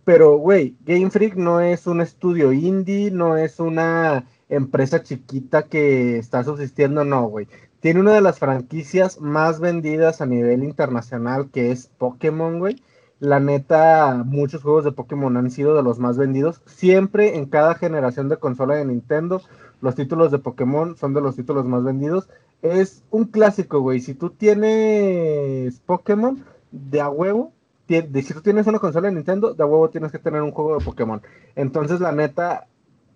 Pero, 0.04 0.36
güey, 0.36 0.76
Game 0.82 1.12
Freak 1.12 1.36
no 1.36 1.62
es 1.62 1.88
un 1.88 2.02
estudio 2.02 2.52
indie, 2.52 3.10
no 3.10 3.38
es 3.38 3.62
una 3.62 4.26
empresa 4.50 5.02
chiquita 5.02 5.64
que 5.70 6.18
está 6.18 6.44
subsistiendo, 6.44 7.06
no, 7.06 7.26
güey. 7.30 7.48
Tiene 7.80 8.02
una 8.02 8.12
de 8.12 8.22
las 8.22 8.40
franquicias 8.40 9.22
más 9.22 9.62
vendidas 9.62 10.20
a 10.20 10.26
nivel 10.26 10.62
internacional, 10.62 11.50
que 11.52 11.72
es 11.72 11.88
Pokémon, 11.88 12.60
güey. 12.60 12.84
La 13.26 13.40
neta, 13.40 14.22
muchos 14.24 14.62
juegos 14.62 14.84
de 14.84 14.92
Pokémon 14.92 15.36
han 15.36 15.50
sido 15.50 15.76
de 15.76 15.82
los 15.82 15.98
más 15.98 16.16
vendidos. 16.16 16.62
Siempre 16.68 17.38
en 17.38 17.48
cada 17.48 17.74
generación 17.74 18.30
de 18.30 18.38
consola 18.38 18.76
de 18.76 18.86
Nintendo, 18.86 19.42
los 19.82 19.96
títulos 19.96 20.32
de 20.32 20.38
Pokémon 20.38 20.96
son 20.96 21.16
de 21.16 21.22
los 21.22 21.36
títulos 21.36 21.66
más 21.66 21.84
vendidos. 21.84 22.30
Es 22.62 23.04
un 23.10 23.26
clásico, 23.26 23.80
güey. 23.80 24.00
Si 24.00 24.14
tú 24.14 24.30
tienes 24.30 25.80
Pokémon, 25.88 26.46
de 26.72 27.02
a 27.02 27.10
huevo, 27.10 27.52
de, 27.88 28.22
si 28.22 28.32
tú 28.32 28.42
tienes 28.42 28.68
una 28.68 28.78
consola 28.78 29.08
de 29.08 29.16
Nintendo, 29.16 29.56
de 29.56 29.64
a 29.64 29.66
huevo 29.66 29.90
tienes 29.90 30.12
que 30.12 30.20
tener 30.20 30.44
un 30.44 30.52
juego 30.52 30.78
de 30.78 30.86
Pokémon. 30.86 31.24
Entonces, 31.56 32.00
la 32.02 32.12
neta, 32.12 32.68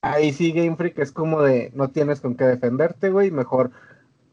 ahí 0.01 0.33
sí 0.33 0.53
Game 0.53 0.75
Freak 0.75 0.97
es 0.97 1.11
como 1.11 1.43
de 1.43 1.71
no 1.75 1.91
tienes 1.91 2.19
con 2.19 2.33
qué 2.33 2.45
defenderte, 2.45 3.11
güey. 3.11 3.29
Mejor 3.29 3.69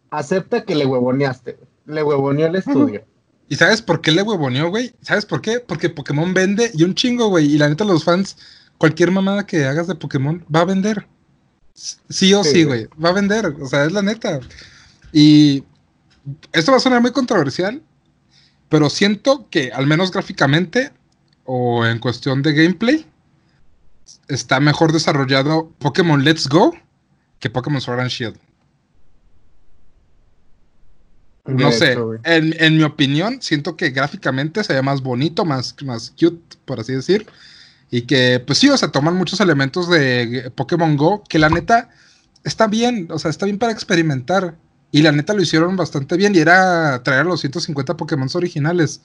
acepta 0.08 0.64
que 0.64 0.74
le 0.74 0.86
huevoneaste. 0.86 1.58
Le 1.84 2.02
huevoneó 2.02 2.46
el 2.46 2.56
estudio. 2.56 3.02
¿Y 3.48 3.56
sabes 3.56 3.82
por 3.82 4.00
qué 4.00 4.10
le 4.10 4.22
huevoneó, 4.22 4.70
güey? 4.70 4.94
¿Sabes 5.02 5.24
por 5.24 5.40
qué? 5.40 5.60
Porque 5.60 5.88
Pokémon 5.88 6.34
vende 6.34 6.70
y 6.74 6.82
un 6.82 6.94
chingo, 6.94 7.28
güey. 7.28 7.46
Y 7.46 7.58
la 7.58 7.68
neta, 7.68 7.84
los 7.84 8.04
fans, 8.04 8.36
cualquier 8.78 9.10
mamada 9.12 9.46
que 9.46 9.64
hagas 9.64 9.86
de 9.86 9.94
Pokémon 9.94 10.44
va 10.52 10.60
a 10.60 10.64
vender. 10.64 11.06
Sí 11.74 12.32
o 12.34 12.42
sí, 12.42 12.64
güey. 12.64 12.88
va 13.02 13.10
a 13.10 13.12
vender. 13.12 13.46
O 13.60 13.66
sea, 13.68 13.84
es 13.84 13.92
la 13.92 14.02
neta. 14.02 14.40
Y 15.12 15.62
esto 16.52 16.72
va 16.72 16.78
a 16.78 16.80
sonar 16.80 17.00
muy 17.00 17.12
controversial, 17.12 17.82
pero 18.68 18.90
siento 18.90 19.48
que, 19.50 19.70
al 19.72 19.86
menos 19.86 20.10
gráficamente 20.10 20.92
o 21.44 21.86
en 21.86 21.98
cuestión 22.00 22.42
de 22.42 22.52
gameplay, 22.52 23.06
está 24.28 24.58
mejor 24.58 24.92
desarrollado 24.92 25.70
Pokémon 25.78 26.24
Let's 26.24 26.48
Go 26.48 26.74
que 27.38 27.50
Pokémon 27.50 27.80
Sword 27.80 28.00
and 28.00 28.10
Shield. 28.10 28.38
No 31.46 31.70
sé, 31.70 31.96
en, 32.24 32.76
mi 32.76 32.82
opinión, 32.82 33.38
siento 33.40 33.76
que 33.76 33.90
gráficamente 33.90 34.64
se 34.64 34.72
ve 34.74 34.82
más 34.82 35.02
bonito, 35.02 35.44
más, 35.44 35.76
más 35.84 36.12
cute, 36.18 36.56
por 36.64 36.80
así 36.80 36.92
decir. 36.92 37.26
Y 37.90 38.02
que, 38.02 38.42
pues 38.44 38.58
sí, 38.58 38.68
o 38.68 38.76
sea, 38.76 38.90
toman 38.90 39.16
muchos 39.16 39.40
elementos 39.40 39.88
de 39.88 40.50
Pokémon 40.54 40.96
Go, 40.96 41.22
que 41.28 41.38
la 41.38 41.48
neta 41.48 41.88
está 42.42 42.66
bien, 42.66 43.08
o 43.10 43.18
sea, 43.18 43.30
está 43.30 43.46
bien 43.46 43.58
para 43.58 43.72
experimentar. 43.72 44.56
Y 44.90 45.02
la 45.02 45.12
neta 45.12 45.34
lo 45.34 45.42
hicieron 45.42 45.76
bastante 45.76 46.16
bien 46.16 46.34
y 46.34 46.38
era 46.38 47.02
traer 47.02 47.26
los 47.26 47.40
150 47.40 47.96
Pokémon 47.96 48.28
originales. 48.34 49.00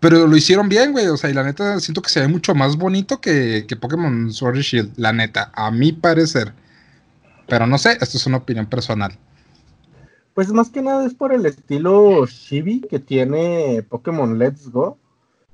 Pero 0.00 0.26
lo 0.26 0.36
hicieron 0.36 0.68
bien, 0.68 0.92
güey. 0.92 1.06
O 1.08 1.16
sea, 1.16 1.30
y 1.30 1.34
la 1.34 1.42
neta 1.42 1.78
siento 1.78 2.00
que 2.00 2.08
se 2.08 2.20
ve 2.20 2.28
mucho 2.28 2.54
más 2.54 2.76
bonito 2.76 3.20
que, 3.20 3.66
que 3.68 3.76
Pokémon 3.76 4.32
Sword 4.32 4.56
y 4.58 4.62
Shield. 4.62 4.92
La 4.96 5.12
neta, 5.12 5.50
a 5.54 5.70
mi 5.70 5.92
parecer. 5.92 6.54
Pero 7.48 7.66
no 7.66 7.76
sé, 7.76 7.98
esto 8.00 8.16
es 8.16 8.26
una 8.26 8.38
opinión 8.38 8.66
personal. 8.66 9.18
Pues 10.34 10.52
más 10.52 10.70
que 10.70 10.82
nada 10.82 11.04
es 11.04 11.14
por 11.14 11.32
el 11.32 11.44
estilo 11.46 12.26
chibi 12.26 12.80
que 12.82 12.98
tiene 12.98 13.84
Pokémon 13.88 14.38
Let's 14.38 14.70
Go. 14.70 14.98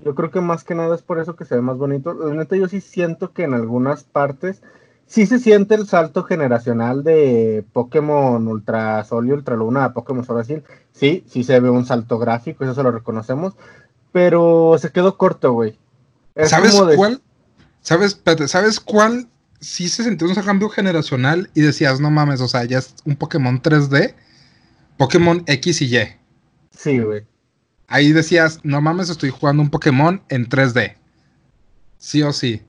Yo 0.01 0.15
creo 0.15 0.31
que 0.31 0.41
más 0.41 0.65
que 0.65 0.75
nada 0.75 0.95
es 0.95 1.03
por 1.03 1.19
eso 1.19 1.37
que 1.37 1.47
se 1.47 1.55
ve 1.55 1.63
más 1.63 1.79
bonito. 1.79 2.15
Neta 2.15 2.57
yo 2.57 2.69
sí 2.69 2.81
siento 2.81 3.33
que 3.33 3.45
en 3.45 3.55
algunas 3.55 4.05
partes 4.05 4.63
sí 5.07 5.27
se 5.27 5.39
siente 5.39 5.75
el 5.75 5.87
salto 5.87 6.25
generacional 6.25 7.03
de 7.03 7.65
Pokémon 7.73 8.47
Ultra 8.47 9.03
Sol 9.05 9.29
y 9.29 9.33
Ultra 9.33 9.57
Luna 9.57 9.85
a 9.85 9.93
Pokémon 9.95 10.25
Sol. 10.25 10.45
Sí, 10.93 11.25
sí 11.27 11.45
se 11.45 11.59
ve 11.61 11.71
un 11.71 11.87
salto 11.87 12.19
gráfico, 12.19 12.65
eso 12.65 12.75
se 12.75 12.83
lo 12.83 12.93
reconocemos. 12.93 13.55
Pero 14.13 14.77
se 14.79 14.93
quedó 14.93 15.17
corto, 15.17 15.53
güey. 15.53 15.79
¿Sabes 16.45 16.79
cuál? 16.97 17.23
¿Sabes, 17.81 18.21
¿Sabes 18.47 18.81
cuál? 18.81 19.29
Sí 19.61 19.89
se 19.89 20.05
sintió 20.05 20.29
un 20.29 20.35
cambio 20.35 20.69
generacional 20.69 21.51
y 21.55 21.63
decías, 21.63 21.99
no 21.99 22.11
mames, 22.11 22.43
o 22.43 22.49
sea, 22.49 22.65
ya 22.65 22.79
es 22.79 22.95
un 23.07 23.17
Pokémon 23.17 23.63
3D 23.63 24.15
Pokémon 24.97 25.43
X 25.47 25.83
y 25.83 25.97
Y. 25.97 26.17
Sí, 26.71 26.99
güey. 26.99 27.25
Ahí 27.89 28.13
decías, 28.13 28.61
no 28.65 28.81
mames, 28.81 29.11
estoy 29.11 29.31
jugando 29.31 29.63
un 29.63 29.71
Pokémon 29.71 30.23
en 30.29 30.49
3D. 30.49 30.97
Sí 31.99 32.23
o 32.23 32.33
sí. 32.33 32.63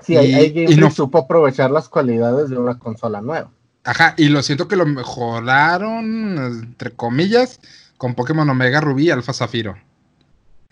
Sí, 0.00 0.16
y, 0.16 0.76
no 0.76 0.90
supo 0.90 1.18
aprovechar 1.18 1.70
las 1.70 1.88
cualidades 1.88 2.50
de 2.50 2.58
una 2.58 2.78
consola 2.78 3.20
nueva. 3.20 3.50
Ajá, 3.84 4.14
y 4.16 4.28
lo 4.28 4.42
siento 4.42 4.66
que 4.66 4.76
lo 4.76 4.84
mejoraron, 4.84 6.38
entre 6.38 6.90
comillas, 6.90 7.60
con 7.96 8.14
Pokémon 8.14 8.48
Omega 8.48 8.80
Rubí 8.80 9.06
y 9.06 9.10
Alfa 9.10 9.32
Zafiro. 9.32 9.76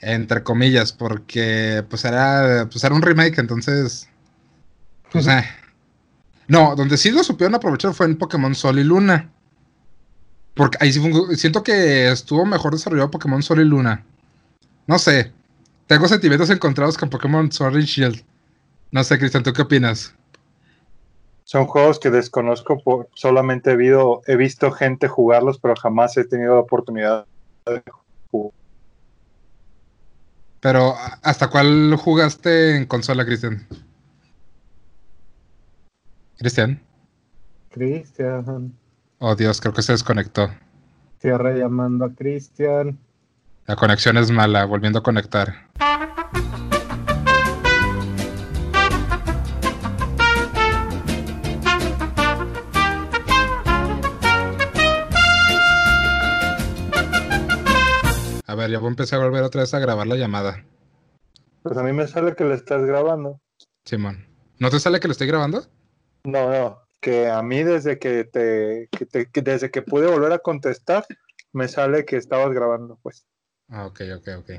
Entre 0.01 0.43
comillas, 0.43 0.93
porque 0.93 1.85
pues 1.89 2.05
era, 2.05 2.69
pues 2.71 2.83
era 2.83 2.95
un 2.95 3.03
remake, 3.03 3.39
entonces. 3.39 4.09
Pues, 5.13 5.27
eh. 5.29 5.45
No, 6.49 6.75
donde 6.75 6.97
sí 6.97 7.13
lo 7.13 7.23
supieron 7.23 7.55
aprovechar 7.55 7.95
fue 7.95 8.07
en 8.07 8.17
Pokémon 8.17 8.55
Sol 8.55 8.81
y 8.81 8.85
Luna. 8.85 9.31
Porque 10.55 10.79
ahí 10.81 10.93
sí 10.93 11.01
siento 11.37 11.63
que 11.63 12.11
estuvo 12.11 12.45
mejor 12.45 12.73
desarrollado 12.73 13.11
Pokémon 13.11 13.43
Sol 13.43 13.61
y 13.61 13.65
Luna. 13.65 14.05
No 14.87 14.99
sé. 14.99 15.33
Tengo 15.87 16.07
sentimientos 16.09 16.51
encontrados 16.51 16.97
con 16.97 17.11
Pokémon 17.11 17.51
Sword 17.51 17.79
y 17.79 17.85
Shield. 17.85 18.25
No 18.93 19.03
sé, 19.05 19.19
Cristian, 19.19 19.43
¿tú 19.43 19.53
qué 19.53 19.63
opinas? 19.63 20.15
Son 21.45 21.67
juegos 21.67 21.99
que 21.99 22.11
desconozco, 22.11 22.81
por, 22.81 23.09
solamente 23.15 23.73
he, 23.73 23.77
he 24.27 24.37
visto 24.37 24.71
gente 24.71 25.09
jugarlos, 25.09 25.59
pero 25.59 25.75
jamás 25.75 26.17
he 26.17 26.25
tenido 26.25 26.55
la 26.55 26.61
oportunidad 26.61 27.27
de 27.67 27.83
jugar. 28.31 28.53
Pero, 30.61 30.95
¿hasta 31.23 31.49
cuál 31.49 31.97
jugaste 31.97 32.77
en 32.77 32.85
consola, 32.85 33.25
Cristian? 33.25 33.67
Cristian. 36.39 36.81
Cristian. 37.71 38.73
Oh 39.23 39.35
Dios, 39.35 39.61
creo 39.61 39.75
que 39.75 39.83
se 39.83 39.93
desconectó. 39.93 40.49
Cierra 41.19 41.53
llamando 41.53 42.07
a 42.07 42.15
Cristian. 42.15 42.99
La 43.67 43.77
conexión 43.77 44.17
es 44.17 44.31
mala, 44.31 44.65
volviendo 44.65 45.01
a 45.01 45.03
conectar. 45.03 45.69
A 58.47 58.55
ver, 58.55 58.71
ya 58.71 58.79
voy 58.79 58.87
a 58.87 58.89
empezar 58.89 59.21
a 59.21 59.25
volver 59.25 59.43
otra 59.43 59.61
vez 59.61 59.75
a 59.75 59.79
grabar 59.81 60.07
la 60.07 60.17
llamada. 60.17 60.65
Pues 61.63 61.77
a 61.77 61.83
mí 61.83 61.93
me 61.93 62.07
sale 62.07 62.35
que 62.35 62.45
le 62.45 62.55
estás 62.55 62.83
grabando. 62.87 63.39
Simón. 63.85 64.27
¿No 64.59 64.71
te 64.71 64.81
sale 64.81 64.99
que 64.99 65.09
lo 65.09 65.13
estoy 65.13 65.27
grabando? 65.27 65.67
No, 66.25 66.51
no 66.51 66.90
que 67.01 67.29
a 67.29 67.43
mí 67.43 67.63
desde 67.63 67.99
que 67.99 68.25
te, 68.25 68.89
desde 69.43 69.71
que 69.71 69.83
pude 69.83 70.07
volver 70.07 70.33
a 70.33 70.39
contestar, 70.39 71.07
me 71.53 71.67
sale 71.67 72.05
que 72.05 72.17
estabas 72.17 72.53
grabando, 72.53 72.99
pues. 73.03 73.27
Ah, 73.69 73.87
ok, 73.87 74.01
ok, 74.19 74.29
ok. 74.39 74.51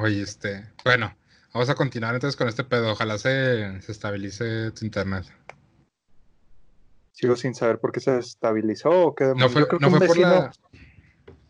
Oye, 0.00 0.22
este, 0.22 0.72
bueno, 0.84 1.14
vamos 1.52 1.68
a 1.68 1.74
continuar 1.74 2.14
entonces 2.14 2.36
con 2.36 2.48
este 2.48 2.64
pedo. 2.64 2.92
Ojalá 2.92 3.18
se, 3.18 3.76
estabilice 3.88 4.70
tu 4.72 4.84
internet. 4.84 5.26
Sigo 7.12 7.36
sin 7.36 7.54
saber 7.54 7.78
por 7.78 7.92
qué 7.92 8.00
se 8.00 8.18
estabilizó 8.18 8.90
o 8.90 9.14
qué 9.14 9.32
No 9.36 9.48
fue, 9.48 9.66
no 9.78 9.90
fue 9.90 10.06
por 10.06 10.18
la... 10.18 10.50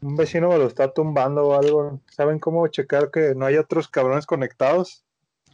Un 0.02 0.16
vecino 0.16 0.50
me 0.50 0.58
lo 0.58 0.66
está 0.66 0.92
tumbando 0.92 1.44
o 1.44 1.58
algo. 1.58 2.02
¿Saben 2.10 2.38
cómo 2.38 2.68
checar 2.68 3.10
que 3.10 3.34
no 3.34 3.46
hay 3.46 3.56
otros 3.56 3.88
cabrones 3.88 4.26
conectados? 4.26 5.02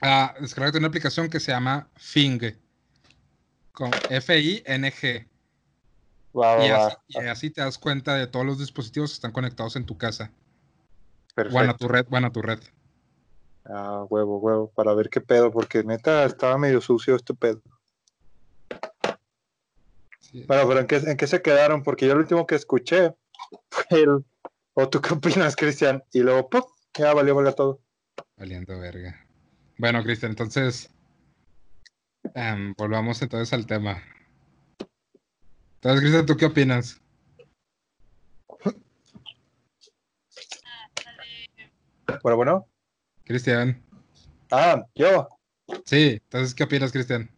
Ah, 0.03 0.35
descargate 0.40 0.79
una 0.79 0.88
aplicación 0.88 1.29
que 1.29 1.38
se 1.38 1.53
llama 1.53 1.88
Fing 1.96 2.40
con 3.72 3.90
F-I-N-G. 4.09 5.26
y, 7.09 7.16
así, 7.18 7.50
te 7.50 7.61
das 7.61 7.78
cuenta 7.78 8.14
de 8.14 8.26
todos 8.26 8.46
los 8.46 8.59
dispositivos 8.59 9.11
que 9.11 9.14
están 9.14 9.33
conectados 9.33 9.76
en 9.76 9.87
tu 9.87 9.96
casa. 9.96 10.30
Perfecto. 11.35 11.56
Bueno, 11.56 11.72
a 11.72 11.76
tu 11.76 11.88
red, 11.88 12.06
bueno, 12.09 12.26
a 12.28 12.33
tu 12.33 12.42
red. 12.42 12.61
Ah, 13.64 14.04
huevo, 14.09 14.38
huevo, 14.38 14.70
para 14.74 14.94
ver 14.94 15.11
qué 15.11 15.20
pedo, 15.20 15.50
porque 15.50 15.85
neta 15.85 16.24
estaba 16.24 16.59
medio 16.59 16.80
sucio 16.80 17.16
este 17.16 17.35
pedo. 17.35 17.61
Bueno, 20.33 20.68
pero 20.68 20.80
¿en 20.80 20.87
qué, 20.87 20.96
¿en 20.96 21.16
qué, 21.16 21.26
se 21.26 21.42
quedaron? 21.42 21.83
Porque 21.83 22.06
yo 22.06 22.12
el 22.12 22.18
último 22.18 22.46
que 22.46 22.54
escuché 22.54 23.14
fue 23.70 24.02
el... 24.02 24.24
¿O 24.74 24.88
tú 24.88 25.00
qué 25.00 25.14
opinas, 25.14 25.56
Cristian? 25.56 26.02
Y 26.12 26.20
luego, 26.20 26.48
¡pum! 26.48 26.62
Ya 26.94 27.12
valió 27.12 27.35
verga 27.35 27.52
todo. 27.52 27.80
Valiendo 28.37 28.78
verga. 28.78 29.26
Bueno, 29.78 30.02
Cristian, 30.02 30.33
entonces 30.33 30.90
Em, 32.35 32.74
volvamos 32.76 33.20
entonces 33.22 33.52
al 33.52 33.66
tema. 33.66 34.02
Entonces, 35.74 36.00
Cristian, 36.00 36.26
¿tú 36.26 36.37
qué 36.37 36.46
opinas? 36.46 37.00
Bueno, 42.22 42.37
bueno. 42.37 42.68
Cristian. 43.24 43.83
Ah, 44.50 44.85
yo. 44.94 45.28
Sí, 45.85 46.20
entonces, 46.24 46.54
¿qué 46.54 46.64
opinas, 46.64 46.92
Cristian? 46.92 47.30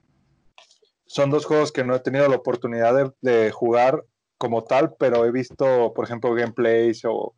Son 1.06 1.30
dos 1.30 1.44
juegos 1.44 1.72
que 1.72 1.84
no 1.84 1.94
he 1.94 2.00
tenido 2.00 2.26
la 2.28 2.36
oportunidad 2.36 3.14
de, 3.20 3.50
jugar 3.50 4.04
como 4.38 4.64
tal, 4.64 4.94
pero 4.98 5.24
he 5.26 5.30
visto, 5.30 5.92
por 5.94 6.04
ejemplo, 6.06 6.34
gameplays 6.34 7.04
o 7.04 7.34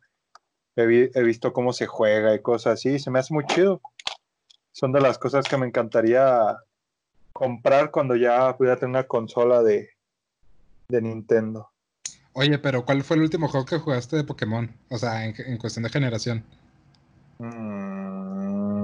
he, 0.75 1.11
he, 1.13 1.23
visto 1.23 1.53
cómo 1.53 1.73
se 1.73 1.85
juega 1.85 2.33
y 2.33 2.41
cosas 2.41 2.73
así. 2.75 2.99
Se 2.99 3.11
me 3.11 3.19
hace 3.19 3.33
muy 3.33 3.45
chido. 3.45 3.81
son 4.71 4.91
de 4.91 5.01
las 5.01 5.19
cosas 5.19 5.45
que 5.45 5.57
me 5.57 5.67
encantaría 5.67 6.57
comprar 7.35 7.91
cuando 7.91 8.15
ya 8.15 8.55
pudiera 8.55 8.77
tener 8.77 8.91
una 8.91 9.03
consola 9.03 9.61
de, 9.61 9.89
de 10.87 11.01
Nintendo. 11.01 11.69
Oye, 12.31 12.57
pero 12.59 12.85
¿cuál 12.85 13.03
fue 13.03 13.17
el 13.17 13.23
último 13.23 13.49
juego 13.49 13.65
que 13.65 13.77
jugaste 13.77 14.15
de 14.15 14.23
Pokémon? 14.23 14.73
O 14.89 14.97
sea, 14.97 15.25
en, 15.25 15.35
en 15.45 15.57
cuestión 15.57 15.83
de 15.83 15.89
generación. 15.89 16.45
Mm, 17.39 18.77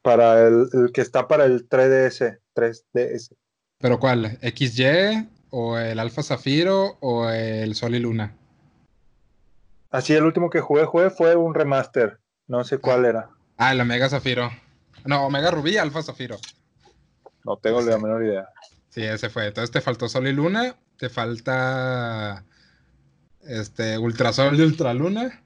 para 0.00 0.46
el, 0.46 0.68
el 0.72 0.92
que 0.92 1.00
está 1.00 1.26
para 1.26 1.44
el 1.44 1.68
3DS, 1.68 2.38
3DS. 2.54 3.34
¿Pero 3.78 3.98
cuál? 3.98 4.38
¿XY 4.42 5.28
o 5.50 5.76
el 5.76 5.98
Alfa 5.98 6.22
Zafiro 6.22 6.98
o 7.00 7.28
el 7.30 7.74
Sol 7.74 7.96
y 7.96 7.98
Luna? 7.98 8.32
Así, 9.90 10.14
el 10.14 10.22
último 10.22 10.50
que 10.50 10.60
jugué, 10.60 10.84
jugué 10.84 11.10
fue 11.10 11.34
un 11.34 11.52
remaster. 11.52 12.20
No 12.46 12.62
sé 12.62 12.78
cuál 12.78 13.06
era. 13.06 13.30
Ah, 13.56 13.72
el 13.72 13.80
Omega 13.80 14.08
Zafiro. 14.08 14.52
No, 15.04 15.26
Omega 15.26 15.50
Rubí, 15.50 15.76
Alfa 15.78 16.04
Zafiro. 16.04 16.36
No 17.44 17.56
tengo 17.56 17.80
la 17.82 17.98
menor 17.98 18.24
idea. 18.24 18.48
Sí, 18.88 19.02
ese 19.02 19.28
fue. 19.30 19.46
Entonces 19.46 19.70
te 19.70 19.80
faltó 19.80 20.08
Sol 20.08 20.26
y 20.28 20.32
Luna, 20.32 20.76
te 20.98 21.08
falta 21.08 22.44
este 23.42 23.98
Ultrasol 23.98 24.58
y 24.58 24.62
Ultraluna 24.62 25.42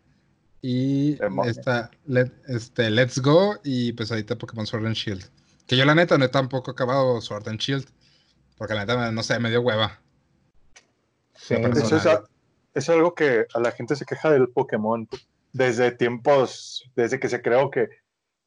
y 0.62 1.14
Demonios. 1.16 1.58
esta 1.58 1.90
Let- 2.06 2.32
este 2.48 2.90
Let's 2.90 3.20
Go 3.20 3.58
y 3.62 3.92
pues 3.92 4.10
ahorita 4.10 4.36
Pokémon 4.36 4.66
Sword 4.66 4.86
and 4.86 4.96
Shield. 4.96 5.24
Que 5.66 5.76
yo 5.76 5.84
la 5.84 5.94
neta 5.94 6.18
no 6.18 6.24
he 6.24 6.28
tampoco 6.28 6.70
acabado 6.70 7.20
Sword 7.20 7.48
and 7.48 7.60
Shield. 7.60 7.86
Porque 8.56 8.74
la 8.74 8.80
neta, 8.86 9.10
no 9.12 9.22
sé, 9.22 9.38
me 9.38 9.50
dio 9.50 9.60
hueva. 9.62 10.00
Sí. 11.34 11.54
Eso 11.54 11.96
es, 11.96 12.06
a- 12.06 12.24
es 12.74 12.88
algo 12.88 13.14
que 13.14 13.46
a 13.52 13.60
la 13.60 13.72
gente 13.72 13.96
se 13.96 14.04
queja 14.04 14.30
del 14.30 14.48
Pokémon 14.48 15.08
desde 15.52 15.90
tiempos, 15.92 16.84
desde 16.96 17.20
que 17.20 17.28
se 17.28 17.42
creó 17.42 17.70
que 17.70 17.88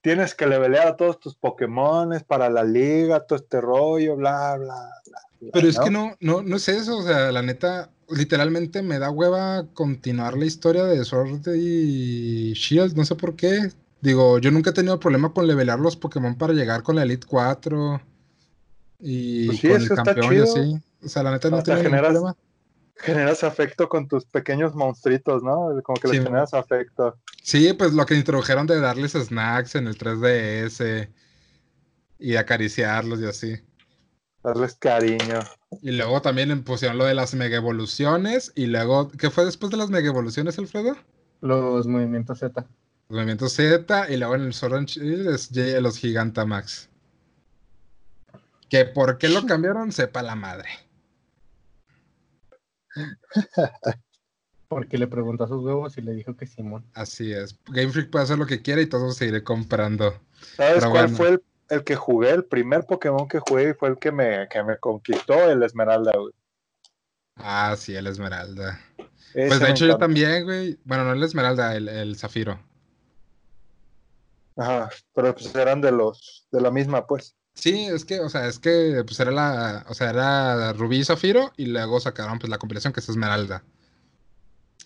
tienes 0.01 0.35
que 0.35 0.47
levelear 0.47 0.87
a 0.87 0.95
todos 0.95 1.19
tus 1.19 1.35
Pokémones 1.35 2.23
para 2.23 2.49
la 2.49 2.63
liga, 2.63 3.25
todo 3.25 3.37
este 3.37 3.59
rollo, 3.61 4.15
bla, 4.15 4.55
bla, 4.57 4.65
bla. 5.05 5.19
bla, 5.39 5.49
Pero 5.53 5.67
es 5.67 5.79
que 5.79 5.89
no, 5.89 6.15
no, 6.19 6.41
no 6.43 6.55
es 6.57 6.67
eso, 6.69 6.97
o 6.97 7.03
sea, 7.03 7.31
la 7.31 7.41
neta, 7.41 7.89
literalmente 8.09 8.81
me 8.81 8.99
da 8.99 9.09
hueva 9.09 9.65
continuar 9.73 10.37
la 10.37 10.45
historia 10.45 10.83
de 10.85 11.03
Sword 11.03 11.47
y 11.55 12.53
Shield, 12.53 12.95
no 12.95 13.03
sé 13.05 13.15
por 13.15 13.35
qué. 13.35 13.71
Digo, 14.01 14.37
yo 14.39 14.51
nunca 14.51 14.69
he 14.69 14.73
tenido 14.73 14.99
problema 14.99 15.33
con 15.33 15.47
levelear 15.47 15.79
los 15.79 15.97
Pokémon 15.97 16.35
para 16.37 16.53
llegar 16.53 16.83
con 16.83 16.95
la 16.95 17.03
Elite 17.03 17.25
4 17.27 17.99
y 18.99 19.47
Pues 19.47 19.59
sí, 19.59 19.67
con 19.67 19.81
el 19.81 19.89
campeón 19.89 20.33
y 20.35 20.39
así. 20.39 20.81
O 21.03 21.09
sea, 21.09 21.23
la 21.23 21.31
neta 21.31 21.49
no 21.49 21.57
Hasta 21.57 21.75
tengo 21.75 21.83
ningún 21.89 21.97
generas- 21.99 22.13
problema. 22.13 22.37
Generas 22.99 23.43
afecto 23.43 23.87
con 23.87 24.07
tus 24.07 24.25
pequeños 24.25 24.73
monstruitos, 24.75 25.43
¿no? 25.43 25.69
Como 25.83 25.99
que 25.99 26.07
les 26.07 26.17
Sí. 26.17 26.23
generas 26.23 26.53
afecto. 26.53 27.17
Sí, 27.43 27.71
pues 27.73 27.93
lo 27.93 28.05
que 28.05 28.15
introdujeron 28.15 28.67
de 28.67 28.79
darles 28.79 29.13
snacks 29.13 29.75
en 29.75 29.87
el 29.87 29.97
3DS 29.97 31.09
y 32.19 32.35
acariciarlos 32.35 33.19
y 33.21 33.25
así. 33.25 33.55
Darles 34.43 34.75
cariño. 34.75 35.39
Y 35.81 35.91
luego 35.91 36.21
también 36.21 36.63
pusieron 36.63 36.97
lo 36.97 37.05
de 37.05 37.13
las 37.13 37.33
mega 37.33 37.57
evoluciones 37.57 38.51
y 38.55 38.67
luego, 38.67 39.09
¿qué 39.11 39.29
fue 39.29 39.45
después 39.45 39.71
de 39.71 39.77
las 39.77 39.89
mega 39.89 40.07
evoluciones, 40.07 40.57
Alfredo? 40.57 40.95
Los 41.41 41.85
movimientos 41.85 42.39
Z. 42.39 42.61
Los 43.09 43.15
movimientos 43.15 43.53
Z 43.53 44.09
y 44.09 44.17
luego 44.17 44.35
en 44.35 44.41
el 44.41 44.53
Sword 44.53 44.73
and 44.75 44.87
Shield 44.87 45.81
los 45.81 45.97
Gigantamax. 45.97 46.89
Que 48.69 48.85
por 48.85 49.17
qué 49.17 49.29
lo 49.29 49.45
cambiaron, 49.45 49.91
sepa 49.91 50.23
la 50.23 50.35
madre. 50.35 50.69
Porque 54.67 54.97
le 54.97 55.07
preguntó 55.07 55.45
a 55.45 55.47
sus 55.47 55.63
huevos 55.63 55.97
y 55.97 56.01
le 56.01 56.13
dijo 56.13 56.35
que 56.35 56.45
Simón. 56.45 56.85
Así 56.93 57.31
es. 57.31 57.57
Game 57.67 57.89
Freak 57.89 58.09
puede 58.09 58.23
hacer 58.23 58.37
lo 58.37 58.45
que 58.45 58.61
quiera 58.61 58.81
y 58.81 58.87
todos 58.87 59.15
seguiré 59.15 59.43
comprando. 59.43 60.19
¿Sabes 60.57 60.79
Pero 60.79 60.91
cuál 60.91 61.03
bueno. 61.05 61.17
fue 61.17 61.29
el, 61.29 61.43
el 61.69 61.83
que 61.85 61.95
jugué? 61.95 62.31
El 62.31 62.43
primer 62.43 62.85
Pokémon 62.85 63.27
que 63.29 63.39
jugué 63.39 63.69
y 63.69 63.73
fue 63.73 63.89
el 63.89 63.97
que 63.97 64.11
me, 64.11 64.47
que 64.49 64.61
me 64.63 64.77
conquistó, 64.77 65.49
el 65.49 65.63
Esmeralda, 65.63 66.11
güey. 66.17 66.33
Ah, 67.37 67.75
sí, 67.77 67.95
el 67.95 68.07
Esmeralda. 68.07 68.79
Ese 69.33 69.47
Pues 69.47 69.59
de 69.59 69.69
hecho 69.69 69.85
yo 69.85 69.97
también, 69.97 70.43
güey. 70.43 70.77
Bueno, 70.83 71.05
no 71.05 71.13
el 71.13 71.23
Esmeralda, 71.23 71.75
el, 71.75 71.87
el 71.87 72.17
Zafiro. 72.17 72.59
Ajá, 74.57 74.89
pero 75.13 75.33
pues 75.35 75.53
eran 75.55 75.81
de 75.81 75.91
los, 75.91 76.47
de 76.51 76.61
la 76.61 76.71
misma, 76.71 77.05
pues. 77.05 77.35
Sí, 77.59 77.85
es 77.85 78.05
que, 78.05 78.19
o 78.19 78.29
sea, 78.29 78.47
es 78.47 78.59
que 78.59 79.03
pues 79.05 79.19
era 79.19 79.31
la, 79.31 79.85
o 79.89 79.95
sea, 79.95 80.11
era 80.11 80.73
Rubí 80.73 80.99
y 80.99 81.03
Zafiro 81.03 81.53
y 81.57 81.65
luego 81.65 81.99
sacaron 81.99 82.37
pues 82.37 82.51
la 82.51 82.59
compilación 82.59 82.93
que 82.93 82.99
es 82.99 83.09
Esmeralda. 83.09 83.63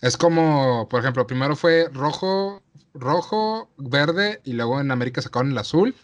Es 0.00 0.16
como, 0.16 0.88
por 0.88 1.00
ejemplo, 1.00 1.26
primero 1.26 1.54
fue 1.54 1.88
rojo, 1.92 2.62
rojo, 2.94 3.70
verde 3.76 4.40
y 4.44 4.54
luego 4.54 4.80
en 4.80 4.90
América 4.90 5.20
sacaron 5.20 5.52
el 5.52 5.58
azul 5.58 5.94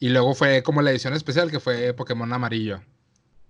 y 0.00 0.08
luego 0.08 0.34
fue 0.34 0.64
como 0.64 0.82
la 0.82 0.90
edición 0.90 1.14
especial 1.14 1.50
que 1.50 1.60
fue 1.60 1.94
Pokémon 1.94 2.32
amarillo. 2.32 2.82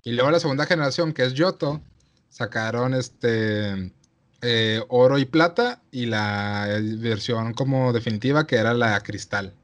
Y 0.02 0.12
luego 0.12 0.30
la 0.30 0.40
segunda 0.40 0.66
generación 0.66 1.14
que 1.14 1.24
es 1.24 1.32
Yoto 1.32 1.80
sacaron 2.28 2.92
este 2.92 3.92
eh, 4.42 4.84
oro 4.88 5.18
y 5.18 5.24
plata 5.24 5.82
y 5.90 6.06
la 6.06 6.66
eh, 6.68 6.96
versión 6.98 7.54
como 7.54 7.94
definitiva 7.94 8.46
que 8.46 8.56
era 8.56 8.74
la 8.74 9.00
cristal. 9.00 9.54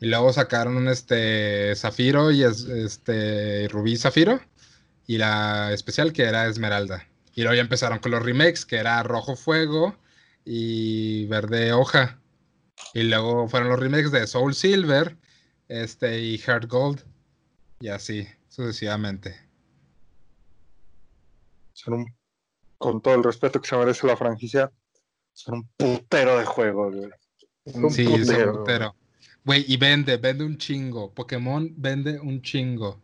Y 0.00 0.06
luego 0.06 0.32
sacaron 0.32 0.76
un 0.76 0.88
este 0.88 1.74
Zafiro 1.76 2.30
y 2.30 2.44
es- 2.44 2.64
este 2.64 3.68
Rubí 3.68 3.96
Zafiro. 3.96 4.40
Y 5.06 5.18
la 5.18 5.72
especial 5.72 6.12
que 6.12 6.24
era 6.24 6.46
Esmeralda. 6.46 7.06
Y 7.34 7.42
luego 7.42 7.54
ya 7.54 7.62
empezaron 7.62 7.98
con 7.98 8.10
los 8.12 8.22
remakes, 8.22 8.64
que 8.66 8.76
era 8.76 9.02
Rojo 9.02 9.36
Fuego 9.36 9.96
y 10.44 11.26
Verde 11.26 11.72
Hoja. 11.72 12.20
Y 12.94 13.04
luego 13.04 13.48
fueron 13.48 13.68
los 13.70 13.78
remakes 13.80 14.10
de 14.12 14.26
Soul 14.26 14.54
Silver 14.54 15.16
este, 15.68 16.20
y 16.20 16.38
Heart 16.38 16.66
Gold. 16.66 17.04
Y 17.80 17.88
así, 17.88 18.26
sucesivamente. 18.48 19.36
Son 21.72 21.94
un, 21.94 22.14
con 22.76 23.00
todo 23.00 23.14
el 23.14 23.24
respeto 23.24 23.60
que 23.60 23.68
se 23.68 23.76
merece 23.76 24.06
la 24.06 24.16
franquicia, 24.16 24.70
son 25.32 25.54
un 25.56 25.68
putero 25.76 26.38
de 26.38 26.44
juegos, 26.44 26.94
güey. 26.94 27.10
Sí, 27.92 28.04
putero. 28.04 28.50
un 28.52 28.58
putero. 28.58 28.96
Güey, 29.48 29.64
y 29.66 29.78
vende, 29.78 30.18
vende 30.18 30.44
un 30.44 30.58
chingo. 30.58 31.10
Pokémon 31.10 31.72
vende 31.74 32.20
un 32.20 32.42
chingo. 32.42 33.00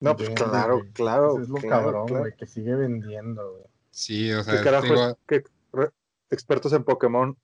No, 0.00 0.14
pues 0.14 0.28
Vende, 0.28 0.44
claro, 0.44 0.78
güey. 0.80 0.90
claro. 0.92 1.30
Eso 1.32 1.42
es 1.44 1.48
lo 1.48 1.54
claro, 1.56 1.84
cabrón, 1.84 2.06
claro. 2.08 2.22
güey, 2.24 2.36
que 2.36 2.46
sigue 2.46 2.74
vendiendo, 2.74 3.52
güey. 3.52 3.64
Sí, 3.90 4.30
o 4.34 4.44
¿Qué 4.44 4.50
sea, 4.52 4.62
carajo 4.62 4.84
digo, 4.84 5.08
es- 5.08 5.16
qué- 5.26 5.44
re- 5.72 5.88
expertos 6.30 6.74
en 6.74 6.84
Pokémon, 6.84 7.34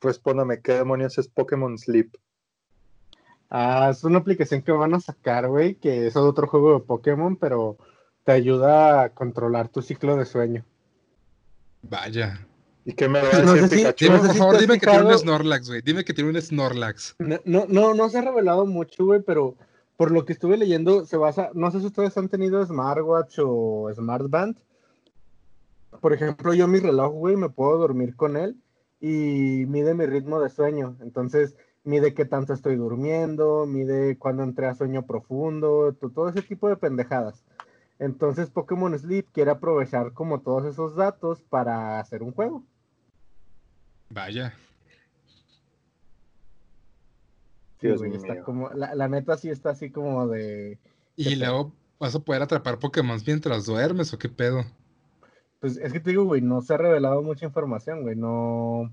respóndame, 0.00 0.62
¿qué 0.62 0.72
demonios 0.72 1.18
es 1.18 1.28
Pokémon 1.28 1.76
Sleep? 1.76 2.10
Ah, 3.50 3.88
es 3.90 4.02
una 4.02 4.16
aplicación 4.20 4.62
que 4.62 4.72
van 4.72 4.94
a 4.94 5.00
sacar, 5.00 5.46
güey, 5.48 5.74
que 5.74 6.06
es 6.06 6.16
otro 6.16 6.46
juego 6.46 6.72
de 6.72 6.86
Pokémon, 6.86 7.36
pero 7.36 7.76
te 8.24 8.32
ayuda 8.32 9.02
a 9.02 9.08
controlar 9.10 9.68
tu 9.68 9.82
ciclo 9.82 10.16
de 10.16 10.24
sueño. 10.24 10.64
vaya. 11.82 12.46
¿Y 12.84 12.92
qué 12.94 13.08
me 13.08 13.20
va 13.20 13.28
a 13.28 13.30
decir 13.30 13.44
No 13.44 13.54
sé 13.56 13.68
si- 13.68 13.76
Pikachu? 13.76 14.04
Dime, 14.04 14.16
No 14.16 14.20
sé 14.22 14.26
por 14.26 14.32
si 14.34 14.38
favor, 14.38 14.58
dime 14.60 14.78
que 14.80 14.86
tiene 14.86 15.04
un 15.04 15.18
Snorlax, 15.18 15.68
güey. 15.68 15.82
Dime 15.82 16.04
que 16.04 16.14
tiene 16.14 16.30
un 16.30 16.40
Snorlax. 16.42 17.16
No, 17.18 17.38
no, 17.44 17.64
no, 17.68 17.94
no 17.94 18.08
se 18.08 18.18
ha 18.18 18.22
revelado 18.22 18.66
mucho, 18.66 19.04
güey, 19.04 19.20
pero 19.22 19.54
por 19.96 20.10
lo 20.10 20.24
que 20.24 20.32
estuve 20.32 20.56
leyendo, 20.56 21.04
se 21.06 21.16
basa, 21.16 21.50
no 21.54 21.70
sé 21.70 21.80
si 21.80 21.86
ustedes 21.86 22.16
han 22.18 22.28
tenido 22.28 22.64
smartwatch 22.66 23.38
o 23.42 23.88
smartband. 23.94 24.56
Por 26.00 26.12
ejemplo, 26.12 26.54
yo 26.54 26.66
mi 26.66 26.80
reloj, 26.80 27.12
güey, 27.12 27.36
me 27.36 27.50
puedo 27.50 27.78
dormir 27.78 28.16
con 28.16 28.36
él 28.36 28.56
y 29.00 29.64
mide 29.68 29.94
mi 29.94 30.06
ritmo 30.06 30.40
de 30.40 30.48
sueño. 30.48 30.96
Entonces, 31.02 31.54
mide 31.84 32.14
qué 32.14 32.24
tanto 32.24 32.52
estoy 32.52 32.76
durmiendo, 32.76 33.66
mide 33.66 34.16
cuándo 34.18 34.42
entré 34.42 34.66
a 34.66 34.74
sueño 34.74 35.06
profundo, 35.06 35.92
to- 36.00 36.10
todo 36.10 36.28
ese 36.28 36.42
tipo 36.42 36.68
de 36.68 36.76
pendejadas. 36.76 37.44
Entonces, 37.98 38.50
Pokémon 38.50 38.98
Sleep 38.98 39.26
quiere 39.32 39.52
aprovechar 39.52 40.12
como 40.12 40.40
todos 40.40 40.64
esos 40.64 40.96
datos 40.96 41.42
para 41.42 42.00
hacer 42.00 42.22
un 42.24 42.32
juego. 42.32 42.64
Vaya. 44.12 44.54
Sí, 47.80 47.86
Dios 47.88 47.98
güey, 48.00 48.14
está 48.14 48.34
mío. 48.34 48.44
como, 48.44 48.68
la, 48.70 48.94
la 48.94 49.08
neta 49.08 49.36
sí 49.36 49.48
está 49.48 49.70
así 49.70 49.90
como 49.90 50.28
de, 50.28 50.78
Y 51.16 51.34
luego 51.36 51.72
vas 51.98 52.14
a 52.14 52.20
poder 52.20 52.42
atrapar 52.42 52.78
Pokémon 52.78 53.18
mientras 53.26 53.66
duermes 53.66 54.12
o 54.12 54.18
qué 54.18 54.28
pedo. 54.28 54.64
Pues 55.60 55.76
es 55.78 55.92
que 55.92 56.00
te 56.00 56.10
digo, 56.10 56.24
güey, 56.24 56.40
no 56.42 56.60
se 56.60 56.74
ha 56.74 56.76
revelado 56.76 57.22
mucha 57.22 57.46
información, 57.46 58.02
güey, 58.02 58.16
no, 58.16 58.92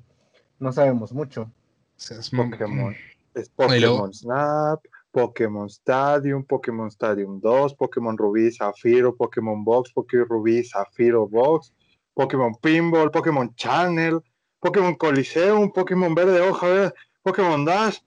no 0.60 0.71
sabemos 0.71 1.12
mucho. 1.13 1.43
O 1.43 1.51
sea, 1.97 2.17
es 2.19 2.32
mo- 2.32 2.49
Pokémon. 2.49 2.95
Es 3.34 3.51
luego- 3.58 3.97
Pokémon 3.97 4.13
Snap, 4.13 4.86
Pokémon 5.12 5.67
Stadium, 5.69 6.43
Pokémon 6.45 6.88
Stadium 6.88 7.39
2, 7.41 7.73
Pokémon 7.75 8.17
Rubí, 8.17 8.51
Zafiro, 8.51 9.15
Pokémon 9.15 9.63
Box, 9.63 9.91
Pokémon 9.91 10.27
Rubí, 10.27 10.63
Zafiro 10.63 11.27
Box, 11.27 11.73
Pokémon 12.13 12.55
Pinball, 12.62 13.12
Pokémon 13.12 13.53
Channel, 13.55 14.19
Pokémon 14.60 14.95
Coliseum, 14.95 15.72
Pokémon 15.72 16.13
Verde 16.15 16.41
Hoja, 16.41 16.93
Pokémon 17.24 17.63
Dash, 17.65 17.98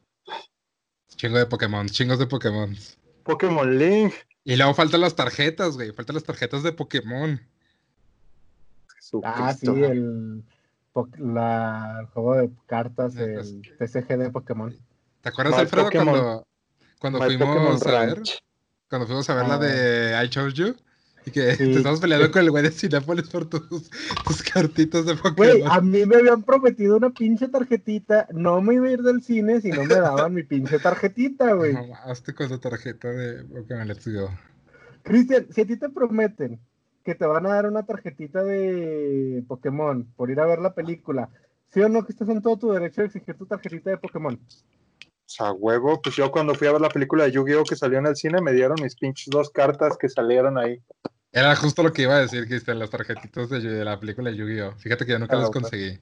Chingo 1.17 1.39
de 1.39 1.47
Pokémon, 1.47 1.87
chingos 1.89 2.19
de 2.19 2.27
Pokémon. 2.27 2.75
Pokémon 3.23 3.79
Link. 3.79 4.13
Y 4.45 4.57
luego 4.57 4.75
faltan 4.75 5.01
las 5.03 5.15
tarjetas, 5.15 5.77
güey. 5.77 5.93
Faltan 5.93 6.15
las 6.15 6.25
tarjetas 6.25 6.63
de 6.65 6.73
Pokémon. 6.73 7.41
Ah, 9.23 9.53
sí, 9.55 9.67
el, 9.69 10.43
po- 10.93 11.09
la- 11.19 11.99
el 12.01 12.07
juego 12.07 12.35
de 12.37 12.51
cartas, 12.67 13.15
el 13.17 13.63
TCG 13.79 14.17
de 14.17 14.31
Pokémon. 14.31 14.77
¿Te 15.21 15.29
acuerdas, 15.29 15.55
My 15.55 15.61
Alfredo, 15.61 15.91
Pokémon- 15.91 16.05
cuando, 16.05 16.47
cuando 16.99 17.19
My 17.21 17.25
Pokémon 17.27 17.55
fuimos 17.79 17.87
a 17.87 17.91
ver? 18.01 18.15
Ranch. 18.17 18.43
Cuando 18.89 19.07
fuimos 19.07 19.31
a 19.31 19.35
ver 19.35 19.49
la 19.49 19.55
Ah. 19.55 19.59
de 19.59 20.25
I 20.25 20.29
Chose 20.31 20.55
You. 20.55 20.77
Y 21.27 21.31
que 21.31 21.53
Sí. 21.57 21.65
te 21.65 21.77
estabas 21.77 22.01
peleando 22.01 22.31
con 22.31 22.43
el 22.43 22.51
güey 22.51 22.63
de 22.65 22.71
Cinépolis 22.71 23.29
por 23.29 23.47
tus, 23.47 23.91
tus 24.27 24.43
cartitas 24.43 25.07
de 25.07 25.15
Güey, 25.15 25.61
Pokémon. 25.61 25.71
a 25.73 25.81
mí 25.81 26.05
me 26.07 26.17
habían 26.17 26.43
prometido 26.43 26.97
una 26.97 27.11
pinche 27.11 27.49
tarjetita. 27.49 28.29
No 28.33 28.61
me 28.61 28.75
iba 28.75 28.89
a 28.89 28.91
ir 28.93 29.03
del 29.03 29.23
cine 29.23 29.61
si 29.61 29.71
no 29.71 29.85
me 29.85 29.95
daban 29.95 30.35
mi 30.35 30.43
pinche 30.43 30.79
tarjetita, 30.79 31.53
güey. 31.55 31.75
Hazte 32.05 32.35
con 32.35 32.51
la 32.51 32.59
tarjeta 32.59 33.09
de 33.09 33.45
Pokémon 33.45 33.87
Let's 33.89 34.07
Go. 34.09 34.31
Cristian, 35.03 35.47
si 35.51 35.61
a 35.63 35.67
ti 35.67 35.77
te 35.77 35.89
prometen 35.89 36.61
que 37.05 37.15
te 37.17 37.27
van 37.27 37.45
a 37.47 37.51
dar 37.55 37.67
una 37.67 37.85
tarjetita 37.85 38.45
de 38.45 39.43
Pokémon 39.49 40.05
por 40.17 40.31
ir 40.31 40.39
a 40.39 40.47
ver 40.47 40.61
la 40.61 40.75
película, 40.75 41.29
¿sí 41.73 41.81
o 41.81 41.89
no 41.89 42.05
que 42.05 42.13
estás 42.13 42.29
en 42.29 42.41
todo 42.43 42.57
tu 42.57 42.71
derecho 42.73 43.01
de 43.01 43.09
exigir 43.09 43.35
tu 43.37 43.47
tarjetita 43.47 43.91
de 43.91 43.97
Pokémon? 43.99 44.39
O 45.33 45.35
sea, 45.35 45.53
huevo, 45.53 46.03
pues 46.03 46.15
yo 46.15 46.31
cuando 46.31 46.55
fui 46.55 46.67
a 46.69 46.73
ver 46.73 46.81
la 46.83 46.91
película 46.91 47.25
de 47.25 47.33
Yu-Gi-Oh! 47.33 47.65
que 47.65 47.75
salió 47.75 47.99
en 47.99 48.07
el 48.07 48.17
cine, 48.17 48.43
me 48.43 48.53
dieron 48.53 48.77
mis 48.83 48.97
pinches 48.97 49.29
dos 49.31 49.49
cartas 49.49 49.97
que 49.97 50.11
salieron 50.11 50.59
ahí. 50.59 50.83
Era 51.33 51.57
justo 51.57 51.83
lo 51.83 51.91
que 51.91 52.03
iba 52.03 52.17
a 52.17 52.19
decir, 52.19 52.47
Cristian, 52.47 52.79
las 52.79 52.91
tarjetitas 52.91 53.49
de, 53.49 53.61
de 53.61 53.83
la 53.83 53.99
película 53.99 54.31
de 54.31 54.37
Yu-Gi-Oh! 54.37 54.73
Fíjate 54.77 55.07
que 55.07 55.13
yo 55.13 55.19
nunca 55.19 55.37
Ah, 55.39 55.41
las 55.41 55.51
conseguí. 55.51 55.99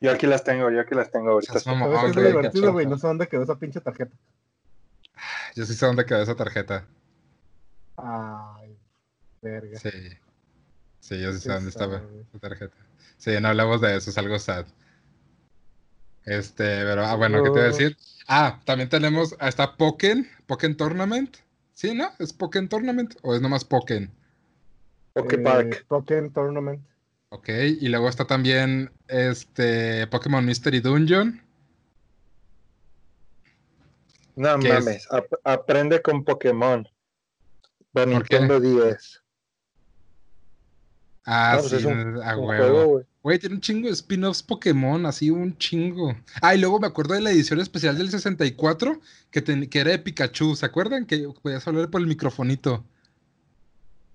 Yo 0.00 0.12
aquí 0.12 0.28
las 0.28 0.44
tengo, 0.44 0.70
yo 0.70 0.80
aquí 0.80 0.94
las 0.94 1.10
tengo 1.10 1.30
ahorita. 1.32 1.54
Seas 1.54 1.66
mamón, 1.66 1.92
¿Sabes 1.96 2.14
qué 2.14 2.20
es 2.20 2.26
divertido, 2.28 2.72
güey? 2.72 2.86
No 2.86 2.96
sé 2.98 3.06
dónde 3.08 3.26
quedó 3.26 3.42
esa 3.42 3.56
pinche 3.58 3.80
tarjeta. 3.80 4.14
Yo 5.56 5.64
sí 5.66 5.74
sé 5.74 5.84
dónde 5.86 6.06
quedó 6.06 6.22
esa 6.22 6.36
tarjeta. 6.36 6.86
Ay, 7.96 8.78
verga. 9.42 9.76
Sí. 9.80 9.90
Sí, 11.00 11.20
yo 11.20 11.32
sí 11.32 11.40
sé 11.40 11.52
dónde 11.52 11.70
estaba 11.70 11.96
esa 11.96 12.38
tarjeta. 12.38 12.76
Sí, 13.16 13.32
no 13.40 13.48
hablamos 13.48 13.80
de 13.80 13.96
eso, 13.96 14.10
es 14.10 14.18
algo 14.18 14.38
sad. 14.38 14.66
Este, 16.28 16.62
pero, 16.84 17.04
ah, 17.06 17.14
bueno, 17.14 17.42
¿qué 17.42 17.50
te 17.50 17.56
iba 17.58 17.64
a 17.64 17.70
decir? 17.72 17.96
Ah, 18.26 18.60
también 18.66 18.88
tenemos, 18.90 19.34
está 19.40 19.76
Pokken, 19.76 20.28
Pokken 20.46 20.76
Tournament. 20.76 21.36
¿Sí, 21.72 21.94
no? 21.94 22.10
¿Es 22.18 22.32
Pokken 22.32 22.68
Tournament 22.68 23.14
o 23.22 23.34
es 23.34 23.40
nomás 23.40 23.64
Pokken? 23.64 24.10
Poképark. 25.14 25.74
Eh, 25.74 25.84
Pokémon 25.88 26.30
Tournament. 26.32 26.86
Ok, 27.30 27.48
y 27.80 27.88
luego 27.88 28.08
está 28.08 28.26
también 28.26 28.90
este 29.06 30.06
Pokémon 30.08 30.44
Mystery 30.44 30.80
Dungeon. 30.80 31.40
No 34.36 34.56
mames, 34.58 35.06
ap- 35.10 35.40
aprende 35.44 36.00
con 36.02 36.24
Pokémon. 36.24 36.86
Nintendo 38.06 38.60
10. 38.60 39.22
Ah, 41.30 41.52
No, 41.56 41.58
pues 41.60 41.70
sí, 41.72 41.76
es 41.76 41.84
un- 41.84 42.22
a 42.22 42.36
Un 42.38 42.46
huevo. 42.48 42.64
juego, 42.64 42.86
güey. 42.86 43.04
Güey, 43.22 43.38
tiene 43.38 43.56
un 43.56 43.60
chingo 43.60 43.88
de 43.88 43.92
spin-offs 43.92 44.42
Pokémon, 44.42 45.04
así 45.04 45.28
un 45.28 45.58
chingo. 45.58 46.16
Ah, 46.40 46.54
y 46.54 46.58
luego 46.58 46.80
me 46.80 46.86
acuerdo 46.86 47.12
de 47.14 47.20
la 47.20 47.30
edición 47.30 47.60
especial 47.60 47.98
del 47.98 48.10
64 48.10 48.98
que, 49.30 49.42
ten- 49.42 49.68
que 49.68 49.80
era 49.80 49.90
de 49.90 49.98
Pikachu, 49.98 50.56
¿se 50.56 50.64
acuerdan? 50.64 51.04
Que 51.04 51.28
podías 51.42 51.66
hablar 51.68 51.90
por 51.90 52.00
el 52.00 52.06
microfonito. 52.06 52.82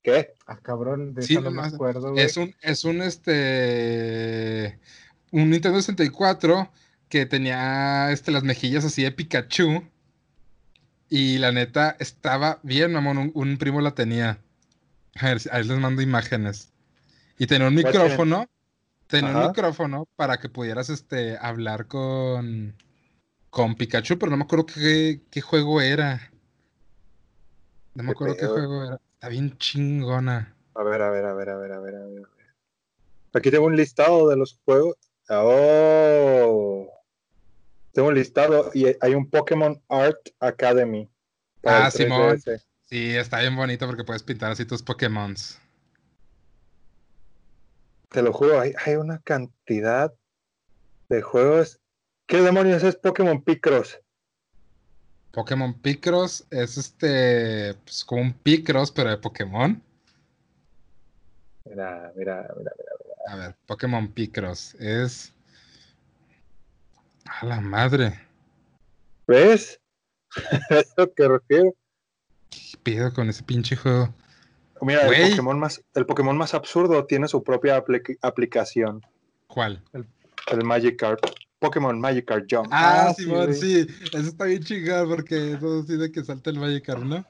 ¿Qué? 0.02 0.34
Ah, 0.48 0.58
cabrón, 0.58 1.14
de 1.14 1.22
Sí, 1.22 1.34
eso 1.34 1.42
no 1.44 1.52
me 1.52 1.62
acuerdo, 1.62 2.12
güey. 2.14 2.26
Es 2.26 2.36
un, 2.36 2.56
es 2.62 2.84
un 2.84 3.02
este. 3.04 4.80
Un 5.32 5.50
Nintendo 5.52 5.80
64 5.80 6.72
que 7.10 7.26
tenía 7.28 8.12
este, 8.12 8.32
las 8.32 8.44
mejillas 8.44 8.84
así 8.86 9.04
de 9.04 9.12
Pikachu. 9.12 9.84
Y 11.10 11.38
la 11.38 11.52
neta 11.52 11.96
estaba 12.00 12.60
bien, 12.64 12.92
mamón. 12.92 13.18
Un, 13.20 13.32
un 13.36 13.58
primo 13.58 13.82
la 13.82 13.92
tenía. 13.94 14.40
A 15.16 15.26
ver, 15.28 15.38
ahí 15.52 15.64
les 15.64 15.78
mando 15.78 16.02
imágenes. 16.02 16.73
Y 17.44 17.48
tenía 17.48 17.68
un 17.68 17.76
micrófono. 17.76 18.48
Tenía 19.08 19.38
un 19.38 19.48
micrófono 19.48 20.08
para 20.16 20.38
que 20.38 20.48
pudieras 20.48 20.90
este, 20.90 21.38
hablar 21.38 21.88
con, 21.88 22.74
con 23.50 23.76
Pikachu, 23.76 24.18
pero 24.18 24.30
no 24.30 24.38
me 24.38 24.46
acuerdo 24.46 24.66
qué, 24.66 25.20
qué 25.30 25.42
juego 25.42 25.82
era. 25.82 26.32
No 27.96 28.04
me 28.04 28.08
¿Qué 28.08 28.12
acuerdo 28.14 28.38
qué 28.38 28.46
juego 28.46 28.86
era. 28.86 29.02
Está 29.16 29.28
bien 29.28 29.58
chingona. 29.58 30.56
A 30.74 30.84
ver, 30.84 31.02
a 31.02 31.10
ver, 31.10 31.26
a 31.26 31.34
ver, 31.34 31.50
a 31.50 31.58
ver, 31.58 31.74
a 31.74 31.80
ver, 31.82 31.96
a 31.96 32.06
ver. 32.06 32.24
Aquí 33.34 33.52
tengo 33.52 33.66
un 33.66 33.76
listado 33.76 34.30
de 34.30 34.38
los 34.38 34.58
juegos. 34.64 34.96
Oh. 35.28 36.88
Tengo 37.92 38.08
un 38.08 38.16
listado 38.16 38.72
y 38.74 38.86
hay 39.02 39.16
un 39.16 39.30
Pokémon 39.30 39.84
Art 39.90 40.30
Academy. 40.40 41.10
Ah, 41.66 41.92
Simón. 41.92 42.38
3DS. 42.38 42.64
Sí, 42.84 43.18
está 43.18 43.42
bien 43.42 43.58
bonito 43.58 43.86
porque 43.86 44.06
puedes 44.06 44.24
pintar 44.24 44.54
así 44.54 44.64
tus 44.64 44.82
Pokémons. 44.82 45.60
Te 48.14 48.22
lo 48.22 48.32
juro, 48.32 48.60
hay, 48.60 48.74
hay 48.86 48.94
una 48.94 49.20
cantidad 49.22 50.14
de 51.10 51.24
juegos. 51.24 51.80
¿Qué 52.28 52.42
demonios 52.42 52.84
es 52.84 52.96
Pokémon 52.96 53.44
Picross? 53.44 54.00
Pokémon 55.32 55.74
Picross 55.74 56.46
es 56.52 56.78
este, 56.78 57.74
pues 57.84 58.06
como 58.06 58.22
un 58.22 58.34
Picross, 58.34 58.92
pero 58.92 59.10
de 59.10 59.18
Pokémon. 59.18 59.82
Mira, 61.66 62.14
mira, 62.16 62.54
mira, 62.56 62.72
mira. 62.78 62.92
A 63.30 63.36
ver, 63.36 63.56
Pokémon 63.66 64.08
Picross 64.08 64.76
es. 64.76 65.34
A 67.26 67.48
la 67.48 67.62
madre. 67.62 68.20
¿Ves? 69.26 69.82
Es 70.70 70.94
lo 70.98 71.12
que 71.12 71.28
refiero. 71.28 71.74
¿Qué 72.52 72.78
pido 72.84 73.12
con 73.12 73.28
ese 73.28 73.42
pinche 73.42 73.76
juego? 73.76 74.14
Mira, 74.86 75.08
el. 75.08 75.30
Pokémon, 75.32 75.60
más, 75.60 75.84
el 75.96 76.06
Pokémon 76.06 76.38
más 76.38 76.54
absurdo 76.54 77.06
tiene 77.06 77.28
su 77.28 77.44
propia 77.44 77.84
apli- 77.84 78.18
aplicación. 78.22 79.02
¿Cuál? 79.48 79.82
El 79.94 80.64
Magikarp. 80.64 81.20
Pokémon 81.60 82.00
Magikarp 82.00 82.46
Jump. 82.50 82.68
Ah, 82.72 83.08
Ah, 83.10 83.14
sí, 83.14 83.24
Simón, 83.24 83.54
sí. 83.54 83.88
Eso 84.12 84.18
está 84.28 84.46
bien 84.46 84.64
chingado 84.64 85.08
porque 85.08 85.54
eso 85.54 85.84
sí 85.84 85.96
de 85.96 86.12
que 86.12 86.24
salta 86.24 86.50
el 86.50 86.60
Magikarp, 86.60 87.04
¿no? 87.04 87.26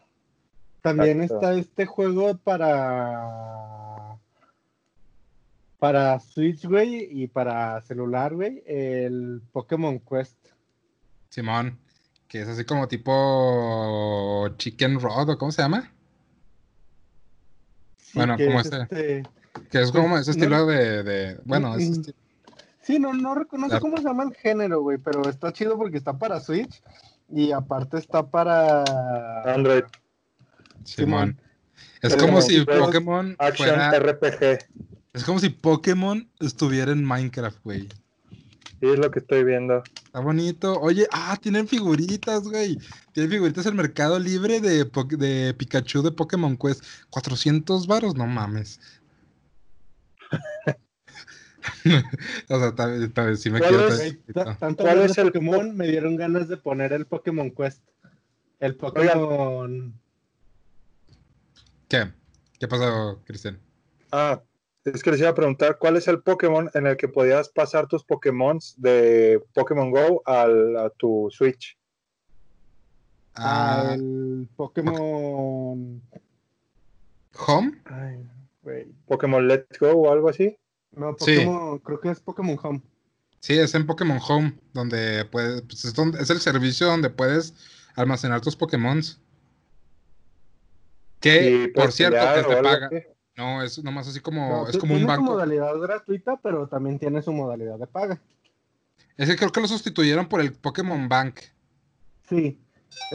También 0.82 1.22
Exacto. 1.22 1.50
está 1.52 1.60
este 1.60 1.86
juego 1.86 2.36
para 2.38 4.18
para 5.80 6.20
Switch, 6.20 6.66
güey, 6.66 7.08
y 7.12 7.28
para 7.28 7.82
celular, 7.82 8.34
güey, 8.34 8.64
el 8.66 9.42
Pokémon 9.52 10.00
Quest. 10.00 10.38
Simón. 11.30 11.78
Que 12.28 12.42
es 12.42 12.48
así 12.48 12.64
como 12.66 12.88
tipo 12.88 14.48
Chicken 14.58 15.00
Rod, 15.00 15.30
¿o 15.32 15.38
cómo 15.38 15.52
se 15.52 15.62
llama? 15.62 15.93
Sí, 18.14 18.20
Bueno, 18.20 18.38
que 18.38 18.46
como 18.46 18.60
es 18.60 18.66
este. 18.68 18.82
este- 18.84 19.24
Que 19.72 19.82
es 19.82 19.92
como 19.92 20.18
ese 20.20 20.30
no- 20.32 20.38
estilo 20.38 20.66
de, 20.68 21.02
de- 21.04 21.40
Bueno, 21.46 21.76
ese 21.76 21.90
Mm, 21.90 21.94
estilo. 21.94 22.18
Sí, 22.84 23.00
no, 23.00 23.12
no 23.14 23.34
reconozco 23.34 23.70
Claro. 23.70 23.82
cómo 23.82 23.98
se 23.98 24.04
llama 24.04 24.24
el 24.24 24.36
género, 24.36 24.82
güey, 24.82 25.00
pero 25.00 25.28
está 25.28 25.52
chido 25.52 25.78
porque 25.78 25.98
está 25.98 26.14
para 26.18 26.40
Switch 26.40 26.84
y 27.34 27.52
aparte 27.52 27.98
está 27.98 28.24
para 28.30 28.84
Android 29.52 29.84
Simón. 30.84 31.40
Es 32.04 32.12
Es 32.12 32.16
como 32.18 32.34
como 32.34 32.42
si 32.44 32.64
Pokémon 32.66 33.36
Action 33.40 33.70
fuera. 33.70 33.92
RPG. 33.92 34.60
Es 35.14 35.24
como 35.24 35.40
si 35.40 35.50
Pokémon 35.50 36.30
estuviera 36.40 36.92
en 36.92 37.04
Minecraft, 37.04 37.58
güey. 37.64 37.88
Sí, 38.80 38.90
es 38.90 39.00
lo 39.00 39.10
que 39.10 39.20
estoy 39.20 39.44
viendo. 39.44 39.82
Está 40.14 40.24
bonito. 40.24 40.80
Oye, 40.80 41.08
ah, 41.12 41.36
tienen 41.42 41.68
figuritas, 41.68 42.44
güey. 42.44 42.78
Tienen 43.14 43.32
figuritas 43.32 43.66
en 43.66 43.76
Mercado 43.76 44.20
Libre 44.20 44.62
de, 44.62 44.88
de 45.18 45.56
Pikachu 45.56 46.04
de 46.04 46.12
Pokémon 46.12 46.56
Quest. 46.56 46.86
400 47.10 47.88
varos, 47.88 48.14
no 48.14 48.28
mames. 48.28 48.80
o 52.48 52.60
sea, 52.60 52.76
tal, 52.76 53.12
tal 53.12 53.26
vez 53.26 53.42
sí 53.42 53.50
me 53.50 53.58
¿Cuál 53.58 53.72
quiero. 53.72 53.88
es? 53.88 54.20
Tanto 54.60 54.84
¿Cuál 54.84 55.00
es 55.00 55.18
el 55.18 55.32
Pokémon 55.32 55.76
me 55.76 55.88
dieron 55.88 56.16
ganas 56.16 56.48
de 56.48 56.58
poner 56.58 56.94
el 56.94 57.08
Pokémon 57.08 57.50
Quest. 57.50 57.82
El 58.60 58.76
Pokémon 58.76 60.00
¿Qué? 61.88 62.14
¿Qué 62.60 62.68
pasó, 62.68 63.20
Cristian? 63.26 63.60
Ah, 64.12 64.40
es 64.86 65.02
que 65.04 65.12
les 65.12 65.20
iba 65.20 65.30
a 65.30 65.36
preguntar, 65.36 65.78
¿cuál 65.78 65.96
es 65.98 66.08
el 66.08 66.22
Pokémon 66.22 66.70
en 66.74 66.88
el 66.88 66.98
que 66.98 67.08
podías 67.08 67.50
pasar 67.50 67.88
tus 67.88 68.04
Pokémon 68.04 68.60
de 68.78 69.42
Pokémon 69.54 69.92
Go 69.92 70.22
al, 70.26 70.76
a 70.78 70.90
tu 70.90 71.30
Switch? 71.32 71.78
Ah, 73.36 73.92
el 73.96 74.48
Pokémon 74.56 76.02
¿Home? 77.48 77.82
Ay. 77.86 78.30
¿Pokémon 79.08 79.48
Let's 79.48 79.80
Go 79.80 79.92
o 79.92 80.12
algo 80.12 80.30
así? 80.30 80.56
No, 80.92 81.16
Sí. 81.20 81.38
Pokémon, 81.38 81.80
creo 81.80 82.00
que 82.00 82.10
es 82.12 82.20
Pokémon 82.20 82.58
Home. 82.62 82.82
Sí, 83.40 83.58
es 83.58 83.74
en 83.76 83.86
Pokémon 83.86 84.20
Home, 84.28 84.54
donde 84.74 85.26
puedes, 85.26 85.62
pues, 85.64 85.84
es, 85.86 85.94
donde- 85.94 86.20
es 86.22 86.30
el 86.30 86.40
servicio 86.40 86.88
donde 86.88 87.10
puedes 87.10 87.54
almacenar 87.96 88.40
tus 88.42 88.56
Pokémons. 88.56 89.20
Que, 91.20 91.72
por 91.74 91.92
cierto, 91.92 92.18
que 92.18 92.24
te 92.24 92.54
algo 92.54 92.62
paga. 92.62 92.88
así. 92.88 92.98
No, 93.36 93.64
es 93.64 93.84
nomás 93.84 94.08
así 94.08 94.20
como, 94.20 94.48
No, 94.48 94.68
es 94.68 94.78
como 94.78 94.94
un 94.94 95.00
tiene 95.00 95.14
su 95.14 95.20
banco. 95.20 95.32
modalidad 95.34 95.76
gratuita, 95.80 96.40
pero 96.42 96.68
también 96.68 97.00
tiene 97.00 97.22
su 97.22 97.32
modalidad 97.34 97.80
de 97.80 97.88
paga. 97.88 98.22
Es 99.18 99.30
que 99.30 99.36
creo 99.36 99.52
que 99.52 99.62
lo 99.62 99.68
sustituyeron 99.68 100.28
por 100.28 100.42
el 100.42 100.54
Pokémon 100.54 101.08
Bank. 101.10 101.40
Sí, 102.30 102.60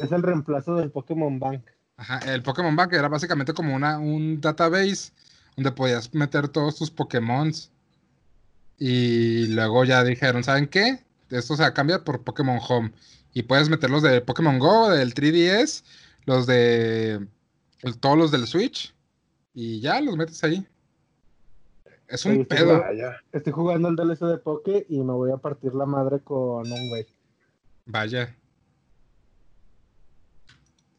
es 0.03 0.13
el 0.13 0.23
reemplazo 0.23 0.75
del 0.77 0.91
Pokémon 0.91 1.39
Bank. 1.39 1.63
Ajá, 1.97 2.19
el 2.33 2.43
Pokémon 2.43 2.75
Bank 2.77 2.93
era 2.93 3.09
básicamente 3.09 3.53
como 3.53 3.75
una, 3.75 3.99
un 3.99 4.41
database 4.41 5.13
donde 5.57 5.73
podías 5.73 6.15
meter 6.15 6.49
todos 6.49 6.77
tus 6.77 6.91
Pokémons. 6.91 7.71
Y 8.79 9.49
luego 9.49 9.85
ya 9.85 10.05
dijeron, 10.05 10.45
¿saben 10.45 10.69
qué? 10.69 11.05
Esto 11.31 11.57
se 11.57 11.63
va 11.63 11.69
a 11.69 11.75
cambiar 11.75 12.05
por 12.05 12.23
Pokémon 12.23 12.61
Home. 12.69 12.93
Y 13.35 13.43
puedes 13.43 13.69
meter 13.69 13.91
los 13.91 14.03
de 14.03 14.21
Pokémon 14.21 14.59
Go, 14.59 14.91
del 14.91 15.15
3DS, 15.15 15.83
los 16.25 16.47
de. 16.47 17.27
Todos 18.01 18.17
los 18.19 18.31
del 18.31 18.47
Switch. 18.47 18.95
Y 19.61 19.81
ya 19.81 20.01
los 20.01 20.17
metes 20.17 20.45
ahí. 20.45 20.65
Es 22.07 22.25
un 22.25 22.33
Oye, 22.33 22.45
pedo. 22.45 22.77
jugando- 22.77 23.13
Estoy 23.33 23.53
jugando 23.53 23.89
el 23.89 23.97
DLC 23.97 24.25
de 24.27 24.39
Poké 24.39 24.87
y 24.89 24.99
me 25.03 25.13
voy 25.13 25.33
a 25.33 25.37
partir 25.37 25.75
la 25.75 25.85
madre 25.85 26.21
con 26.21 26.71
un 26.71 26.89
güey. 26.91 27.07
Vaya. 27.87 28.37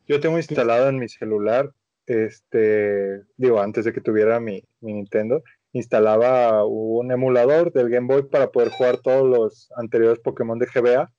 Yo 0.10 0.20
tengo 0.20 0.36
instalado 0.38 0.89
en 0.89 0.97
mi 0.99 1.07
celular, 1.07 1.72
este, 2.05 3.24
digo, 3.38 3.62
antes 3.62 3.86
de 3.86 3.93
que 3.93 4.01
tuviera 4.01 4.41
mi, 4.41 4.62
mi 4.82 4.91
Nintendo, 4.93 5.41
instalaba 5.72 6.66
un 6.66 7.14
emulador 7.14 7.72
del 7.72 7.89
Game 7.89 8.07
Boy 8.07 8.24
para 8.24 8.51
poder 8.51 8.72
jugar 8.72 8.97
todos 8.97 9.26
los 9.26 9.72
anteriores 9.78 10.20
Pokémon 10.20 10.60
de 10.60 10.66
GBA. 10.66 11.10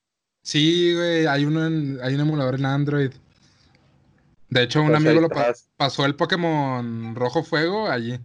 Sí, 0.42 0.94
güey, 0.94 1.24
hay, 1.26 1.46
uno 1.46 1.66
en- 1.66 1.98
hay 2.02 2.14
un 2.16 2.20
emulador 2.20 2.56
en 2.56 2.66
Android. 2.66 3.12
De 4.50 4.62
hecho, 4.62 4.80
un 4.80 4.86
Entonces, 4.88 5.08
amigo 5.10 5.20
lo 5.22 5.28
pa- 5.28 5.54
pasó 5.76 6.04
el 6.04 6.16
Pokémon 6.16 7.14
Rojo 7.14 7.42
Fuego 7.44 7.88
allí. 7.88 8.18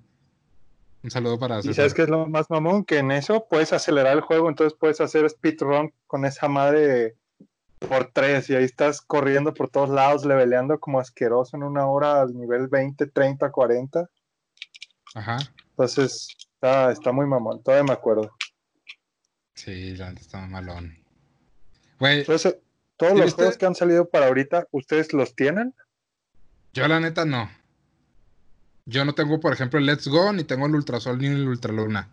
Un 1.03 1.11
saludo 1.11 1.37
para 1.37 1.59
¿Y 1.59 1.61
César. 1.61 1.75
sabes 1.75 1.93
qué 1.93 2.01
es 2.03 2.09
lo 2.09 2.25
más 2.25 2.49
mamón? 2.49 2.83
Que 2.83 2.97
en 2.97 3.11
eso 3.11 3.45
puedes 3.47 3.71
acelerar 3.73 4.13
el 4.13 4.21
juego, 4.21 4.49
entonces 4.49 4.75
puedes 4.79 4.99
hacer 5.01 5.29
speedrun 5.29 5.93
con 6.07 6.25
esa 6.25 6.47
madre 6.47 7.15
por 7.77 8.09
tres 8.11 8.49
y 8.49 8.55
ahí 8.55 8.63
estás 8.63 9.01
corriendo 9.01 9.53
por 9.53 9.69
todos 9.69 9.89
lados, 9.89 10.25
leveleando 10.25 10.79
como 10.79 10.99
asqueroso 10.99 11.55
en 11.57 11.61
una 11.63 11.85
hora 11.85 12.21
al 12.21 12.35
nivel 12.35 12.67
20, 12.69 13.05
30, 13.05 13.51
40. 13.51 14.09
Ajá. 15.13 15.37
Entonces 15.71 16.27
está, 16.55 16.91
está 16.91 17.11
muy 17.11 17.27
mamón, 17.27 17.61
todavía 17.61 17.83
me 17.83 17.93
acuerdo. 17.93 18.31
Sí, 19.53 19.95
la 19.95 20.09
está 20.09 20.47
malón. 20.47 20.97
Güey, 21.99 22.21
Entonces, 22.21 22.57
todos 22.97 23.13
¿Sí 23.13 23.17
los 23.19 23.25
viste? 23.27 23.35
juegos 23.37 23.57
que 23.57 23.65
han 23.67 23.75
salido 23.75 24.09
para 24.09 24.25
ahorita, 24.27 24.67
¿ustedes 24.71 25.13
los 25.13 25.35
tienen? 25.35 25.75
Yo 26.75 26.87
la 26.87 26.99
neta 26.99 27.25
no. 27.25 27.49
Yo 28.85 29.03
no 29.03 29.13
tengo, 29.15 29.39
por 29.39 29.51
ejemplo, 29.51 29.79
el 29.79 29.87
Let's 29.87 30.07
Go, 30.07 30.31
ni 30.31 30.43
tengo 30.43 30.67
el 30.67 30.75
Ultrasol 30.75 31.17
ni 31.17 31.25
el 31.27 31.47
Ultraluna. 31.47 32.07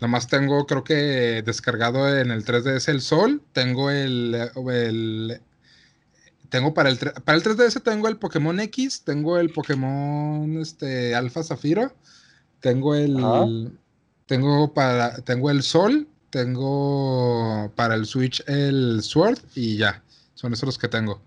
Nomás 0.00 0.26
tengo, 0.28 0.66
creo 0.66 0.84
que 0.84 1.42
descargado 1.46 2.14
en 2.18 2.30
el 2.30 2.44
3DS 2.44 2.88
el 2.88 3.00
Sol. 3.00 3.40
Tengo 3.52 3.90
el. 3.90 4.50
el- 4.70 5.40
tengo 6.50 6.74
para 6.74 6.90
el, 6.90 6.98
para 6.98 7.36
el 7.38 7.42
3DS 7.42 7.82
tengo 7.82 8.06
el 8.08 8.16
Pokémon 8.18 8.60
X, 8.60 9.02
tengo 9.04 9.38
el 9.38 9.50
Pokémon 9.50 10.56
este, 10.60 11.14
Alpha 11.14 11.42
Zafiro, 11.42 11.96
tengo 12.60 12.94
el. 12.94 13.16
Tengo 14.26 14.74
para. 14.74 15.16
Tengo 15.22 15.50
el 15.50 15.62
Sol, 15.62 16.06
tengo 16.30 17.72
para 17.74 17.94
el 17.94 18.04
Switch 18.06 18.42
el 18.46 19.00
Sword 19.02 19.38
y 19.54 19.76
ya. 19.78 20.02
Son 20.34 20.52
esos 20.52 20.66
los 20.66 20.78
que 20.78 20.88
tengo. 20.88 21.22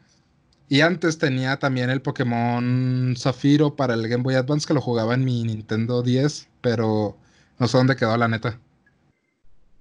Y 0.70 0.82
antes 0.82 1.18
tenía 1.18 1.58
también 1.58 1.90
el 1.90 2.02
Pokémon 2.02 3.16
Zafiro 3.18 3.76
para 3.76 3.94
el 3.94 4.08
Game 4.08 4.24
Boy 4.24 4.36
Advance 4.36 4.68
que 4.68 4.74
lo 4.74 4.82
jugaba 4.82 5.14
en 5.14 5.24
mi 5.24 5.44
Nintendo 5.44 6.02
10, 6.04 6.50
pero 6.62 7.18
no 7.58 7.68
sé 7.68 7.78
dónde 7.78 7.96
quedó 7.96 8.18
la 8.18 8.28
neta. 8.28 8.60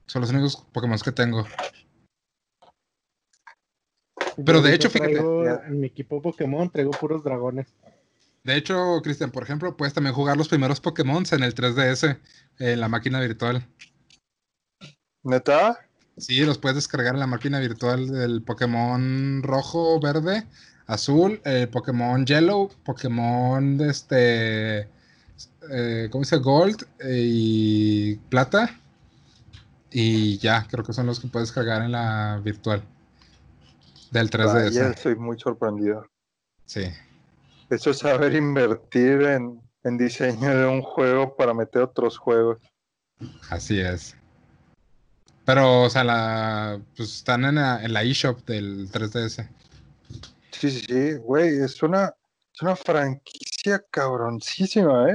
Son 0.07 0.23
los 0.23 0.31
únicos 0.31 0.65
Pokémon 0.73 0.99
que 0.99 1.11
tengo. 1.11 1.45
Pero 4.45 4.63
de 4.63 4.75
hecho, 4.75 4.89
fíjate. 4.89 5.19
En 5.67 5.81
mi 5.81 5.89
equipo 5.89 6.23
Pokémon 6.23 6.71
traigo 6.71 6.93
puros 6.93 7.25
dragones. 7.25 7.67
De 8.45 8.57
hecho, 8.57 9.01
Cristian, 9.03 9.33
por 9.33 9.43
ejemplo, 9.43 9.77
puedes 9.77 9.93
también 9.93 10.15
jugar 10.15 10.37
los 10.37 10.49
primeros 10.49 10.81
Pokémon 10.81 11.25
en 11.33 11.43
el 11.43 11.53
3DS, 11.53 12.17
en 12.61 12.81
la 12.81 12.89
máquina 12.89 13.19
virtual. 13.19 13.67
¿Neta? 15.25 15.81
Sí, 16.17 16.45
los 16.45 16.59
puedes 16.59 16.77
descargar 16.77 17.15
en 17.15 17.21
la 17.21 17.27
máquina 17.27 17.59
virtual 17.59 18.07
del 18.07 18.43
Pokémon 18.43 19.43
rojo, 19.43 19.99
verde, 20.01 20.47
azul, 20.87 21.41
eh, 21.45 21.67
Pokémon 21.67 22.25
yellow, 22.25 22.71
Pokémon 22.85 23.81
este, 23.81 24.89
eh, 25.71 26.09
¿cómo 26.11 26.23
dice? 26.23 26.37
Gold 26.37 26.87
eh, 27.01 27.23
y 27.25 28.15
plata. 28.29 28.79
Y 29.91 30.39
ya, 30.39 30.67
creo 30.69 30.85
que 30.85 30.93
son 30.93 31.07
los 31.07 31.21
que 31.21 31.29
puedes 31.29 31.53
cargar 31.53 31.83
en 31.83 31.93
la 31.93 32.41
virtual 32.45 32.83
del 34.11 34.31
3DS. 34.31 34.53
Vaya, 34.53 34.89
estoy 34.91 35.17
muy 35.17 35.39
sorprendido. 35.39 36.07
Sí. 36.67 36.85
Eso 37.71 37.91
es 37.91 37.99
saber 37.99 38.35
invertir 38.35 39.23
en, 39.23 39.61
en 39.85 39.99
diseño 39.99 40.57
de 40.57 40.67
un 40.67 40.83
juego 40.83 41.37
para 41.37 41.55
meter 41.55 41.83
otros 41.83 42.19
juegos. 42.19 42.59
Así 43.49 43.81
es. 43.81 44.17
Pero, 45.45 45.85
o 45.85 45.91
sea, 45.91 46.05
la, 46.05 46.81
pues 46.97 47.15
están 47.15 47.45
en 47.45 47.55
la, 47.55 47.83
en 47.83 47.93
la 47.93 48.03
eShop 48.03 48.45
del 48.47 48.91
3DS. 48.91 49.49
Sí, 50.61 50.71
sí, 50.71 50.81
sí, 50.87 51.13
güey, 51.15 51.59
es 51.63 51.83
una, 51.83 52.15
es 52.55 52.63
una 52.63 52.77
franquicia 52.77 53.85
cabroncísima, 53.91 55.11
¿eh? 55.11 55.15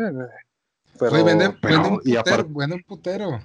Pero, 0.99 1.11
Güey, 1.11 1.23
vende, 1.23 1.49
pero- 1.61 1.73
vende 1.81 1.89
un 1.89 1.95
y 1.95 1.97
putero, 2.15 2.19
aparte, 2.21 2.51
vende 2.55 2.75
un 2.75 2.83
putero. 2.83 3.43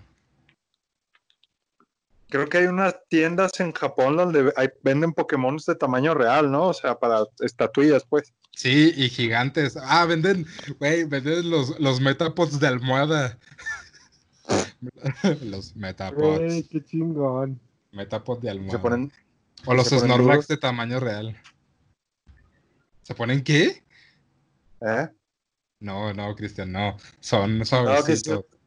creo 2.29 2.49
que 2.49 2.59
hay 2.59 2.67
unas 2.67 2.97
tiendas 3.09 3.59
en 3.61 3.73
Japón 3.73 4.17
donde 4.17 4.53
hay, 4.57 4.69
venden 4.83 5.13
Pokémon 5.13 5.57
de 5.65 5.75
tamaño 5.75 6.13
real, 6.15 6.51
¿no? 6.51 6.69
O 6.69 6.75
sea, 6.75 6.99
para 6.99 7.25
estatuillas, 7.41 8.05
pues. 8.09 8.33
Sí, 8.55 8.93
y 8.97 9.09
gigantes. 9.09 9.77
Ah, 9.81 10.05
venden, 10.07 10.47
güey, 10.79 11.05
venden 11.05 11.49
los, 11.51 11.79
los 11.81 12.01
Metapods 12.01 12.59
de 12.59 12.67
almohada. 12.67 13.39
los 15.43 15.73
Güey, 15.73 15.81
Metapods. 15.81 16.69
qué 16.71 16.85
chingón. 16.85 17.61
Metapod 17.93 18.39
de 18.41 18.51
almohada. 18.51 18.73
Se 18.73 18.79
ponen, 18.79 19.13
o 19.65 19.75
los 19.75 19.89
Snorlax 19.89 20.49
de 20.49 20.57
tamaño 20.59 21.01
real. 21.01 21.37
¿Se 23.07 23.15
ponen 23.15 23.45
qué? 23.45 23.85
¿eh? 24.81 25.09
No, 25.79 26.13
no, 26.13 26.35
Cristian, 26.35 26.73
no. 26.73 26.97
Son 27.21 27.59
No, 27.59 27.65
que, 27.65 27.65
suavecitos. 27.65 28.45
se, 28.51 28.59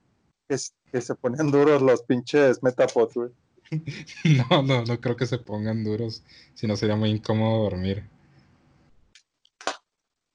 que, 0.47 0.57
se- 0.57 0.71
que 0.93 1.01
se 1.01 1.15
ponen 1.15 1.51
duros 1.51 1.81
los 1.81 2.03
pinches 2.03 2.63
Metapods, 2.63 3.15
güey. 3.15 3.31
No, 4.49 4.61
no, 4.63 4.85
no 4.85 5.01
creo 5.01 5.17
que 5.17 5.25
se 5.25 5.39
pongan 5.39 5.83
duros. 5.83 6.23
Si 6.53 6.67
no 6.67 6.77
sería 6.77 6.95
muy 6.95 7.09
incómodo 7.09 7.63
dormir. 7.63 8.07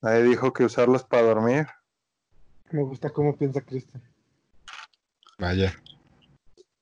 Nadie 0.03 0.25
dijo 0.25 0.53
que 0.53 0.65
usarlos 0.65 1.03
para 1.05 1.23
dormir. 1.23 1.67
Me 2.73 2.83
gusta 2.83 3.09
cómo 3.09 3.35
piensa 3.39 3.63
Cristian. 3.63 4.03
Vaya. 5.39 5.81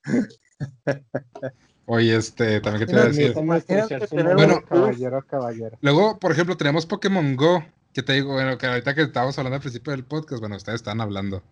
Oye, 1.87 2.15
este, 2.17 2.61
también 2.61 2.81
que 2.81 2.87
te 2.87 2.93
iba 2.93 3.03
a 3.03 3.09
decir. 3.09 3.35
Un- 3.37 4.61
caballero 4.69 5.23
caballero. 5.27 5.77
Luego, 5.81 6.19
por 6.19 6.33
ejemplo, 6.33 6.57
tenemos 6.57 6.87
Pokémon 6.87 7.35
Go, 7.37 7.65
que 7.93 8.03
te 8.03 8.13
digo, 8.15 8.33
bueno, 8.35 8.57
que 8.59 8.67
ahorita 8.67 8.95
que 8.95 9.03
estábamos 9.03 9.37
hablando 9.39 9.57
al 9.57 9.61
principio 9.63 9.91
del 9.93 10.05
podcast, 10.05 10.41
bueno, 10.41 10.57
ustedes 10.57 10.77
están 10.77 11.01
hablando. 11.01 11.43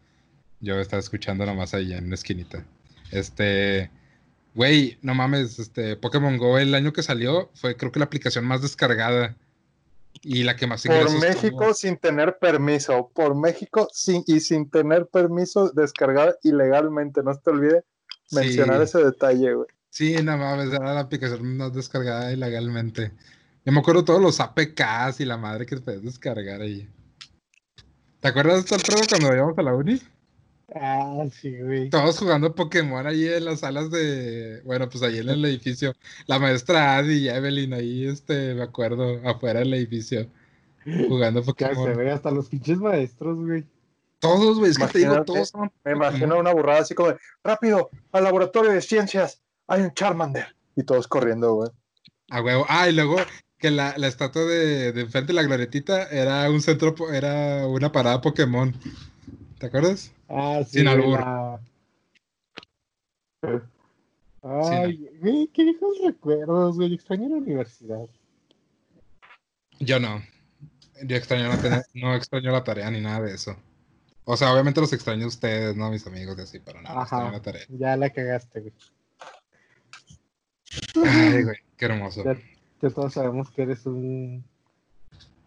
Yo 0.60 0.78
estaba 0.78 1.00
escuchando 1.00 1.44
nomás 1.46 1.74
ahí 1.74 1.92
en 1.92 2.06
una 2.06 2.14
esquinita. 2.14 2.64
Este, 3.10 3.90
güey, 4.54 4.98
no 5.02 5.14
mames, 5.14 5.58
este, 5.58 5.96
Pokémon 5.96 6.36
Go 6.38 6.58
el 6.58 6.74
año 6.74 6.92
que 6.92 7.02
salió 7.02 7.50
fue 7.54 7.76
creo 7.76 7.90
que 7.90 7.98
la 7.98 8.04
aplicación 8.04 8.44
más 8.44 8.62
descargada 8.62 9.36
y 10.22 10.42
la 10.44 10.54
que 10.56 10.66
más 10.66 10.86
Por 10.86 11.18
México 11.20 11.58
tuvo. 11.64 11.74
sin 11.74 11.96
tener 11.96 12.38
permiso. 12.38 13.10
Por 13.14 13.34
México 13.34 13.88
sin, 13.92 14.22
y 14.26 14.40
sin 14.40 14.68
tener 14.70 15.06
permiso 15.06 15.70
descargado 15.70 16.36
ilegalmente. 16.42 17.22
No 17.22 17.32
se 17.34 17.40
te 17.40 17.50
olvide 17.50 17.84
mencionar 18.32 18.76
Sí. 18.78 18.82
ese 18.84 19.04
detalle, 19.04 19.54
güey. 19.54 19.68
Sí, 19.90 20.14
no 20.22 20.36
mames, 20.38 20.72
era 20.72 20.94
la 20.94 21.00
aplicación 21.00 21.56
más 21.56 21.74
descargada 21.74 22.32
ilegalmente. 22.32 23.12
Yo 23.64 23.72
me 23.72 23.80
acuerdo 23.80 24.04
todos 24.04 24.22
los 24.22 24.40
APKs 24.40 25.20
y 25.20 25.24
la 25.24 25.36
madre 25.36 25.66
que 25.66 25.76
puedes 25.76 26.02
descargar 26.02 26.60
ahí. 26.62 26.88
¿Te 28.20 28.28
acuerdas 28.28 28.66
de 28.66 28.76
Alfredo 28.76 29.02
cuando 29.08 29.34
íbamos 29.34 29.58
a 29.58 29.62
la 29.62 29.74
uni? 29.74 30.00
Ah, 30.74 31.24
sí, 31.32 31.58
güey. 31.60 31.90
Todos 31.90 32.18
jugando 32.18 32.54
Pokémon 32.54 33.04
ahí 33.06 33.26
en 33.26 33.44
las 33.44 33.60
salas 33.60 33.90
de. 33.90 34.62
Bueno, 34.64 34.88
pues 34.88 35.02
ahí 35.02 35.18
en 35.18 35.28
el 35.28 35.44
edificio. 35.44 35.94
La 36.26 36.38
maestra 36.38 36.96
Adi 36.96 37.14
y 37.24 37.28
Evelyn 37.28 37.74
ahí, 37.74 38.06
este, 38.06 38.54
me 38.54 38.62
acuerdo, 38.62 39.20
afuera 39.28 39.60
del 39.60 39.74
edificio. 39.74 40.28
Jugando 41.08 41.40
Ya 41.40 41.44
se 41.46 41.52
Pokémon. 41.52 41.96
ve 41.96 42.10
hasta 42.12 42.30
los 42.30 42.48
pinches 42.48 42.78
maestros, 42.78 43.36
güey. 43.38 43.64
Todos, 44.20 44.58
güey, 44.58 44.70
es 44.70 44.78
que 44.78 44.86
te 44.86 44.98
digo, 45.00 45.24
todos 45.24 45.48
son 45.48 45.62
Me 45.62 45.92
Pokémon. 45.94 45.96
imagino 45.96 46.38
una 46.38 46.52
burrada 46.52 46.80
así 46.80 46.94
como 46.94 47.08
de, 47.08 47.16
rápido, 47.42 47.90
al 48.12 48.24
laboratorio 48.24 48.70
de 48.70 48.80
ciencias, 48.82 49.42
hay 49.70 49.82
un 49.82 49.94
Charmander. 49.94 50.54
Y 50.76 50.82
todos 50.84 51.08
corriendo, 51.08 51.54
güey. 51.54 51.70
A 52.30 52.42
huevo. 52.42 52.64
Ah, 52.68 52.88
y 52.88 52.92
luego 52.92 53.16
que 53.58 53.70
la, 53.70 53.94
la 53.98 54.06
estatua 54.08 54.42
de, 54.44 54.92
de 54.92 55.00
enfrente 55.02 55.28
de 55.28 55.34
la 55.34 55.42
glorietita 55.42 56.08
era 56.08 56.48
un 56.50 56.60
centro, 56.62 56.94
era 57.12 57.66
una 57.66 57.90
parada 57.92 58.20
Pokémon. 58.20 58.74
¿Te 59.58 59.66
acuerdas? 59.66 60.12
Ah, 60.28 60.60
sí. 60.66 60.78
Sin 60.78 60.88
albur. 60.88 61.20
la- 61.20 61.60
Ay, 64.42 65.08
güey, 65.20 65.48
qué 65.52 65.64
viejos 65.64 65.96
recuerdos, 66.04 66.76
güey. 66.76 66.94
Extraño 66.94 67.28
la 67.28 67.36
universidad. 67.36 68.06
Yo 69.78 69.98
no. 70.00 70.22
Yo 71.02 71.16
extraño 71.16 71.48
no, 71.48 71.58
tener- 71.58 71.84
no 71.94 72.14
extraño 72.14 72.50
la 72.52 72.64
tarea 72.64 72.90
ni 72.90 73.00
nada 73.00 73.20
de 73.22 73.34
eso. 73.34 73.56
O 74.24 74.36
sea, 74.36 74.52
obviamente 74.52 74.80
los 74.80 74.92
extraño 74.92 75.24
a 75.24 75.28
ustedes, 75.28 75.76
¿no? 75.76 75.90
Mis 75.90 76.06
amigos 76.06 76.38
y 76.38 76.42
así, 76.42 76.58
pero 76.60 76.80
nada, 76.80 77.06
la 77.32 77.42
tarea. 77.42 77.62
Ya 77.68 77.96
la 77.96 78.10
cagaste, 78.10 78.60
güey. 78.60 78.72
Ay, 81.04 81.42
güey, 81.44 81.56
qué 81.76 81.84
hermoso. 81.86 82.24
Ya, 82.24 82.36
ya 82.82 82.90
todos 82.90 83.12
sabemos 83.14 83.50
que 83.50 83.62
eres 83.62 83.86
un. 83.86 84.44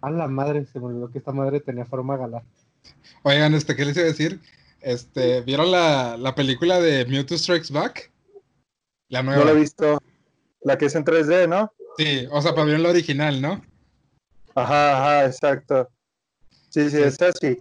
A 0.01 0.11
la 0.11 0.27
madre, 0.27 0.65
se 0.65 0.79
me 0.79 0.87
olvidó 0.87 1.09
que 1.11 1.19
esta 1.19 1.31
madre 1.31 1.59
tenía 1.61 1.85
forma 1.85 2.17
galar. 2.17 2.43
Oigan, 3.23 3.53
este, 3.53 3.75
¿qué 3.75 3.85
les 3.85 3.95
iba 3.95 4.05
a 4.05 4.09
decir? 4.09 4.39
Este, 4.81 5.41
¿vieron 5.41 5.71
la, 5.71 6.17
la 6.17 6.35
película 6.35 6.79
de 6.81 7.05
Mewtwo 7.05 7.37
Strikes 7.37 7.71
Back? 7.71 8.11
La 9.07 9.23
nueva. 9.23 9.39
No 9.39 9.45
lo 9.51 9.57
he 9.57 9.61
visto. 9.61 10.01
La 10.61 10.77
que 10.77 10.85
es 10.87 10.95
en 10.95 11.05
3D, 11.05 11.47
¿no? 11.47 11.71
Sí, 11.97 12.27
o 12.31 12.41
sea, 12.41 12.53
pero 12.53 12.65
vieron 12.65 12.83
la 12.83 12.89
original, 12.89 13.41
¿no? 13.41 13.63
Ajá, 14.55 14.97
ajá, 14.97 15.25
exacto. 15.25 15.89
Sí, 16.69 16.89
sí, 16.89 16.97
Sí. 16.97 17.03
es 17.03 17.21
así. 17.21 17.57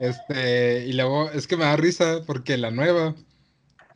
Este, 0.00 0.86
y 0.86 0.92
luego 0.92 1.30
es 1.30 1.46
que 1.46 1.56
me 1.56 1.64
da 1.64 1.76
risa 1.76 2.20
porque 2.26 2.56
la 2.56 2.70
nueva, 2.70 3.14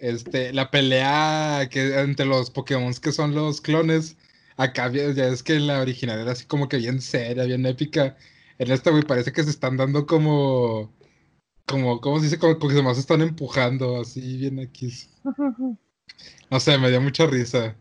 este, 0.02 0.52
la 0.52 0.70
pelea 0.70 1.68
que 1.70 2.00
entre 2.00 2.26
los 2.26 2.50
Pokémon 2.50 2.92
que 2.94 3.12
son 3.12 3.34
los 3.36 3.60
clones, 3.60 4.16
acá 4.56 4.90
ya 4.90 5.28
es 5.28 5.42
que 5.44 5.54
en 5.54 5.68
la 5.68 5.80
original 5.80 6.18
era 6.20 6.32
así 6.32 6.44
como 6.46 6.68
que 6.68 6.78
bien 6.78 7.00
seria, 7.00 7.44
bien 7.44 7.64
épica. 7.66 8.16
En 8.58 8.72
esta, 8.72 8.90
güey, 8.90 9.04
parece 9.04 9.32
que 9.32 9.44
se 9.44 9.50
están 9.50 9.76
dando 9.76 10.06
como, 10.06 10.92
como, 11.66 12.00
¿cómo 12.00 12.18
se 12.18 12.24
dice? 12.24 12.38
Como, 12.38 12.58
como 12.58 12.70
que 12.70 12.76
se 12.76 12.82
más 12.82 12.98
están 12.98 13.22
empujando, 13.22 14.00
así 14.00 14.36
bien 14.38 14.58
X. 14.58 15.08
No 16.50 16.60
sé, 16.60 16.76
me 16.78 16.90
dio 16.90 17.00
mucha 17.00 17.26
risa. 17.26 17.74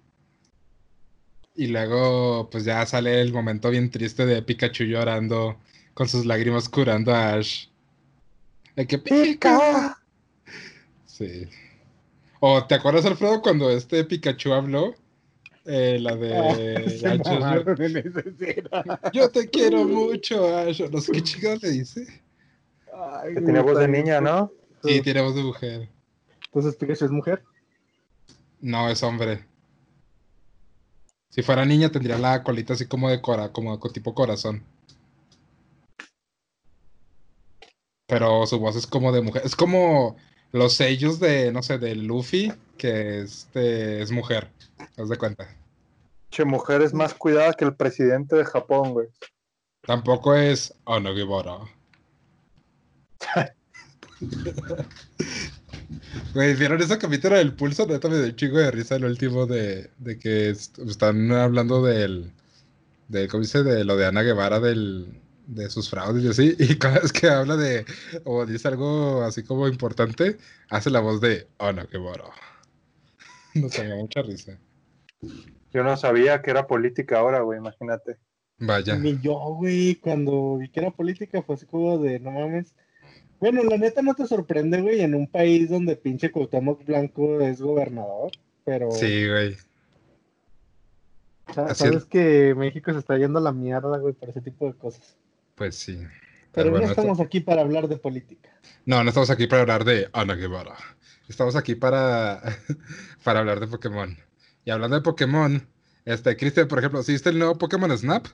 Y 1.55 1.67
luego, 1.67 2.49
pues 2.49 2.63
ya 2.63 2.85
sale 2.85 3.19
el 3.21 3.33
momento 3.33 3.69
bien 3.69 3.91
triste 3.91 4.25
de 4.25 4.41
Pikachu 4.41 4.85
llorando 4.85 5.59
con 5.93 6.07
sus 6.07 6.25
lágrimas 6.25 6.69
curando 6.69 7.13
a 7.13 7.33
Ash. 7.33 7.67
De 8.75 8.87
que 8.87 8.97
pica. 8.97 9.97
Sí. 11.05 11.49
O 12.43 12.65
¿te 12.65 12.73
acuerdas, 12.73 13.05
Alfredo, 13.05 13.39
cuando 13.41 13.69
este 13.69 14.03
Pikachu 14.03 14.51
habló? 14.51 14.95
Eh, 15.63 15.99
la 16.01 16.15
de 16.15 16.35
Ash, 16.35 17.21
yo- 17.23 17.33
mamaron 17.39 17.79
en 17.83 17.97
esa 17.97 18.19
escena. 18.21 18.99
Yo 19.13 19.29
te 19.29 19.47
quiero 19.51 19.85
mucho, 19.85 20.57
Ash. 20.57 20.81
No 20.89 20.99
sé 20.99 21.11
qué 21.11 21.21
chingados 21.21 21.61
le 21.61 21.69
dice. 21.69 22.07
Ay, 22.93 23.35
Que 23.35 23.41
tiene 23.41 23.61
voz 23.61 23.77
de 23.77 23.87
niña, 23.87 24.19
¿no? 24.21 24.51
Sí, 24.83 25.01
tiene 25.01 25.21
voz 25.21 25.35
de 25.35 25.43
mujer. 25.43 25.89
Entonces 26.47 26.75
Pikachu 26.77 27.05
es 27.05 27.11
mujer. 27.11 27.43
No, 28.59 28.89
es 28.89 29.03
hombre. 29.03 29.45
Si 31.29 31.43
fuera 31.43 31.63
niña 31.63 31.91
tendría 31.91 32.17
la 32.17 32.43
colita 32.43 32.73
así 32.73 32.87
como 32.87 33.07
de 33.11 33.21
cora, 33.21 33.51
como 33.53 33.79
con 33.79 33.93
tipo 33.93 34.15
corazón. 34.15 34.63
Pero 38.07 38.47
su 38.47 38.57
voz 38.59 38.75
es 38.75 38.87
como 38.87 39.11
de 39.11 39.21
mujer. 39.21 39.43
Es 39.45 39.55
como 39.55 40.17
los 40.51 40.73
sellos 40.73 41.19
de, 41.19 41.51
no 41.51 41.63
sé, 41.63 41.77
de 41.77 41.95
Luffy, 41.95 42.51
que 42.77 43.21
este 43.21 44.01
es 44.01 44.11
mujer. 44.11 44.49
¿Te 44.77 44.85
das 44.97 45.09
de 45.09 45.17
cuenta? 45.17 45.47
Che, 46.29 46.45
mujer 46.45 46.81
es 46.81 46.93
más 46.93 47.13
cuidada 47.13 47.53
que 47.53 47.65
el 47.65 47.75
presidente 47.75 48.35
de 48.35 48.45
Japón, 48.45 48.93
güey. 48.93 49.07
Tampoco 49.85 50.35
es 50.35 50.73
Guevara. 51.13 51.57
Güey, 56.33 56.55
¿vieron 56.55 56.81
ese 56.81 56.97
capítulo 56.97 57.35
del 57.37 57.53
pulso? 57.53 57.85
Neta 57.85 58.07
me 58.07 58.17
dio 58.17 58.25
un 58.25 58.35
chingo 58.35 58.57
de 58.59 58.71
risa 58.71 58.95
el 58.95 59.05
último 59.05 59.45
de, 59.45 59.89
de 59.97 60.17
que 60.17 60.49
est- 60.49 60.79
están 60.79 61.31
hablando 61.31 61.83
del, 61.83 62.31
de, 63.07 63.27
¿cómo 63.27 63.41
dice? 63.43 63.63
De 63.63 63.83
lo 63.83 63.97
de 63.97 64.05
Ana 64.05 64.21
Guevara, 64.21 64.59
del, 64.59 65.07
de 65.51 65.69
sus 65.69 65.89
fraudes 65.89 66.23
y 66.23 66.27
así. 66.29 66.55
Y 66.59 66.77
cada 66.77 66.99
vez 66.99 67.11
que 67.11 67.27
habla 67.29 67.55
de, 67.57 67.85
o 68.23 68.45
dice 68.45 68.67
algo 68.69 69.21
así 69.21 69.43
como 69.43 69.67
importante, 69.67 70.37
hace 70.69 70.89
la 70.89 70.99
voz 70.99 71.21
de 71.21 71.47
Ana 71.59 71.85
Guevara. 71.91 72.25
Nos 73.53 73.73
da 73.75 73.83
mucha 73.95 74.21
risa. 74.21 74.57
Yo 75.73 75.83
no 75.83 75.95
sabía 75.97 76.41
que 76.41 76.51
era 76.51 76.67
política 76.67 77.19
ahora, 77.19 77.41
güey, 77.41 77.59
imagínate. 77.59 78.17
Vaya. 78.57 78.95
Ni 78.95 79.19
yo, 79.19 79.33
güey, 79.55 79.95
cuando 79.95 80.57
vi 80.57 80.69
que 80.69 80.79
era 80.79 80.91
política 80.91 81.41
fue 81.41 81.55
así 81.55 81.65
como 81.65 81.97
de, 81.97 82.19
no 82.19 82.31
mames. 82.31 82.73
Bueno, 83.39 83.63
la 83.63 83.77
neta 83.77 84.01
no 84.01 84.13
te 84.13 84.27
sorprende, 84.27 84.81
güey, 84.81 85.01
en 85.01 85.15
un 85.15 85.27
país 85.27 85.69
donde 85.69 85.95
pinche 85.95 86.31
Cuauhtémoc 86.31 86.85
Blanco 86.85 87.41
es 87.41 87.59
gobernador, 87.59 88.31
pero 88.63 88.91
Sí, 88.91 89.27
güey. 89.27 89.57
sabes 91.73 92.05
que 92.05 92.53
México 92.55 92.93
se 92.93 92.99
está 92.99 93.17
yendo 93.17 93.39
a 93.39 93.41
la 93.41 93.51
mierda, 93.51 93.97
güey, 93.97 94.13
por 94.13 94.29
ese 94.29 94.41
tipo 94.41 94.67
de 94.67 94.73
cosas. 94.77 95.17
Pues 95.61 95.75
sí. 95.75 95.95
Pero, 96.53 96.71
bueno, 96.71 96.85
no 96.87 96.91
esto- 96.91 97.01
estamos 97.01 97.19
aquí 97.19 97.39
para 97.39 97.61
hablar 97.61 97.87
de 97.87 97.97
política. 97.97 98.49
No, 98.87 99.03
no 99.03 99.09
estamos 99.09 99.29
aquí 99.29 99.45
para 99.45 99.61
hablar 99.61 99.85
de 99.85 100.09
Ana 100.11 100.33
Guevara. 100.33 100.75
Estamos 101.29 101.55
aquí 101.55 101.75
para, 101.75 102.41
para 103.23 103.41
hablar 103.41 103.59
de 103.59 103.67
Pokémon. 103.67 104.17
Y 104.65 104.71
hablando 104.71 104.95
de 104.95 105.03
Pokémon, 105.03 105.67
este, 106.03 106.35
Cristian, 106.35 106.67
por 106.67 106.79
ejemplo, 106.79 107.03
¿sí 107.03 107.11
viste 107.11 107.29
el 107.29 107.37
nuevo 107.37 107.59
Pokémon 107.59 107.95
Snap? 107.95 108.25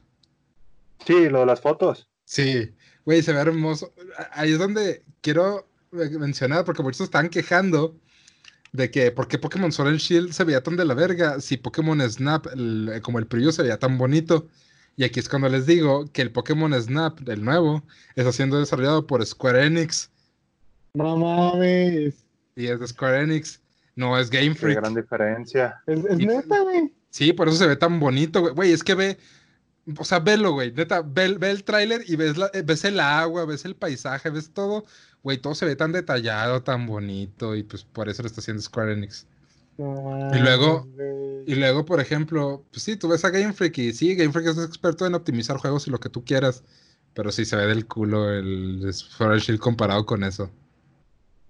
Sí, 1.06 1.28
lo 1.28 1.42
de 1.42 1.46
las 1.48 1.60
fotos. 1.60 2.08
Sí, 2.24 2.74
güey, 3.04 3.22
se 3.22 3.34
ve 3.34 3.40
hermoso. 3.42 3.94
Ahí 4.32 4.54
es 4.54 4.58
donde 4.58 5.04
quiero 5.20 5.68
mencionar, 5.92 6.64
porque 6.64 6.82
muchos 6.82 7.02
están 7.02 7.28
quejando 7.28 8.00
de 8.72 8.90
que 8.90 9.12
por 9.12 9.28
qué 9.28 9.38
Pokémon 9.38 9.74
Sword 9.74 9.90
and 9.90 10.00
Shield 10.00 10.32
se 10.32 10.46
veía 10.46 10.64
tan 10.64 10.78
de 10.78 10.86
la 10.86 10.94
verga 10.94 11.42
si 11.42 11.58
Pokémon 11.58 12.00
Snap, 12.10 12.48
el- 12.54 13.02
como 13.04 13.20
el 13.20 13.28
preview, 13.28 13.52
se 13.52 13.64
veía 13.64 13.78
tan 13.80 13.98
bonito. 13.98 14.48
Y 14.98 15.04
aquí 15.04 15.20
es 15.20 15.30
cuando 15.30 15.48
les 15.48 15.66
digo 15.66 16.12
que 16.12 16.22
el 16.24 16.32
Pokémon 16.32 16.74
Snap, 16.82 17.20
el 17.30 17.46
nuevo, 17.46 17.84
está 18.16 18.32
siendo 18.32 18.60
desarrollado 18.60 19.06
por 19.08 19.26
Square 19.26 19.66
Enix. 19.66 20.10
No 20.96 21.16
mames. 21.16 22.16
Y 22.56 22.66
es 22.68 22.80
de 22.80 22.88
Square 22.88 23.22
Enix, 23.22 23.62
no 23.96 24.18
es 24.18 24.30
Game 24.32 24.50
Qué 24.50 24.56
Freak. 24.56 24.78
gran 24.80 24.96
diferencia. 24.96 25.76
Es, 25.86 26.04
es 26.04 26.20
Y- 26.20 26.26
neta, 26.26 26.60
güey. 26.62 26.92
Sí, 27.12 27.32
por 27.32 27.48
eso 27.48 27.58
se 27.58 27.68
ve 27.68 27.76
tan 27.76 28.00
bonito, 28.00 28.42
güey. 28.42 28.54
Güey, 28.54 28.72
es 28.74 28.84
que 28.84 28.96
ve, 28.96 29.18
o 29.98 30.04
sea, 30.04 30.20
velo, 30.20 30.52
güey. 30.54 30.72
Neta, 30.72 31.02
ve, 31.04 31.36
ve 31.38 31.52
el 31.52 31.64
tráiler 31.64 32.02
y 32.08 32.16
ves, 32.16 32.36
la- 32.38 32.50
eh, 32.54 32.64
ves 32.66 32.84
el 32.84 33.00
agua, 33.00 33.46
ves 33.46 33.66
el 33.66 33.76
paisaje, 33.76 34.32
ves 34.32 34.52
todo. 34.52 34.84
Güey, 35.22 35.38
todo 35.38 35.54
se 35.54 35.66
ve 35.66 35.76
tan 35.76 35.92
detallado, 35.92 36.64
tan 36.64 36.88
bonito 36.88 37.56
y 37.56 37.62
pues 37.64 37.84
por 37.84 38.10
eso 38.10 38.24
lo 38.24 38.28
está 38.28 38.42
haciendo 38.42 38.64
Square 38.64 38.94
Enix. 38.94 39.28
No 39.78 40.36
Y 40.36 40.40
luego-. 40.40 40.88
Y 41.48 41.56
luego, 41.56 41.86
por 41.86 42.02
ejemplo, 42.02 42.66
pues 42.72 42.84
sí, 42.84 42.98
tú 42.98 43.08
ves 43.08 43.24
a 43.24 43.30
Game 43.30 43.54
Freak 43.54 43.78
y 43.78 43.94
sí, 43.94 44.16
Game 44.16 44.34
Freak 44.34 44.48
es 44.48 44.58
experto 44.58 45.06
en 45.06 45.16
optimizar 45.16 45.56
juegos 45.56 45.88
y 45.88 45.92
lo 45.92 46.00
que 46.00 46.10
tú 46.10 46.26
quieras. 46.26 46.66
Pero 47.14 47.32
sí 47.32 47.46
se 47.46 47.56
ve 47.56 47.68
del 47.68 47.88
culo 47.88 48.30
el 48.30 48.84
and 48.84 49.40
Shield 49.40 49.62
comparado 49.62 50.06
con 50.06 50.26
eso. 50.26 50.52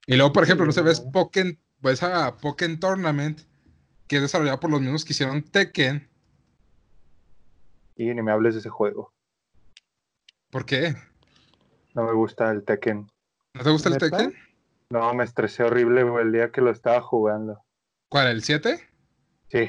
Y 0.06 0.16
luego, 0.16 0.34
por 0.34 0.44
ejemplo, 0.44 0.68
no 0.68 0.72
se 0.72 0.84
ves. 0.84 1.02
Pokémon, 1.02 1.58
ves 1.82 2.04
a 2.04 2.38
Pokémon 2.38 2.80
Tournament, 2.80 3.42
que 4.08 4.18
es 4.18 4.22
desarrollado 4.22 4.60
por 4.60 4.70
los 4.70 4.82
mismos 4.82 5.04
que 5.04 5.14
hicieron 5.14 5.42
Tekken. 5.42 6.08
Y 7.96 8.14
ni 8.14 8.22
me 8.22 8.32
hables 8.32 8.54
de 8.54 8.60
ese 8.60 8.70
juego. 8.70 9.14
¿Por 10.52 10.66
qué? 10.66 10.96
No 11.96 12.04
me 12.04 12.14
gusta 12.14 12.52
el 12.52 12.64
Tekken. 12.64 13.12
¿No 13.56 13.64
te 13.64 13.70
gusta 13.72 13.90
el. 13.90 13.98
Tekken? 13.98 14.34
No, 14.92 15.12
me 15.16 15.24
estresé 15.24 15.64
horrible, 15.64 16.02
el 16.22 16.32
día 16.32 16.52
que 16.52 16.62
lo 16.62 16.70
estaba 16.70 17.02
jugando. 17.02 17.66
¿Cuál? 18.10 18.28
¿El 18.28 18.44
7? 18.44 18.80
Sí, 19.50 19.66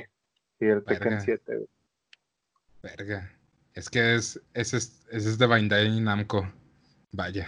sí, 0.59 0.64
el 0.64 0.84
Tekken 0.84 1.09
Verga. 1.11 1.20
7, 1.20 1.55
güey. 1.57 1.68
Verga. 2.82 3.32
Es 3.74 3.89
que 3.91 4.14
es, 4.16 4.41
ese 4.55 4.76
es, 4.78 5.07
ese 5.11 5.28
es 5.30 5.39
de 5.39 5.47
Bandai 5.47 6.01
Namco. 6.01 6.51
Vaya. 7.12 7.47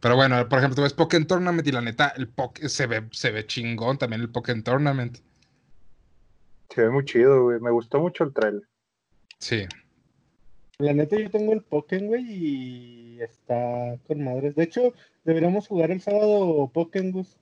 Pero 0.00 0.16
bueno, 0.16 0.48
por 0.48 0.58
ejemplo, 0.58 0.76
tú 0.76 0.82
ves 0.82 0.92
Pokémon 0.94 1.26
Tournament 1.26 1.66
y 1.66 1.72
la 1.72 1.80
neta, 1.80 2.08
el 2.16 2.32
Poké- 2.34 2.68
se 2.68 2.86
ve, 2.86 3.08
se 3.10 3.30
ve 3.30 3.46
chingón 3.46 3.98
también 3.98 4.22
el 4.22 4.30
Pokémon 4.30 4.62
Tournament. 4.62 5.18
Se 6.70 6.82
ve 6.82 6.90
muy 6.90 7.04
chido, 7.04 7.44
güey. 7.44 7.60
Me 7.60 7.70
gustó 7.70 7.98
mucho 8.00 8.24
el 8.24 8.32
trailer. 8.32 8.62
Sí. 9.40 9.66
La 10.78 10.92
neta, 10.92 11.16
yo 11.18 11.30
tengo 11.30 11.52
el 11.52 11.62
Pokémon, 11.62 12.06
güey, 12.08 12.24
y 12.28 13.20
está 13.22 13.96
con 14.06 14.22
madres. 14.22 14.54
De 14.54 14.64
hecho, 14.64 14.92
deberíamos 15.24 15.66
jugar 15.66 15.90
el 15.90 16.00
sábado 16.00 16.70
Pokémon, 16.72 17.10
Gus. 17.12 17.36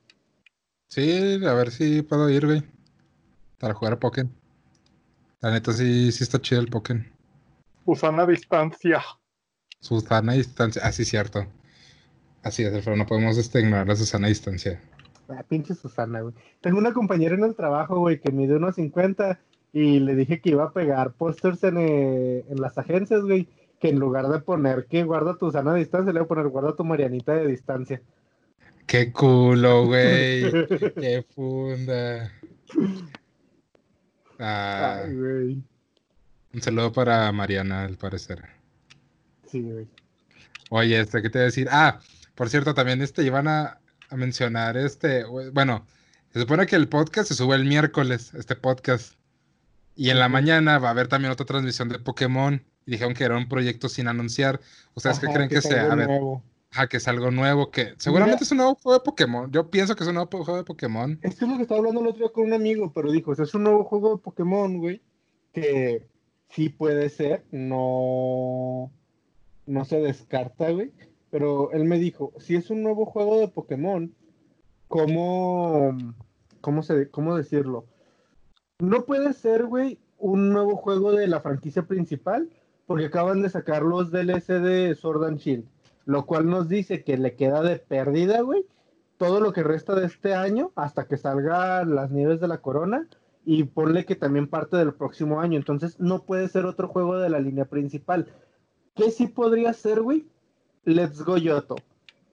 Sí, 0.89 1.45
a 1.45 1.53
ver 1.55 1.71
si 1.71 2.03
puedo 2.03 2.31
ir, 2.31 2.47
güey. 2.47 2.63
Para 3.59 3.75
jugar 3.75 3.95
a 3.95 4.01
Pokémon. 4.01 4.33
La 5.41 5.51
neta, 5.51 5.73
sí, 5.73 6.13
sí 6.13 6.25
está 6.25 6.41
chido 6.41 6.61
el 6.61 6.69
Pokémon. 6.69 7.07
Usan 7.85 8.19
a 8.21 8.27
distancia. 8.27 9.03
Susana 9.81 10.33
distancia. 10.33 10.83
Ah, 10.85 10.93
sí, 10.93 11.05
cierto. 11.05 11.47
Así 12.43 12.63
es, 12.63 12.73
Alfredo, 12.73 12.97
no 12.97 13.07
podemos 13.07 13.37
este, 13.39 13.61
ignorar 13.61 13.89
la 13.89 13.97
Susana 13.97 14.29
distancia. 14.29 14.81
Ah, 15.29 15.45
pinche 15.49 15.75
Susana, 15.75 16.21
güey. 16.21 16.35
Tengo 16.61 16.79
una 16.79 16.93
compañera 16.93 17.35
en 17.35 17.45
el 17.45 17.55
trabajo, 17.55 17.99
güey, 17.99 18.21
que 18.21 18.33
mide 18.33 18.57
unos 18.57 18.77
50 18.77 19.39
y 19.73 20.01
le 20.01 20.15
dije 20.15 20.41
que 20.41 20.51
iba 20.51 20.65
a 20.65 20.73
pegar 20.73 21.13
pósters 21.13 21.63
en, 21.65 21.77
eh, 21.79 22.45
en 22.49 22.61
las 22.61 22.79
agencias, 22.79 23.23
güey, 23.23 23.49
que 23.81 23.89
en 23.89 23.99
lugar 23.99 24.29
de 24.29 24.39
poner 24.41 24.87
que 24.87 25.05
guarda 25.05 25.37
tu 25.37 25.51
sana 25.51 25.75
distancia, 25.75 26.13
le 26.13 26.21
voy 26.21 26.27
a 26.27 26.29
poner 26.29 26.49
guarda 26.49 26.77
tu 26.77 26.85
Marianita 26.85 27.35
de 27.35 27.47
distancia. 27.47 28.01
¡Qué 28.97 29.13
culo, 29.13 29.85
güey! 29.89 30.51
¡Qué 30.95 31.23
funda! 31.35 32.33
Ah, 34.39 35.03
Ay, 35.05 35.15
güey. 35.15 35.63
un 36.55 36.63
saludo 36.63 36.93
para 36.93 37.31
Mariana, 37.31 37.85
al 37.85 37.99
parecer. 37.99 38.43
Sí, 39.47 39.61
güey. 39.61 39.87
Oye, 40.71 40.99
este, 40.99 41.21
¿qué 41.21 41.29
te 41.29 41.39
voy 41.39 41.43
a 41.43 41.45
decir? 41.45 41.69
Ah, 41.71 42.01
Por 42.35 42.49
cierto, 42.49 42.73
también 42.73 43.03
este 43.03 43.23
iban 43.23 43.49
a, 43.49 43.81
a 44.09 44.17
mencionar 44.17 44.79
este, 44.79 45.25
bueno, 45.53 45.87
se 46.33 46.41
supone 46.41 46.65
que 46.67 46.77
el 46.77 46.89
podcast 46.89 47.29
se 47.29 47.35
sube 47.35 47.55
el 47.55 47.67
miércoles, 47.67 48.33
este 48.33 48.57
podcast. 48.57 49.13
Y 49.95 50.09
en 50.09 50.19
la 50.19 50.31
mañana 50.31 50.79
va 50.79 50.89
a 50.89 50.93
haber 50.93 51.09
también 51.09 51.33
otra 51.33 51.45
transmisión 51.45 51.91
de 51.91 51.99
Pokémon. 51.99 52.65
Y 52.87 52.93
dijeron 52.93 53.13
que 53.13 53.25
era 53.25 53.37
un 53.37 53.49
proyecto 53.49 53.91
sin 53.91 54.09
anunciar. 54.09 54.59
¿Ustedes 54.95 55.19
qué 55.19 55.27
creen 55.27 55.51
que, 55.51 55.61
sea? 55.61 55.93
A 55.93 55.95
ver, 55.97 56.09
ajá, 56.77 56.89
que 56.89 56.99
es 56.99 57.09
algo 57.09 57.31
nuevo, 57.31 57.71
que 57.71 57.95
seguramente 57.97 58.45
es 58.45 58.51
un 58.53 58.59
nuevo 58.59 58.75
juego 58.75 58.99
de 58.99 59.05
Pokémon. 59.05 59.51
Yo 59.51 59.71
pienso 59.71 59.97
que 59.97 60.03
es 60.05 60.09
un 60.09 60.17
nuevo 60.17 60.29
juego 60.29 60.59
de 60.59 60.65
Pokémon. 60.65 61.19
Esto 61.23 61.47
es 61.47 61.51
lo 61.51 61.57
que 61.57 61.63
estaba 61.63 61.79
hablando 61.79 62.03
el 62.03 62.09
otro 62.09 62.19
día 62.21 62.33
con 62.33 62.45
un 62.45 62.53
amigo, 62.53 62.93
pero 62.93 63.11
dijo, 63.11 63.33
es 63.33 63.55
un 63.55 63.63
nuevo 63.63 63.85
juego 63.85 64.17
de 64.17 64.23
Pokémon, 64.23 64.79
güey, 64.79 65.01
que 65.53 66.07
sí 66.51 66.69
puede 66.69 67.09
ser, 67.09 67.47
no, 67.51 68.93
no 69.65 69.85
se 69.87 70.01
descarta, 70.01 70.71
güey. 70.71 70.93
Pero 71.31 71.73
él 71.73 71.85
me 71.85 71.99
dijo, 71.99 72.35
si 72.39 72.57
es 72.57 72.69
un 72.69 72.83
nuevo 72.83 73.07
juego 73.07 73.41
de 73.41 73.49
Pokémon, 73.49 74.15
¿cómo, 74.89 75.97
cómo, 76.61 76.83
se, 76.83 77.09
cómo 77.11 77.37
decirlo? 77.37 77.87
No 78.81 79.07
puede 79.07 79.33
ser, 79.33 79.65
güey, 79.65 79.99
un 80.19 80.51
nuevo 80.51 80.77
juego 80.77 81.13
de 81.13 81.27
la 81.27 81.41
franquicia 81.41 81.87
principal, 81.87 82.51
porque 82.87 83.07
acaban 83.07 83.41
de 83.41 83.49
sacar 83.49 83.83
los 83.83 84.11
DLC 84.11 84.61
de 84.61 84.95
Sword 84.95 85.25
and 85.25 85.39
Shield, 85.39 85.65
lo 86.07 86.25
cual 86.25 86.47
nos 86.47 86.69
dice 86.69 87.05
que 87.05 87.19
le 87.19 87.35
queda 87.35 87.63
de 87.63 87.77
pérdida, 87.77 88.41
güey, 88.41 88.65
todo 89.19 89.41
lo 89.41 89.53
que 89.53 89.63
resta 89.63 89.95
de 89.95 90.07
este 90.07 90.35
año 90.35 90.73
hasta 90.77 91.07
que 91.07 91.19
salgan 91.19 91.95
las 91.95 92.11
nieves 92.11 92.41
de 92.41 92.49
la 92.49 92.63
corona 92.63 93.09
y 93.45 93.65
ponle 93.65 94.05
que 94.05 94.15
también 94.15 94.49
parte 94.49 94.77
del 94.77 94.95
próximo 94.95 95.41
año. 95.41 95.59
Entonces 95.59 95.99
no 95.99 96.23
puede 96.23 96.49
ser 96.49 96.65
otro 96.65 96.89
juego 96.89 97.19
de 97.19 97.29
la 97.29 97.41
línea 97.41 97.65
principal. 97.65 98.33
¿Qué 98.95 99.11
sí 99.11 99.27
podría 99.27 99.73
ser, 99.73 100.01
güey? 100.01 100.27
Let's 100.85 101.23
Go 101.23 101.37
Yoto. 101.37 101.77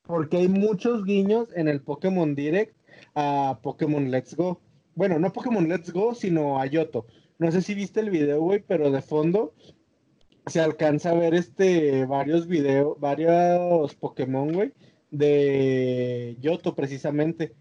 Porque 0.06 0.38
hay 0.38 0.48
muchos 0.48 1.04
guiños 1.04 1.50
en 1.56 1.68
el 1.68 1.82
Pokémon 1.82 2.36
Direct 2.36 2.76
a 3.16 3.60
Pokémon 3.64 4.12
Let's 4.12 4.36
Go. 4.36 4.60
Bueno, 4.96 5.18
no 5.18 5.34
Pokémon 5.34 5.68
Let's 5.68 5.92
Go, 5.92 6.14
sino 6.14 6.60
a 6.60 6.68
Yoto. 6.68 7.08
No 7.40 7.52
sé 7.52 7.62
si 7.62 7.74
viste 7.74 8.02
el 8.02 8.12
video, 8.12 8.42
güey, 8.42 8.64
pero 8.66 8.92
de 8.92 9.02
fondo 9.02 9.54
se 10.48 10.60
alcanza 10.60 11.12
a 11.12 11.14
ver 11.14 11.34
este 11.34 12.06
varios 12.06 12.48
videos, 12.48 13.00
varios 13.00 13.96
Pokémon, 13.96 14.52
güey, 14.52 14.74
de 15.12 16.38
Yoto 16.42 16.76
precisamente. 16.76 17.56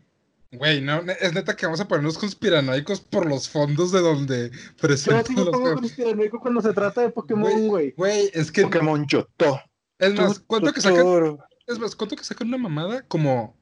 Güey, 0.52 0.82
no, 0.82 1.00
es 1.20 1.32
neta 1.32 1.56
que 1.56 1.64
vamos 1.64 1.80
a 1.80 1.88
ponernos 1.88 2.18
conspiranoicos 2.18 3.00
por 3.00 3.24
los 3.26 3.48
fondos 3.48 3.90
de 3.90 4.00
donde 4.00 4.50
presentan 4.78 5.34
Yo 5.34 5.44
sí 5.44 5.50
me 5.50 5.74
conspiranoico 5.74 6.40
cuando 6.40 6.60
se 6.60 6.74
trata 6.74 7.00
de 7.00 7.10
Pokémon, 7.10 7.68
güey. 7.68 7.92
Güey, 7.96 8.30
es 8.34 8.52
que... 8.52 8.62
Pokémon 8.62 9.06
Yoto. 9.06 9.60
Es 9.98 10.14
más, 10.14 10.40
¿cuánto 10.40 10.72
que 10.72 10.82
sacan? 10.82 11.38
Es 11.66 11.78
más, 11.78 11.96
¿cuánto 11.96 12.16
que 12.16 12.24
sacan 12.24 12.48
una 12.48 12.58
mamada? 12.58 13.02
Como 13.08 13.56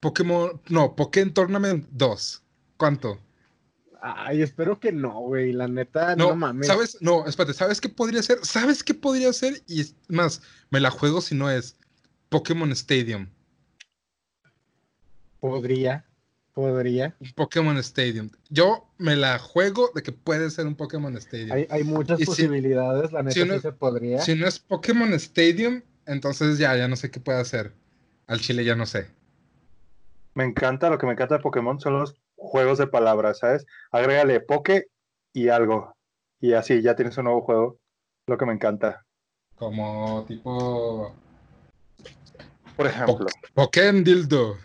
Pokémon, 0.00 0.62
no, 0.68 0.96
Pokémon 0.96 1.34
Tournament 1.34 1.86
2. 1.90 2.42
¿Cuánto? 2.78 3.18
Ay, 4.14 4.42
espero 4.42 4.78
que 4.78 4.92
no, 4.92 5.20
güey. 5.20 5.52
La 5.52 5.66
neta, 5.66 6.14
no, 6.14 6.36
mames. 6.36 6.68
¿Sabes? 6.68 6.98
No, 7.00 7.26
espérate, 7.26 7.54
¿sabes 7.54 7.80
qué 7.80 7.88
podría 7.88 8.22
ser? 8.22 8.38
¿Sabes 8.42 8.84
qué 8.84 8.94
podría 8.94 9.32
ser? 9.32 9.62
Y 9.66 9.80
es 9.80 9.96
más, 10.08 10.42
me 10.70 10.78
la 10.78 10.92
juego 10.92 11.20
si 11.20 11.34
no 11.34 11.50
es 11.50 11.76
Pokémon 12.28 12.70
Stadium. 12.70 13.26
Podría, 15.40 16.04
podría. 16.52 17.16
Pokémon 17.34 17.76
Stadium. 17.78 18.30
Yo 18.48 18.88
me 18.98 19.16
la 19.16 19.40
juego 19.40 19.90
de 19.92 20.04
que 20.04 20.12
puede 20.12 20.50
ser 20.50 20.68
un 20.68 20.76
Pokémon 20.76 21.16
Stadium. 21.16 21.66
Hay, 21.68 21.82
muchas 21.82 22.22
posibilidades, 22.22 23.10
la 23.10 23.24
neta 23.24 23.34
si 23.34 23.42
sí 23.42 23.58
se 23.58 23.72
podría. 23.72 24.20
Si 24.20 24.36
no 24.36 24.46
es 24.46 24.60
Pokémon 24.60 25.12
Stadium, 25.14 25.82
entonces 26.06 26.58
ya, 26.58 26.76
ya 26.76 26.86
no 26.86 26.94
sé 26.94 27.10
qué 27.10 27.18
puede 27.18 27.40
hacer. 27.40 27.72
Al 28.28 28.38
chile 28.38 28.64
ya 28.64 28.76
no 28.76 28.86
sé. 28.86 29.08
Me 30.34 30.44
encanta, 30.44 30.90
lo 30.90 30.98
que 30.98 31.06
me 31.06 31.12
encanta 31.12 31.38
de 31.38 31.42
Pokémon 31.42 31.80
son 31.80 31.94
los 31.94 32.14
juegos 32.36 32.78
de 32.78 32.86
palabras, 32.86 33.38
¿sabes? 33.38 33.66
Agrégale 33.90 34.40
Poké 34.40 34.86
y 35.32 35.48
algo. 35.48 35.94
Y 36.40 36.52
así, 36.52 36.82
ya 36.82 36.94
tienes 36.94 37.16
un 37.18 37.24
nuevo 37.24 37.42
juego. 37.42 37.78
Lo 38.26 38.38
que 38.38 38.46
me 38.46 38.52
encanta. 38.52 39.04
Como 39.56 40.24
tipo. 40.26 41.14
Por 42.76 42.86
ejemplo. 42.86 43.26
Pokémon 43.54 44.04
Dildo. 44.04 44.56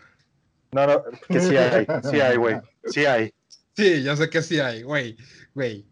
No, 0.72 0.88
no, 0.88 1.04
que 1.28 1.40
sí 1.40 1.56
hay, 1.56 1.86
sí 2.10 2.20
hay, 2.20 2.38
güey. 2.38 2.58
Sí 2.86 3.06
hay. 3.06 3.34
Sí, 3.76 4.04
ya 4.04 4.16
sé 4.16 4.30
que 4.30 4.42
sí 4.42 4.60
hay, 4.60 4.84
güey. 4.84 5.18
Güey. 5.54 5.86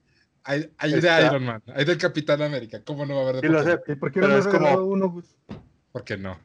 Hay, 0.44 0.72
hay 0.78 1.00
de 1.00 1.26
Iron 1.26 1.46
Man, 1.46 1.62
hay 1.68 1.86
del 1.86 1.98
Capitán 1.98 2.42
América. 2.42 2.82
¿Cómo 2.84 3.06
no 3.06 3.16
va 3.16 3.20
a 3.20 3.24
haber 3.24 3.36
de 3.36 3.42
sí, 3.42 3.48
lo 3.54 3.64
sé, 3.64 3.78
¿Por 3.98 4.12
qué 4.12 4.20
no 4.20 4.28
me 4.28 4.44
como... 4.46 4.76
uno? 4.84 5.24
¿Por 5.92 6.04
qué 6.04 6.18
no? 6.18 6.40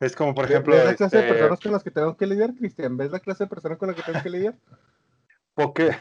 Es 0.00 0.14
como, 0.14 0.34
por 0.34 0.44
ejemplo. 0.44 0.74
¿Ves 0.74 0.84
la 0.84 0.94
clase 0.94 1.16
de 1.16 1.22
este, 1.22 1.34
personas 1.34 1.60
con 1.60 1.72
las 1.72 1.82
que 1.82 1.90
tengo 1.90 2.16
que 2.16 2.26
lidiar, 2.26 2.54
Cristian? 2.54 2.96
¿Ves 2.96 3.10
la 3.10 3.20
clase 3.20 3.44
de 3.44 3.50
personas 3.50 3.78
con 3.78 3.88
las 3.88 3.96
que 3.96 4.02
tengo 4.02 4.22
que 4.22 4.30
lidiar? 4.30 4.54
Poké... 5.54 5.96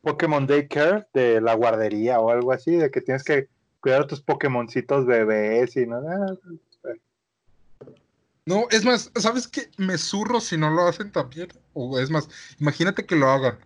Pokémon 0.00 0.46
Daycare 0.46 1.06
de 1.12 1.40
la 1.40 1.54
guardería 1.54 2.20
o 2.20 2.30
algo 2.30 2.52
así, 2.52 2.76
de 2.76 2.90
que 2.90 3.00
tienes 3.00 3.24
que 3.24 3.48
cuidar 3.80 4.02
a 4.02 4.06
tus 4.06 4.20
Pokémoncitos 4.20 5.06
bebés 5.06 5.76
y 5.76 5.86
no. 5.86 6.00
No, 8.46 8.66
es 8.70 8.84
más, 8.84 9.10
¿sabes 9.16 9.46
qué? 9.46 9.68
Me 9.76 9.98
zurro 9.98 10.40
si 10.40 10.56
no 10.56 10.70
lo 10.70 10.86
hacen 10.86 11.12
también. 11.12 11.48
O 11.74 11.98
es 11.98 12.10
más, 12.10 12.28
imagínate 12.58 13.04
que 13.04 13.16
lo 13.16 13.28
hagan. 13.28 13.58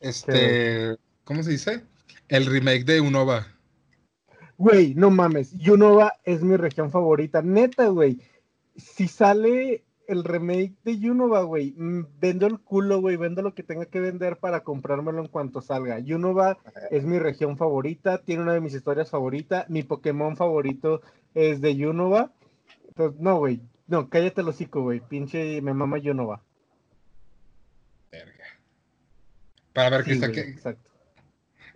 Este, 0.00 0.96
¿cómo 1.24 1.42
se 1.42 1.50
dice? 1.50 1.82
El 2.28 2.46
remake 2.46 2.84
de 2.84 3.00
Unova. 3.00 3.46
Güey, 4.56 4.94
no 4.94 5.10
mames, 5.10 5.52
Unova 5.68 6.14
es 6.24 6.42
mi 6.42 6.56
región 6.56 6.90
favorita, 6.90 7.42
neta, 7.42 7.88
güey. 7.88 8.18
Si 8.76 9.08
sale 9.08 9.84
el 10.08 10.24
remake 10.24 10.74
de 10.84 11.10
Unova, 11.10 11.42
güey, 11.42 11.74
mm, 11.76 12.06
vendo 12.20 12.46
el 12.46 12.60
culo, 12.60 13.00
güey, 13.00 13.16
vendo 13.16 13.42
lo 13.42 13.54
que 13.54 13.62
tenga 13.62 13.86
que 13.86 14.00
vender 14.00 14.38
para 14.38 14.62
comprármelo 14.62 15.20
en 15.20 15.28
cuanto 15.28 15.60
salga. 15.60 15.98
Unova 15.98 16.58
es 16.90 17.04
mi 17.04 17.18
región 17.18 17.56
favorita, 17.56 18.18
tiene 18.18 18.42
una 18.42 18.54
de 18.54 18.60
mis 18.60 18.74
historias 18.74 19.10
favoritas, 19.10 19.68
mi 19.68 19.82
Pokémon 19.82 20.36
favorito 20.36 21.02
es 21.34 21.60
de 21.60 21.86
Unova. 21.86 22.32
Entonces, 22.88 23.20
no, 23.20 23.38
güey, 23.38 23.60
no, 23.86 24.08
cállate 24.08 24.40
el 24.40 24.48
hocico, 24.48 24.82
güey. 24.82 25.00
Pinche 25.00 25.60
me 25.62 25.74
mama 25.74 25.98
yo 25.98 26.14
no 26.14 26.26
va. 26.26 26.42
Verga. 28.10 28.44
Para 29.72 29.90
ver 29.90 30.04
qué 30.04 30.12
está 30.12 30.30
que. 30.30 30.40
Exacto. 30.40 30.90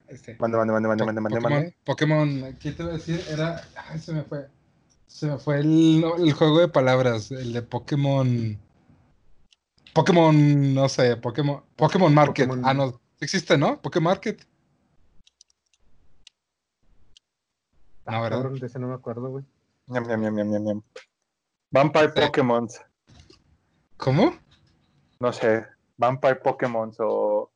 Este, 0.08 0.36
mande, 0.38 0.56
mande, 0.56 0.72
mande, 0.72 0.88
mande, 0.88 1.20
mande, 1.20 1.40
mande. 1.40 1.76
Pokémon, 1.84 2.56
¿qué 2.60 2.72
te 2.72 2.82
voy 2.82 2.92
a 2.92 2.94
decir? 2.96 3.20
Era. 3.28 3.60
Ay, 3.74 3.98
se 3.98 4.12
me 4.12 4.22
fue. 4.22 4.46
Se 5.06 5.38
fue 5.38 5.60
el, 5.60 6.04
el 6.18 6.32
juego 6.32 6.60
de 6.60 6.68
palabras, 6.68 7.30
el 7.30 7.52
de 7.52 7.62
Pokémon. 7.62 8.58
Pokémon, 9.94 10.74
no 10.74 10.88
sé, 10.88 11.16
Pokémon. 11.16 11.62
Pokémon 11.76 12.12
Market. 12.12 12.50
Ah, 12.64 12.74
no. 12.74 13.00
Existe, 13.20 13.56
¿no? 13.56 13.80
Pokémon 13.80 14.12
Market. 14.12 14.46
No, 18.06 18.22
¿verdad? 18.22 18.50
De 18.50 18.66
ese 18.66 18.78
no 18.78 18.88
me 18.88 18.94
acuerdo, 18.94 19.30
güey. 19.30 19.44
Ñam, 19.86 20.06
ñam, 20.06 20.20
ñam, 20.20 20.34
ñam, 20.34 20.64
ñam. 20.64 20.82
Vampire 21.70 22.10
Pokémon. 22.10 22.68
¿Cómo? 23.96 24.36
No 25.18 25.32
sé, 25.32 25.66
Vampire 25.96 26.36
Pokémon 26.36 26.92
o 26.98 27.50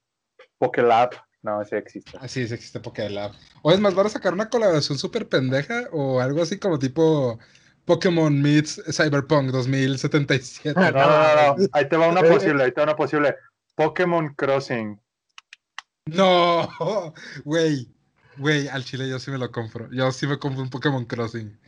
Pokélab. 0.58 1.10
No, 1.42 1.62
ese 1.62 1.78
existe. 1.78 2.18
Ah, 2.20 2.28
sí, 2.28 2.46
sí 2.46 2.54
existe 2.54 2.80
Pokélab. 2.80 3.32
O 3.62 3.72
es 3.72 3.80
más, 3.80 3.94
¿van 3.94 4.06
a 4.06 4.10
sacar 4.10 4.34
una 4.34 4.50
colaboración 4.50 4.98
súper 4.98 5.28
pendeja 5.28 5.84
o 5.92 6.20
algo 6.20 6.42
así 6.42 6.58
como 6.58 6.78
tipo 6.78 7.38
Pokémon 7.86 8.40
meets 8.40 8.82
Cyberpunk 8.92 9.50
2077? 9.50 10.78
No, 10.78 10.90
no, 10.90 10.98
no, 10.98 11.56
no. 11.56 11.66
Ahí 11.72 11.88
te 11.88 11.96
va 11.96 12.08
una 12.08 12.22
posible, 12.22 12.64
ahí 12.64 12.72
te 12.72 12.80
va 12.80 12.84
una 12.84 12.96
posible. 12.96 13.36
Pokémon 13.74 14.34
Crossing. 14.34 15.00
No, 16.06 16.68
güey, 17.44 17.88
güey, 18.36 18.68
al 18.68 18.84
chile 18.84 19.08
yo 19.08 19.18
sí 19.18 19.30
me 19.30 19.38
lo 19.38 19.50
compro. 19.50 19.88
Yo 19.90 20.12
sí 20.12 20.26
me 20.26 20.38
compro 20.38 20.62
un 20.62 20.70
Pokémon 20.70 21.06
Crossing. 21.06 21.58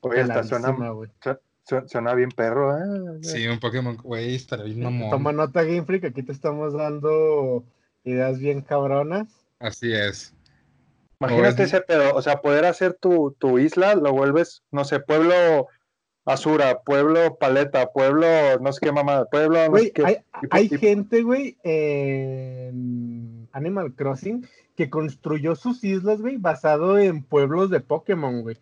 Oye, 0.00 0.20
esta 0.20 0.44
suena, 0.44 0.76
suena, 1.86 2.14
bien 2.14 2.30
perro, 2.30 2.78
¿eh? 2.78 3.18
Sí, 3.22 3.46
un 3.48 3.58
Pokémon, 3.58 3.96
güey, 3.96 4.34
estaría 4.34 4.66
bien 4.66 4.82
mamón. 4.82 5.10
Toma 5.10 5.32
nota, 5.32 5.64
Game 5.64 5.84
Freak, 5.84 6.04
aquí 6.04 6.22
te 6.22 6.32
estamos 6.32 6.74
dando 6.74 7.64
ideas 8.08 8.38
bien 8.38 8.62
cabronas. 8.62 9.28
Así 9.58 9.92
es. 9.92 10.34
Imagínate 11.20 11.64
ese 11.64 11.80
pedo, 11.80 12.14
o 12.14 12.22
sea, 12.22 12.40
poder 12.40 12.64
hacer 12.64 12.94
tu, 12.94 13.34
tu 13.38 13.58
isla, 13.58 13.96
lo 13.96 14.12
vuelves, 14.12 14.62
no 14.70 14.84
sé, 14.84 15.00
pueblo 15.00 15.66
Azura, 16.24 16.82
pueblo 16.82 17.38
Paleta, 17.38 17.90
pueblo, 17.90 18.26
no 18.60 18.72
sé 18.72 18.80
qué 18.82 18.92
mamá, 18.92 19.24
pueblo... 19.24 19.58
hay, 20.04 20.18
hay 20.50 20.68
gente, 20.68 21.22
güey, 21.22 21.56
en 21.64 23.48
Animal 23.52 23.94
Crossing 23.94 24.46
que 24.76 24.90
construyó 24.90 25.56
sus 25.56 25.82
islas, 25.82 26.20
güey, 26.20 26.36
basado 26.36 26.98
en 26.98 27.24
pueblos 27.24 27.68
de 27.70 27.80
Pokémon, 27.80 28.42
güey. 28.42 28.58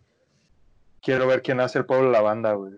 Quiero 1.01 1.27
ver 1.27 1.43
quién 1.43 1.59
hace 1.59 1.77
el 1.77 1.85
pueblo 1.85 2.09
la 2.09 2.21
banda, 2.21 2.53
güey. 2.53 2.73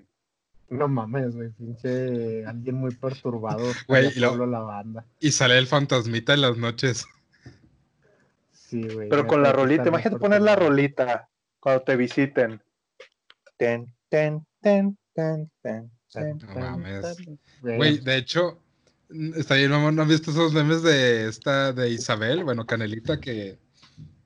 No 0.70 0.88
mames, 0.88 1.36
güey, 1.36 1.50
pinche 1.50 2.46
alguien 2.46 2.76
muy 2.76 2.94
perturbado. 2.96 3.64
Güey, 3.88 4.12
y, 4.16 4.20
la 4.20 4.30
banda. 4.30 5.06
y 5.20 5.32
sale 5.32 5.58
el 5.58 5.68
fantasmita 5.68 6.34
en 6.34 6.42
las 6.42 6.58
noches. 6.58 7.06
Sí, 8.52 8.88
güey. 8.88 9.10
Pero 9.10 9.26
con 9.26 9.42
la 9.42 9.52
rolita, 9.52 9.88
imagínate 9.88 10.20
poner 10.20 10.42
la 10.42 10.56
rolita 10.56 11.28
cuando 11.60 11.84
te 11.84 11.96
visiten. 11.96 12.62
Ten, 13.58 13.94
ten, 14.10 14.46
ten, 14.62 14.98
ten, 15.14 15.52
ten, 15.62 15.92
ten. 16.14 16.38
No 16.38 16.54
mames. 16.54 17.18
Güey, 17.62 17.98
de 17.98 18.18
hecho, 18.18 18.62
está 19.36 19.56
bien, 19.56 19.72
mamón. 19.72 19.96
¿No 19.96 20.04
han 20.04 20.08
visto 20.08 20.30
esos 20.30 20.54
memes 20.54 20.84
de 20.84 21.28
esta 21.28 21.74
de 21.74 21.90
Isabel? 21.90 22.44
Bueno, 22.44 22.66
Canelita, 22.66 23.20
que, 23.20 23.58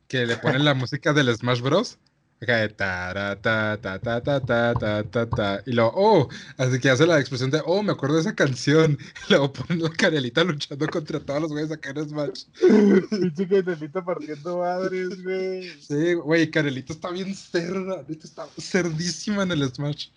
que 0.07 0.25
le 0.25 0.35
ponen 0.37 0.65
la 0.65 0.73
música 0.73 1.13
del 1.13 1.33
Smash 1.35 1.61
Bros. 1.61 1.99
Acá 2.41 2.57
de 2.57 2.69
ta, 2.69 3.37
ta, 3.41 3.77
ta, 3.77 3.99
ta, 3.99 4.21
ta, 4.21 4.41
ta, 4.41 4.73
ta, 4.73 5.03
ta, 5.03 5.29
ta. 5.29 5.63
Y 5.65 5.71
luego, 5.71 5.93
oh, 5.95 6.29
así 6.57 6.79
que 6.79 6.89
hace 6.89 7.07
la 7.07 7.19
expresión 7.19 7.49
de, 7.51 7.61
oh, 7.65 7.81
me 7.81 7.93
acuerdo 7.93 8.15
de 8.15 8.21
esa 8.21 8.35
canción. 8.35 8.97
Y 9.01 9.29
luego 9.29 9.53
ponen 9.53 9.81
la 9.81 9.89
Canelita 9.89 10.43
luchando 10.43 10.87
contra 10.87 11.19
todos 11.21 11.41
los 11.41 11.51
güeyes 11.51 11.71
acá 11.71 11.91
en 11.91 12.09
Smash. 12.09 12.43
Pinche 13.09 13.47
canelita 13.47 14.03
partiendo 14.03 14.57
madres, 14.57 15.23
güey. 15.23 15.69
Sí, 15.79 16.15
güey, 16.15 16.51
Canelita 16.51 16.91
está 16.91 17.11
bien 17.11 17.33
cerda. 17.33 18.03
Está 18.09 18.47
cerdísima 18.59 19.43
en 19.43 19.51
el 19.53 19.69
Smash. 19.69 20.07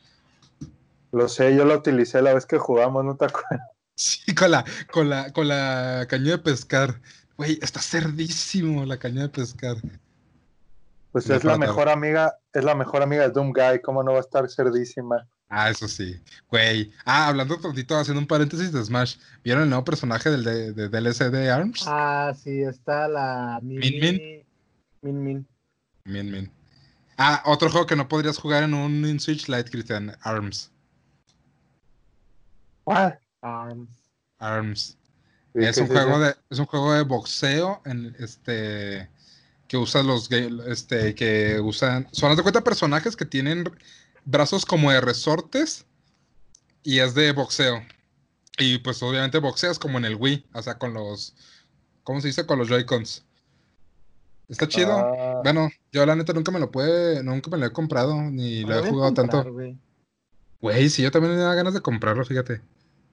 Lo 1.12 1.28
sé, 1.28 1.54
yo 1.54 1.64
la 1.64 1.76
utilicé 1.76 2.20
la 2.22 2.34
vez 2.34 2.44
que 2.44 2.58
jugamos, 2.58 3.04
¿no 3.04 3.16
te 3.16 3.26
acuerdas? 3.26 3.60
Sí, 3.94 4.34
con 4.34 4.50
la, 4.50 4.64
con 4.92 5.08
la, 5.08 5.32
con 5.32 5.48
la 5.48 6.06
caña 6.08 6.32
de 6.32 6.38
pescar. 6.38 7.00
Güey, 7.38 7.58
está 7.62 7.80
cerdísimo 7.80 8.84
la 8.84 8.98
caña 8.98 9.22
de 9.22 9.28
pescar. 9.30 9.76
Pues 11.16 11.30
es 11.30 11.44
la 11.44 11.56
mejor 11.56 11.88
amiga, 11.88 12.36
es 12.52 12.62
la 12.62 12.74
mejor 12.74 13.02
amiga 13.02 13.22
de 13.22 13.30
Doom 13.30 13.54
Guy, 13.54 13.80
¿cómo 13.80 14.02
no 14.02 14.12
va 14.12 14.18
a 14.18 14.20
estar 14.20 14.46
cerdísima? 14.50 15.26
Ah, 15.48 15.70
eso 15.70 15.88
sí. 15.88 16.20
Güey. 16.50 16.92
Ah, 17.06 17.28
hablando 17.28 17.58
tantito, 17.58 17.96
haciendo 17.96 18.20
un 18.20 18.26
paréntesis 18.26 18.70
de 18.70 18.84
Smash. 18.84 19.16
¿Vieron 19.42 19.62
el 19.62 19.70
nuevo 19.70 19.82
personaje 19.82 20.28
del 20.28 20.44
de, 20.44 20.72
de 20.74 20.88
DLC 20.90 21.30
de 21.30 21.50
ARMS? 21.50 21.84
Ah, 21.86 22.34
sí, 22.36 22.60
está 22.60 23.08
la 23.08 23.60
Min 23.62 23.80
Min 23.80 24.44
Min. 25.00 25.24
Min. 25.24 25.48
Min 26.04 26.30
Min. 26.30 26.52
Ah, 27.16 27.42
otro 27.46 27.70
juego 27.70 27.86
que 27.86 27.96
no 27.96 28.08
podrías 28.08 28.36
jugar 28.36 28.64
en 28.64 28.74
un 28.74 29.06
in 29.06 29.18
Switch 29.18 29.48
Lite, 29.48 29.70
Christian. 29.70 30.14
ARMS. 30.20 30.70
¿What? 32.84 33.14
Arms. 33.40 33.88
ARMS. 34.38 34.98
¿Y 35.54 35.64
Es 35.64 35.78
un 35.78 35.86
juego 35.86 36.18
de, 36.18 36.34
es 36.50 36.58
un 36.58 36.66
juego 36.66 36.92
de 36.92 37.04
boxeo 37.04 37.80
en 37.86 38.14
este 38.18 39.08
que 39.68 39.76
usa 39.76 40.02
los 40.02 40.30
este 40.30 41.14
que 41.14 41.60
usan. 41.60 42.08
Son 42.12 42.34
de 42.36 42.42
cuenta 42.42 42.62
personajes 42.62 43.16
que 43.16 43.24
tienen 43.24 43.64
brazos 44.24 44.64
como 44.64 44.90
de 44.90 45.00
resortes 45.00 45.86
y 46.82 47.00
es 47.00 47.14
de 47.14 47.32
boxeo. 47.32 47.82
Y 48.58 48.78
pues 48.78 49.02
obviamente 49.02 49.38
boxeas 49.38 49.78
como 49.78 49.98
en 49.98 50.04
el 50.04 50.16
Wii, 50.16 50.46
o 50.54 50.62
sea, 50.62 50.78
con 50.78 50.94
los 50.94 51.34
¿cómo 52.04 52.20
se 52.20 52.28
dice? 52.28 52.46
con 52.46 52.58
los 52.58 52.68
Joy-Cons. 52.68 53.24
Está 54.48 54.68
chido. 54.68 54.92
Ah, 54.92 55.40
Bueno, 55.42 55.68
yo 55.92 56.06
la 56.06 56.14
neta 56.14 56.32
nunca 56.32 56.52
me 56.52 56.60
lo 56.60 56.70
puede, 56.70 57.22
nunca 57.22 57.50
me 57.50 57.58
lo 57.58 57.66
he 57.66 57.72
comprado 57.72 58.14
ni 58.22 58.62
lo 58.62 58.78
he 58.78 58.88
jugado 58.88 59.12
comprar, 59.12 59.44
tanto. 59.44 59.52
güey. 60.60 60.88
Sí, 60.88 61.02
yo 61.02 61.10
también 61.10 61.36
da 61.36 61.54
ganas 61.54 61.74
de 61.74 61.80
comprarlo, 61.80 62.24
fíjate. 62.24 62.60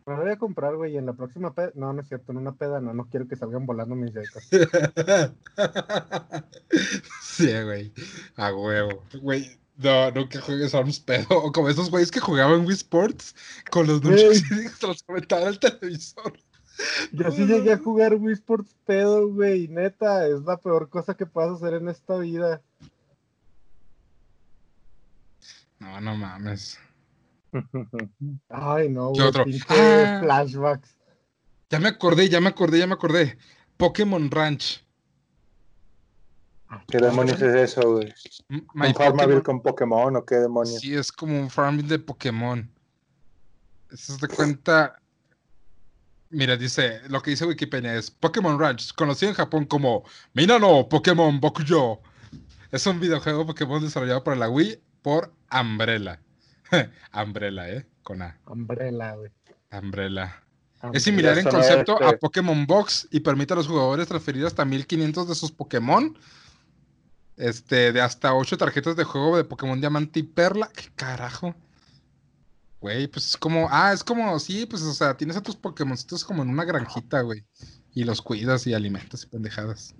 Me 0.05 0.15
lo 0.15 0.21
voy 0.21 0.31
a 0.31 0.37
comprar, 0.37 0.75
güey, 0.75 0.93
y 0.93 0.97
en 0.97 1.05
la 1.05 1.13
próxima 1.13 1.53
peda. 1.53 1.71
No, 1.75 1.93
no 1.93 2.01
es 2.01 2.07
cierto, 2.07 2.31
en 2.31 2.39
una 2.39 2.53
peda 2.53 2.81
no, 2.81 2.93
no 2.93 3.05
quiero 3.05 3.27
que 3.27 3.35
salgan 3.35 3.65
volando 3.65 3.95
mis 3.95 4.13
joycons. 4.13 4.49
sí, 7.21 7.61
güey. 7.63 7.93
A 8.35 8.53
huevo. 8.53 9.03
Güey, 9.21 9.57
no, 9.77 10.11
nunca 10.11 10.41
juegues 10.41 10.75
Arms 10.75 10.99
pedo. 10.99 11.27
O 11.29 11.51
como 11.51 11.69
esos 11.69 11.89
güeyes 11.89 12.11
que 12.11 12.19
jugaban 12.19 12.65
Wii 12.65 12.75
Sports 12.75 13.35
con 13.71 13.87
los 13.87 14.03
nunchucks 14.03 14.51
y 14.51 14.67
se 14.67 14.87
los 14.87 15.05
al 15.31 15.59
televisor. 15.59 16.33
Yo 17.11 17.31
sí 17.31 17.45
llegué 17.45 17.73
a 17.73 17.77
jugar 17.77 18.15
Wii 18.15 18.33
Sports 18.33 18.75
pedo, 18.85 19.29
güey. 19.29 19.67
Neta, 19.67 20.27
es 20.27 20.41
la 20.41 20.57
peor 20.57 20.89
cosa 20.89 21.13
que 21.13 21.25
puedas 21.25 21.53
hacer 21.53 21.75
en 21.75 21.87
esta 21.87 22.17
vida. 22.17 22.61
No, 25.79 26.01
no 26.01 26.15
mames. 26.15 26.79
Ay, 28.49 28.89
no, 28.89 29.11
¿Qué 29.13 29.19
güey. 29.19 29.27
otro? 29.29 29.43
Pinche 29.45 29.65
Ah. 29.69 30.19
flashbacks. 30.23 30.95
Ya 31.69 31.79
me 31.79 31.87
acordé, 31.89 32.29
ya 32.29 32.39
me 32.41 32.49
acordé, 32.49 32.79
ya 32.79 32.87
me 32.87 32.93
acordé. 32.93 33.37
Pokémon 33.77 34.29
Ranch. 34.29 34.83
¿Qué 36.87 36.97
demonios 36.97 37.39
es 37.41 37.55
eso, 37.55 37.93
güey? 37.93 38.13
¿Un 38.49 38.93
Farmville 38.95 39.43
con 39.43 39.61
Pokémon 39.61 40.15
o 40.15 40.25
qué 40.25 40.35
demonios? 40.35 40.79
Sí, 40.79 40.93
es 40.95 41.11
como 41.11 41.39
un 41.39 41.49
farming 41.49 41.87
de 41.87 41.99
Pokémon. 41.99 42.69
Eso 43.91 44.17
se 44.17 44.27
cuenta. 44.27 44.99
Mira, 46.31 46.57
dice, 46.57 47.01
lo 47.09 47.21
que 47.21 47.29
dice 47.31 47.45
Wikipedia 47.45 47.93
es 47.93 48.09
Pokémon 48.09 48.59
Ranch, 48.59 48.91
conocido 48.95 49.29
en 49.29 49.35
Japón 49.35 49.65
como 49.65 50.03
Minano 50.33 50.87
Pokémon 50.89 51.39
Bokuyo. 51.39 51.99
Es 52.71 52.87
un 52.87 52.99
videojuego 52.99 53.45
Pokémon 53.45 53.79
desarrollado 53.83 54.23
para 54.23 54.35
la 54.37 54.49
Wii 54.49 54.81
por 55.03 55.31
Umbrella. 55.51 56.19
Umbrella, 57.13 57.69
¿eh? 57.69 57.85
Con 58.03 58.21
A. 58.21 58.37
Umbrella, 58.47 59.15
güey. 59.15 59.31
Umbrella. 59.71 60.39
Umbrella. 60.81 60.97
Es 60.97 61.03
similar 61.03 61.37
en 61.37 61.45
concepto 61.47 62.01
a 62.01 62.07
este- 62.07 62.17
Pokémon 62.17 62.65
Box 62.67 63.07
y 63.11 63.21
permite 63.21 63.53
a 63.53 63.55
los 63.55 63.67
jugadores 63.67 64.07
transferir 64.07 64.45
hasta 64.45 64.65
1500 64.65 65.27
de 65.29 65.35
sus 65.35 65.51
Pokémon. 65.51 66.17
Este, 67.37 67.91
de 67.91 68.01
hasta 68.01 68.33
8 68.35 68.57
tarjetas 68.57 68.95
de 68.95 69.03
juego 69.03 69.37
de 69.37 69.43
Pokémon 69.43 69.79
Diamante 69.79 70.19
y 70.19 70.23
Perla. 70.23 70.69
¿Qué 70.75 70.89
carajo? 70.95 71.55
Güey, 72.81 73.07
pues 73.07 73.27
es 73.29 73.37
como. 73.37 73.67
Ah, 73.71 73.93
es 73.93 74.03
como. 74.03 74.37
Sí, 74.39 74.65
pues, 74.65 74.81
o 74.83 74.93
sea, 74.93 75.15
tienes 75.15 75.37
a 75.37 75.41
tus 75.41 75.55
Pokémoncitos 75.55 76.23
como 76.25 76.43
en 76.43 76.49
una 76.49 76.65
granjita, 76.65 77.21
güey. 77.21 77.43
Y 77.95 78.03
los 78.03 78.21
cuidas 78.21 78.67
y 78.67 78.73
alimentas 78.73 79.23
y 79.23 79.27
pendejadas. 79.27 79.95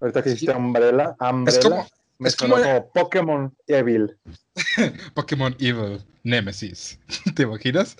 Ahorita 0.00 0.22
que 0.22 0.30
Sí. 0.30 0.34
dijiste 0.36 0.56
Umbrella, 0.56 1.14
Umbrella, 1.20 1.60
como- 1.62 1.86
me 2.18 2.28
es 2.28 2.36
como- 2.36 2.56
como 2.56 2.90
Pokémon 2.92 3.56
Evil. 3.66 4.16
Pokémon 5.14 5.54
Evil 5.58 6.02
Nemesis. 6.24 6.98
¿Te 7.34 7.42
imaginas? 7.42 7.96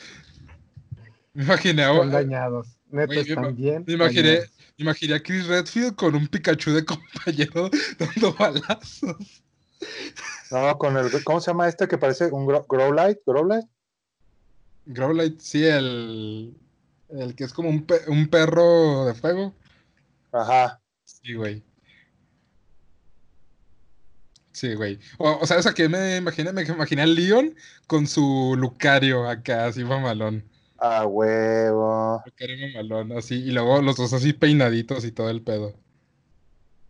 Me 1.34 1.44
imaginé, 1.44 1.82
dañados. 1.82 2.68
Me 2.90 3.04
imaginé, 3.04 3.34
dañados. 3.34 4.50
me 4.78 4.82
imaginé 4.84 5.14
a 5.14 5.22
Chris 5.22 5.46
Redfield 5.46 5.94
con 5.96 6.14
un 6.14 6.26
Pikachu 6.28 6.72
de 6.72 6.84
compañero 6.86 7.70
dando 7.98 8.32
balazos. 8.34 9.42
No, 10.50 10.78
con 10.78 10.96
el, 10.96 11.10
¿cómo 11.24 11.40
se 11.40 11.50
llama 11.50 11.68
este 11.68 11.86
que 11.88 11.98
parece 11.98 12.26
un 12.32 12.46
Grow- 12.46 12.64
Growlite? 12.68 13.20
¿Growlite? 13.26 13.68
Growlite, 14.86 15.40
sí, 15.40 15.64
el, 15.64 16.56
el 17.10 17.34
que 17.34 17.44
es 17.44 17.52
como 17.52 17.68
un, 17.68 17.84
pe- 17.84 18.08
un 18.08 18.28
perro 18.28 19.04
de 19.04 19.14
fuego. 19.14 19.54
Ajá. 20.32 20.80
Sí, 21.04 21.34
güey. 21.34 21.62
Sí, 24.56 24.72
güey. 24.72 24.98
O, 25.18 25.38
o 25.42 25.46
sabes 25.46 25.66
a 25.66 25.74
qué 25.74 25.86
me 25.86 26.16
imaginé? 26.16 26.50
Me 26.50 26.62
imaginé 26.62 27.02
a 27.02 27.06
Leon 27.06 27.54
con 27.86 28.06
su 28.06 28.54
Lucario 28.56 29.28
acá, 29.28 29.66
así 29.66 29.84
mamalón. 29.84 30.42
A 30.78 31.04
huevo. 31.04 32.22
Lucario 32.24 32.56
mamalón, 32.66 33.12
así. 33.18 33.34
Y 33.34 33.50
luego 33.50 33.82
los 33.82 33.96
dos 33.96 34.14
así 34.14 34.32
peinaditos 34.32 35.04
y 35.04 35.12
todo 35.12 35.28
el 35.28 35.42
pedo. 35.42 35.74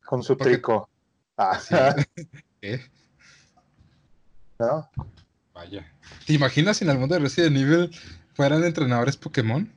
Con 0.05 0.23
su 0.23 0.37
Porque- 0.37 0.53
trico. 0.53 0.89
Ah, 1.37 1.59
Sí. 1.59 1.75
¿Qué? 2.61 2.83
¿no? 4.61 4.89
Vaya. 5.53 5.93
¿Te 6.25 6.35
imaginas 6.35 6.77
si 6.77 6.85
en 6.85 6.91
el 6.91 6.99
mundo 7.01 7.17
de 7.17 7.21
Resident 7.23 7.57
Evil 7.57 7.91
fueran 8.35 8.63
entrenadores 8.63 9.17
Pokémon? 9.17 9.73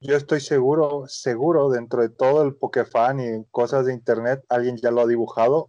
Yo 0.00 0.16
estoy 0.16 0.40
seguro, 0.40 1.04
seguro, 1.08 1.68
dentro 1.68 2.00
de 2.00 2.08
todo 2.08 2.42
el 2.42 2.54
Pokefan 2.54 3.20
y 3.20 3.44
cosas 3.50 3.84
de 3.84 3.92
internet, 3.92 4.42
alguien 4.48 4.78
ya 4.78 4.90
lo 4.90 5.02
ha 5.02 5.06
dibujado. 5.06 5.68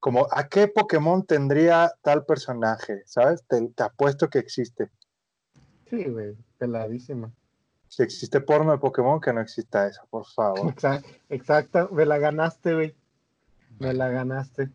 Como, 0.00 0.26
¿a 0.30 0.48
qué 0.48 0.68
Pokémon 0.68 1.24
tendría 1.24 1.92
tal 2.02 2.24
personaje? 2.24 3.02
¿Sabes? 3.06 3.42
Te, 3.48 3.66
te 3.68 3.82
apuesto 3.82 4.28
que 4.30 4.38
existe. 4.38 4.90
Sí, 5.90 6.04
güey. 6.04 6.36
Peladísima. 6.58 7.32
Si 7.88 8.02
existe 8.02 8.40
porno 8.40 8.72
de 8.72 8.78
Pokémon, 8.78 9.20
que 9.20 9.32
no 9.32 9.40
exista 9.40 9.86
eso, 9.86 10.02
por 10.10 10.26
favor. 10.26 10.60
Exa- 10.74 11.02
Exacto. 11.28 11.88
Me 11.92 12.04
la 12.06 12.18
ganaste, 12.18 12.74
güey. 12.74 12.94
Me 13.78 13.92
la 13.94 14.08
ganaste. 14.08 14.70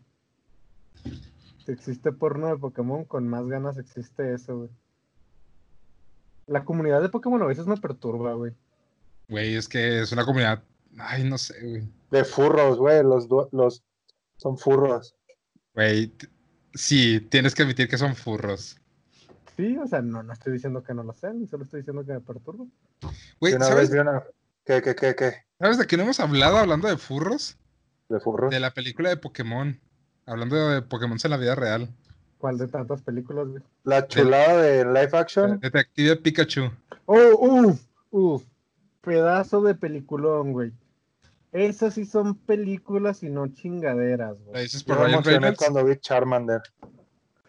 Si 1.64 1.72
existe 1.72 2.12
porno 2.12 2.48
de 2.48 2.56
Pokémon, 2.58 3.04
con 3.04 3.26
más 3.28 3.46
ganas 3.46 3.78
existe 3.78 4.34
eso, 4.34 4.56
güey. 4.58 4.70
La 6.46 6.64
comunidad 6.64 7.00
de 7.00 7.08
Pokémon 7.08 7.40
a 7.42 7.46
veces 7.46 7.66
me 7.66 7.76
perturba, 7.78 8.34
güey. 8.34 8.52
Güey, 9.28 9.56
es 9.56 9.68
que 9.68 10.00
es 10.02 10.12
una 10.12 10.26
comunidad. 10.26 10.62
Ay, 10.98 11.24
no 11.24 11.38
sé, 11.38 11.54
güey. 11.66 11.88
De 12.10 12.24
furros, 12.24 12.78
güey, 12.78 13.02
los, 13.02 13.26
los 13.52 13.82
son 14.44 14.58
furros. 14.58 15.16
Güey, 15.74 16.12
sí, 16.74 17.18
tienes 17.30 17.54
que 17.54 17.62
admitir 17.62 17.88
que 17.88 17.96
son 17.96 18.14
furros. 18.14 18.76
Sí, 19.56 19.78
o 19.78 19.86
sea, 19.86 20.02
no, 20.02 20.22
no 20.22 20.32
estoy 20.34 20.52
diciendo 20.52 20.84
que 20.84 20.92
no 20.92 21.02
lo 21.02 21.14
sean, 21.14 21.48
solo 21.48 21.64
estoy 21.64 21.80
diciendo 21.80 22.04
que 22.04 22.12
me 22.12 22.20
perturba. 22.20 22.66
Güey, 23.40 23.54
una 23.54 23.64
¿sabes, 23.64 23.88
vez 23.88 23.92
vi 23.92 23.98
una... 24.00 24.22
¿Qué, 24.66 24.82
qué, 24.82 24.94
qué, 24.94 25.14
qué? 25.14 25.32
¿sabes 25.58 25.78
de 25.78 25.86
qué 25.86 25.96
no 25.96 26.02
hemos 26.02 26.20
hablado 26.20 26.58
hablando 26.58 26.88
de 26.88 26.98
furros? 26.98 27.56
De 28.10 28.20
furros. 28.20 28.50
De 28.50 28.60
la 28.60 28.74
película 28.74 29.08
de 29.08 29.16
Pokémon. 29.16 29.80
Hablando 30.26 30.56
de 30.56 30.82
Pokémon 30.82 31.18
en 31.22 31.30
la 31.30 31.36
vida 31.38 31.54
real. 31.54 31.88
¿Cuál 32.36 32.58
de 32.58 32.68
tantas 32.68 33.00
películas, 33.00 33.48
güey? 33.48 33.62
La 33.84 34.06
chulada 34.06 34.60
de 34.60 34.84
live 34.84 35.10
action. 35.12 35.58
Detective 35.60 36.16
Pikachu. 36.16 36.70
Oh, 37.06 37.36
uff, 37.38 37.80
uff. 38.10 38.44
Pedazo 39.00 39.62
de 39.62 39.74
peliculón, 39.74 40.52
güey. 40.52 40.72
Esas 41.54 41.94
sí 41.94 42.04
son 42.04 42.34
películas 42.34 43.22
y 43.22 43.30
no 43.30 43.46
chingaderas, 43.46 44.36
¿La 44.46 44.50
güey. 44.50 44.62
dices 44.64 44.82
por 44.84 44.98
Ryan 44.98 45.22
Reynolds? 45.24 45.56
cuando 45.58 45.84
vi 45.84 45.96
Charmander. 45.96 46.60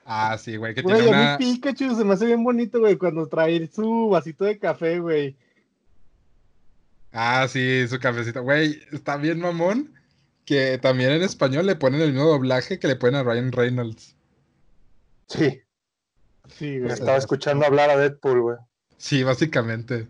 Ah, 0.05 0.37
sí, 0.37 0.55
güey, 0.57 0.75
que 0.75 0.83
Güey, 0.83 1.01
tiene 1.01 1.09
a 1.17 1.19
una... 1.19 1.37
mí 1.39 1.45
Pikachu 1.55 1.95
se 1.95 2.05
me 2.05 2.13
hace 2.13 2.27
bien 2.27 2.43
bonito, 2.43 2.79
güey, 2.79 2.95
cuando 2.97 3.27
trae 3.27 3.67
su 3.67 4.09
vasito 4.09 4.45
de 4.45 4.59
café, 4.59 4.99
güey. 4.99 5.35
Ah, 7.11 7.47
sí, 7.49 7.87
su 7.87 7.99
cafecito. 7.99 8.43
Güey, 8.43 8.79
está 8.91 9.17
bien 9.17 9.39
mamón 9.39 9.91
que 10.45 10.77
también 10.77 11.11
en 11.11 11.23
español 11.23 11.65
le 11.65 11.75
ponen 11.75 12.01
el 12.01 12.13
mismo 12.13 12.27
doblaje 12.29 12.77
que 12.77 12.87
le 12.87 12.95
ponen 12.97 13.15
a 13.15 13.23
Ryan 13.23 13.51
Reynolds. 13.51 14.15
Sí, 15.27 15.61
Sí, 16.49 16.77
güey. 16.79 16.91
estaba 16.91 17.17
escuchando 17.17 17.65
hablar 17.65 17.89
a 17.89 17.97
Deadpool, 17.97 18.41
güey. 18.41 18.57
Sí, 18.97 19.23
básicamente. 19.23 20.07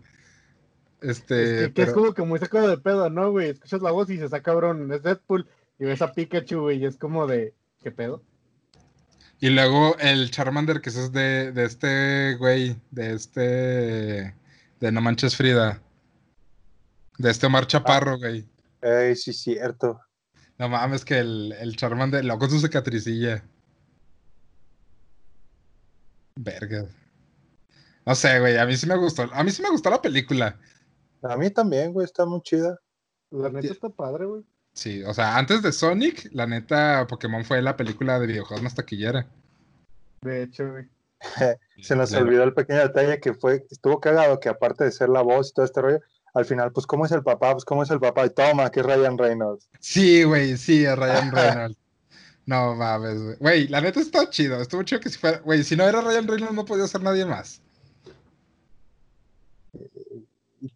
Este, 1.00 1.64
Es 1.64 1.68
que, 1.68 1.74
que 1.74 1.82
es 1.82 1.92
como 1.92 2.14
que 2.14 2.22
muy 2.22 2.38
sacado 2.38 2.68
de 2.68 2.78
pedo, 2.78 3.10
¿no, 3.10 3.30
güey? 3.30 3.50
Escuchas 3.50 3.82
la 3.82 3.90
voz 3.90 4.08
y 4.08 4.14
dices, 4.14 4.32
ah, 4.32 4.42
cabrón, 4.42 4.92
es 4.92 5.02
Deadpool. 5.02 5.48
Y 5.78 5.84
ves 5.84 6.02
a 6.02 6.12
Pikachu, 6.12 6.60
güey, 6.60 6.78
y 6.78 6.86
es 6.86 6.96
como 6.96 7.26
de, 7.26 7.54
¿qué 7.82 7.90
pedo? 7.90 8.22
Y 9.38 9.50
luego 9.50 9.96
el 9.98 10.30
Charmander, 10.30 10.80
que 10.80 10.88
es 10.88 11.12
de, 11.12 11.52
de 11.52 11.64
este 11.64 12.36
güey, 12.36 12.76
de 12.90 13.12
este... 13.12 14.34
De 14.80 14.92
No 14.92 15.00
Manches 15.00 15.36
Frida. 15.36 15.80
De 17.18 17.30
este 17.30 17.46
Omar 17.46 17.66
Chaparro, 17.66 18.18
güey. 18.18 18.46
Ey, 18.82 19.16
sí, 19.16 19.32
cierto. 19.32 20.00
No 20.58 20.68
mames, 20.68 21.04
que 21.04 21.18
el, 21.18 21.54
el 21.58 21.76
Charmander, 21.76 22.24
lo 22.24 22.38
con 22.38 22.50
su 22.50 22.60
cicatricilla. 22.60 23.42
Verga. 26.36 26.86
No 28.04 28.14
sé, 28.14 28.38
güey, 28.40 28.56
a 28.56 28.66
mí 28.66 28.76
sí 28.76 28.86
me 28.86 28.96
gustó. 28.96 29.28
A 29.32 29.42
mí 29.42 29.50
sí 29.50 29.62
me 29.62 29.70
gustó 29.70 29.90
la 29.90 30.00
película. 30.00 30.58
A 31.22 31.36
mí 31.36 31.50
también, 31.50 31.92
güey, 31.92 32.04
está 32.04 32.24
muy 32.26 32.40
chida. 32.42 32.78
La 33.30 33.48
neta 33.48 33.62
Sí. 33.68 33.72
está 33.72 33.88
padre, 33.88 34.26
güey. 34.26 34.42
Sí, 34.72 35.02
o 35.04 35.14
sea, 35.14 35.36
antes 35.38 35.62
de 35.62 35.72
Sonic, 35.72 36.28
la 36.32 36.46
neta, 36.46 37.06
Pokémon 37.08 37.44
fue 37.44 37.62
la 37.62 37.76
película 37.76 38.18
de 38.20 38.26
videojuegos 38.26 38.62
más 38.62 38.74
taquillera. 38.74 39.26
De 40.22 40.42
hecho, 40.42 40.70
güey. 40.70 40.84
Se 41.82 41.96
nos 41.96 42.10
Claro. 42.10 42.26
olvidó 42.26 42.44
el 42.44 42.52
pequeño 42.54 42.80
detalle 42.80 43.18
que 43.20 43.32
fue, 43.34 43.66
estuvo 43.70 44.00
cagado, 44.00 44.38
que 44.38 44.48
aparte 44.50 44.84
de 44.84 44.92
ser 44.92 45.08
la 45.08 45.22
voz 45.22 45.50
y 45.50 45.54
todo 45.54 45.64
este 45.64 45.80
rollo, 45.80 46.00
al 46.34 46.44
final, 46.44 46.70
pues, 46.72 46.86
¿cómo 46.86 47.06
es 47.06 47.12
el 47.12 47.22
papá? 47.22 47.52
Pues, 47.52 47.64
¿cómo 47.64 47.82
es 47.82 47.90
el 47.90 47.98
papá? 48.00 48.26
Y 48.26 48.30
toma, 48.30 48.70
que 48.70 48.80
es 48.80 48.86
Ryan 48.86 49.16
Reynolds. 49.16 49.68
Sí, 49.80 50.22
güey, 50.24 50.56
sí, 50.58 50.84
a 50.84 50.94
Ryan 50.94 51.32
Reynolds. 51.32 51.78
No 52.48 52.76
mames, 52.76 53.20
güey. 53.20 53.36
Güey, 53.40 53.66
la 53.68 53.80
neta 53.80 53.98
está 53.98 54.30
chido. 54.30 54.60
Estuvo 54.62 54.80
chido 54.84 55.00
que 55.00 55.08
si 55.10 55.18
fuera. 55.18 55.38
Güey, 55.40 55.64
si 55.64 55.74
no 55.74 55.82
era 55.82 56.00
Ryan 56.00 56.28
Reynolds, 56.28 56.54
no 56.54 56.64
podía 56.64 56.86
ser 56.86 57.02
nadie 57.02 57.24
más. 57.26 57.60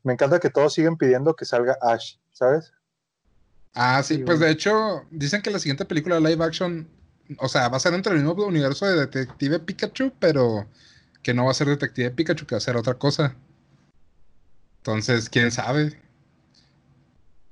Me 0.03 0.12
encanta 0.12 0.41
que 0.41 0.51
todos 0.51 0.74
siguen 0.74 0.97
pidiendo 0.97 1.35
que 1.35 1.45
salga 1.45 1.76
Ash, 1.81 2.16
¿sabes? 2.33 2.72
Ah, 3.74 4.03
sí, 4.03 4.16
Sí, 4.16 4.24
pues 4.24 4.41
de 4.41 4.51
hecho, 4.51 5.05
dicen 5.11 5.43
que 5.43 5.51
la 5.51 5.59
siguiente 5.59 5.85
película 5.85 6.16
de 6.16 6.22
live 6.22 6.45
action, 6.45 6.89
o 7.39 7.49
sea, 7.49 7.68
va 7.68 7.76
a 7.76 7.81
ser 7.81 7.93
dentro 7.93 8.12
del 8.12 8.24
mismo 8.24 8.45
universo 8.45 8.87
de 8.87 9.07
Detective 9.07 9.61
Pikachu, 9.61 10.12
pero 10.18 10.66
que 11.22 11.35
no 11.35 11.45
va 11.45 11.53
a 11.53 11.55
ser 11.55 11.68
Detective 11.68 12.11
Pikachu, 12.11 12.47
que 12.47 12.55
va 12.55 12.59
a 12.59 12.62
ser 12.62 12.76
otra 12.76 12.95
cosa. 12.95 13.37
Entonces, 14.78 15.28
quién 15.28 15.51
sabe. 15.51 16.01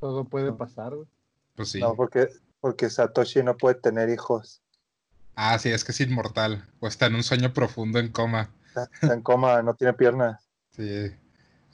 Todo 0.01 0.25
puede 0.25 0.53
pasar, 0.53 0.95
güey. 0.95 1.09
Pues 1.55 1.71
sí. 1.71 1.81
No, 1.81 1.95
porque, 1.95 2.29
porque 2.61 2.89
Satoshi 2.89 3.43
no 3.43 3.57
puede 3.57 3.77
tener 3.77 4.09
hijos. 4.09 4.63
Ah, 5.35 5.59
sí, 5.59 5.69
es 5.69 5.85
que 5.85 5.93
es 5.93 6.01
inmortal. 6.01 6.69
O 6.81 6.89
está 6.89 7.07
en 7.07 7.15
un 7.15 7.23
sueño 7.23 7.53
profundo 7.53 7.99
en 7.99 8.11
coma. 8.11 8.51
Está, 8.67 8.89
está 8.93 9.15
en 9.15 9.23
coma, 9.23 9.63
no 9.63 9.75
tiene 9.75 9.93
piernas. 9.93 10.49
Sí. 10.71 11.13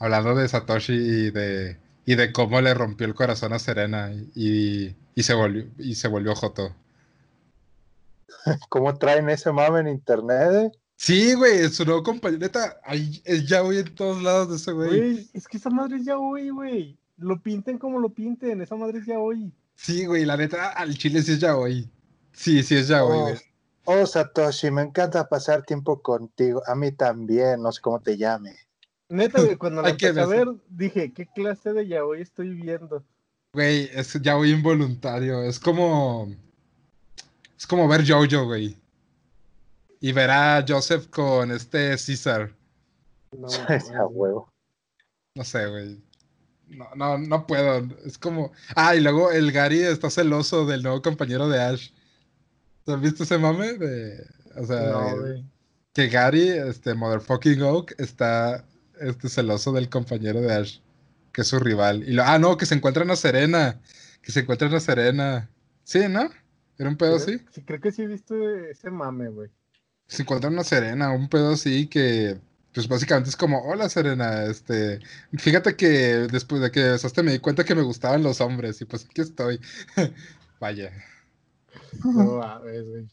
Hablando 0.04 0.34
de 0.34 0.46
Satoshi 0.48 0.92
y 0.92 1.30
de, 1.30 1.78
y 2.04 2.14
de 2.14 2.30
cómo 2.32 2.60
le 2.60 2.74
rompió 2.74 3.06
el 3.06 3.14
corazón 3.14 3.52
a 3.54 3.58
Serena 3.58 4.12
y, 4.34 4.94
y 5.14 5.22
se 5.22 5.32
volvió, 5.32 5.66
y 5.78 5.94
se 5.94 6.08
volvió 6.08 6.34
Joto. 6.34 6.74
¿Cómo 8.68 8.96
traen 8.98 9.30
ese 9.30 9.50
mame 9.52 9.80
en 9.80 9.88
internet? 9.88 10.48
eh? 10.52 10.70
Sí, 10.96 11.34
güey, 11.34 11.68
su 11.70 11.84
nuevo 11.84 12.02
compañero, 12.02 12.40
neta, 12.40 12.78
ahí 12.84 13.20
es 13.24 13.46
ya 13.46 13.62
voy 13.62 13.78
en 13.78 13.94
todos 13.94 14.22
lados 14.22 14.50
de 14.50 14.56
ese 14.56 14.72
güey. 14.72 14.88
Güey, 14.88 15.30
es 15.32 15.48
que 15.48 15.56
esa 15.56 15.70
madre 15.70 15.96
es 15.96 16.04
ya 16.04 16.18
hoy, 16.18 16.50
güey. 16.50 16.98
Lo 17.16 17.40
pinten 17.40 17.78
como 17.78 17.98
lo 17.98 18.10
pinten, 18.10 18.60
esa 18.60 18.76
madre 18.76 18.98
es 18.98 19.06
ya 19.06 19.18
hoy. 19.18 19.52
Sí, 19.74 20.04
güey, 20.06 20.24
la 20.24 20.36
neta, 20.36 20.68
al 20.70 20.96
chile 20.96 21.22
sí 21.22 21.32
es 21.32 21.40
ya 21.40 21.56
hoy. 21.56 21.90
Sí, 22.32 22.62
sí 22.62 22.76
es 22.76 22.88
ya 22.88 23.04
hoy, 23.04 23.18
Oh, 23.18 23.22
güey. 23.22 23.36
oh, 24.02 24.06
Satoshi, 24.06 24.70
me 24.70 24.82
encanta 24.82 25.28
pasar 25.28 25.62
tiempo 25.64 26.00
contigo. 26.02 26.62
A 26.66 26.74
mí 26.74 26.92
también, 26.92 27.62
no 27.62 27.72
sé 27.72 27.80
cómo 27.80 28.00
te 28.00 28.16
llame. 28.16 28.54
Neta, 29.08 29.42
güey, 29.42 29.56
cuando 29.56 29.82
la 29.82 29.90
empecé 29.90 30.20
a 30.20 30.26
ver, 30.26 30.48
dije, 30.68 31.12
¿qué 31.12 31.26
clase 31.26 31.72
de 31.72 31.86
yaoi 31.86 32.22
estoy 32.22 32.50
viendo? 32.50 33.04
Güey, 33.52 33.88
es 33.92 34.12
ya 34.14 34.34
voy 34.34 34.50
involuntario. 34.50 35.42
Es 35.42 35.60
como. 35.60 36.28
Es 37.56 37.66
como 37.66 37.86
ver 37.86 38.04
Jojo, 38.06 38.46
güey. 38.46 38.76
Y 40.00 40.12
ver 40.12 40.30
a 40.30 40.64
Joseph 40.66 41.06
con 41.08 41.52
este 41.52 41.96
César. 41.96 42.52
No, 43.30 43.46
a 43.98 44.06
huevo. 44.06 44.48
No 45.36 45.44
sé, 45.44 45.66
güey. 45.68 46.02
No, 46.68 46.88
no, 46.96 47.18
no 47.18 47.46
puedo. 47.46 47.86
Es 48.04 48.18
como. 48.18 48.52
Ah, 48.74 48.96
y 48.96 49.00
luego 49.00 49.30
el 49.30 49.52
Gary 49.52 49.82
está 49.82 50.10
celoso 50.10 50.66
del 50.66 50.82
nuevo 50.82 51.00
compañero 51.00 51.48
de 51.48 51.62
Ash. 51.62 51.90
¿Has 52.86 53.00
visto 53.00 53.22
ese 53.22 53.38
mame? 53.38 53.74
De... 53.74 54.26
O 54.56 54.66
sea, 54.66 54.90
no, 54.90 55.16
güey. 55.16 55.44
que 55.92 56.08
Gary, 56.08 56.48
este 56.48 56.94
motherfucking 56.94 57.62
Oak, 57.62 57.94
está 57.98 58.64
este, 59.00 59.28
celoso 59.28 59.72
del 59.72 59.88
compañero 59.88 60.40
de 60.40 60.52
Ash, 60.52 60.78
que 61.32 61.42
es 61.42 61.48
su 61.48 61.58
rival. 61.58 62.08
Y 62.08 62.12
lo, 62.12 62.22
ah, 62.24 62.38
no, 62.38 62.56
que 62.56 62.66
se 62.66 62.74
encuentran 62.74 63.10
a 63.10 63.16
Serena. 63.16 63.80
Que 64.22 64.32
se 64.32 64.40
encuentran 64.40 64.74
a 64.74 64.80
Serena. 64.80 65.50
Sí, 65.84 66.00
¿no? 66.08 66.30
Era 66.78 66.88
un 66.88 66.96
pedo 66.96 67.16
así. 67.16 67.38
Sí, 67.50 67.62
creo 67.62 67.80
que 67.80 67.92
sí 67.92 68.02
he 68.02 68.06
visto 68.06 68.34
ese 68.50 68.90
mame, 68.90 69.28
güey. 69.28 69.50
Se 70.06 70.22
encuentran 70.22 70.58
a 70.58 70.64
Serena, 70.64 71.10
un 71.12 71.28
pedo 71.28 71.52
así 71.52 71.86
que. 71.86 72.38
Pues 72.72 72.88
básicamente 72.88 73.30
es 73.30 73.36
como, 73.36 73.62
hola 73.62 73.88
Serena, 73.88 74.46
este, 74.46 74.98
fíjate 75.38 75.76
que 75.76 76.26
después 76.26 76.60
de 76.60 76.72
que 76.72 76.82
besaste 76.82 77.22
me 77.22 77.30
di 77.30 77.38
cuenta 77.38 77.62
que 77.62 77.76
me 77.76 77.82
gustaban 77.82 78.24
los 78.24 78.40
hombres 78.40 78.80
y 78.80 78.84
pues 78.84 79.04
aquí 79.04 79.20
estoy. 79.20 79.60
Vaya, 80.60 80.90
No 82.02 82.38
mames, 82.38 82.84
güey. 82.88 83.06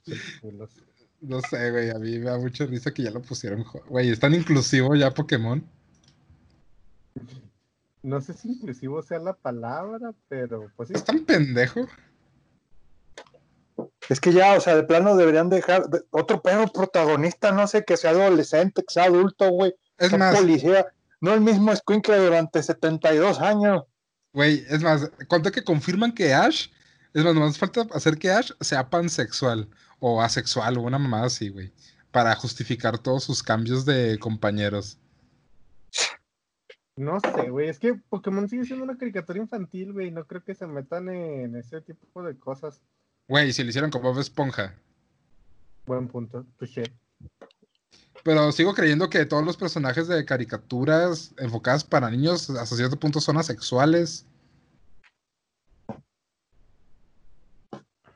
No 1.21 1.39
sé, 1.41 1.71
güey, 1.71 1.89
a 1.89 1.95
mí 1.95 2.17
me 2.19 2.25
da 2.29 2.37
mucha 2.37 2.65
risa 2.65 2.91
que 2.91 3.03
ya 3.03 3.11
lo 3.11 3.21
pusieron. 3.21 3.63
Güey, 3.87 4.09
es 4.09 4.19
tan 4.19 4.33
inclusivo 4.33 4.95
ya 4.95 5.11
Pokémon. 5.11 5.63
No 8.03 8.19
sé 8.21 8.33
si 8.33 8.49
inclusivo 8.49 9.01
sea 9.03 9.19
la 9.19 9.33
palabra, 9.33 10.11
pero 10.27 10.71
pues 10.75 10.89
sí. 10.89 10.95
Es 10.95 11.03
tan 11.05 11.19
pendejo. 11.23 11.87
Es 14.09 14.19
que 14.19 14.33
ya, 14.33 14.55
o 14.55 14.59
sea, 14.59 14.75
de 14.75 14.83
plano 14.83 15.15
deberían 15.15 15.49
dejar 15.49 15.87
de- 15.89 16.03
otro 16.11 16.41
perro 16.41 16.67
protagonista, 16.67 17.51
no 17.51 17.67
sé, 17.67 17.83
que 17.85 17.97
sea 17.97 18.11
adolescente, 18.11 18.83
que 18.83 18.93
sea 18.93 19.05
adulto, 19.05 19.49
güey. 19.49 19.73
Es 19.97 20.09
sea 20.09 20.17
más, 20.17 20.35
policía. 20.35 20.87
No 21.19 21.33
el 21.33 21.41
mismo 21.41 21.75
Squinkle 21.75 22.17
durante 22.17 22.61
72 22.63 23.39
años. 23.39 23.83
güey, 24.33 24.65
es 24.69 24.81
más, 24.81 25.09
cuánto 25.27 25.51
que 25.51 25.63
confirman 25.63 26.13
que 26.13 26.33
Ash, 26.33 26.69
es 27.13 27.23
más, 27.23 27.33
nomás 27.35 27.57
falta 27.57 27.85
hacer 27.93 28.17
que 28.17 28.31
Ash 28.31 28.51
sea 28.61 28.89
pansexual 28.89 29.67
o 30.01 30.21
asexual 30.21 30.77
o 30.77 30.81
una 30.81 30.99
mamada 30.99 31.27
así, 31.27 31.49
güey, 31.49 31.71
para 32.11 32.35
justificar 32.35 32.97
todos 32.97 33.23
sus 33.23 33.41
cambios 33.41 33.85
de 33.85 34.17
compañeros. 34.19 34.97
No 36.97 37.19
sé, 37.19 37.49
güey. 37.49 37.69
Es 37.69 37.79
que 37.79 37.93
Pokémon 38.09 38.49
sigue 38.49 38.65
siendo 38.65 38.83
una 38.83 38.97
caricatura 38.97 39.39
infantil, 39.39 39.93
güey. 39.93 40.11
No 40.11 40.25
creo 40.25 40.43
que 40.43 40.55
se 40.55 40.67
metan 40.67 41.07
en 41.09 41.55
ese 41.55 41.81
tipo 41.81 42.21
de 42.23 42.37
cosas. 42.37 42.81
Güey, 43.27 43.53
si 43.53 43.63
lo 43.63 43.69
hicieron 43.69 43.91
con 43.91 44.01
Bob 44.01 44.19
Esponja. 44.19 44.75
Buen 45.85 46.07
punto. 46.07 46.45
Touché. 46.57 46.83
Pero 48.23 48.51
sigo 48.51 48.73
creyendo 48.73 49.09
que 49.09 49.25
todos 49.25 49.45
los 49.45 49.55
personajes 49.55 50.07
de 50.07 50.25
caricaturas 50.25 51.33
enfocadas 51.37 51.83
para 51.83 52.09
niños 52.09 52.49
hasta 52.49 52.75
cierto 52.75 52.99
punto 52.99 53.21
son 53.21 53.37
asexuales. 53.37 54.25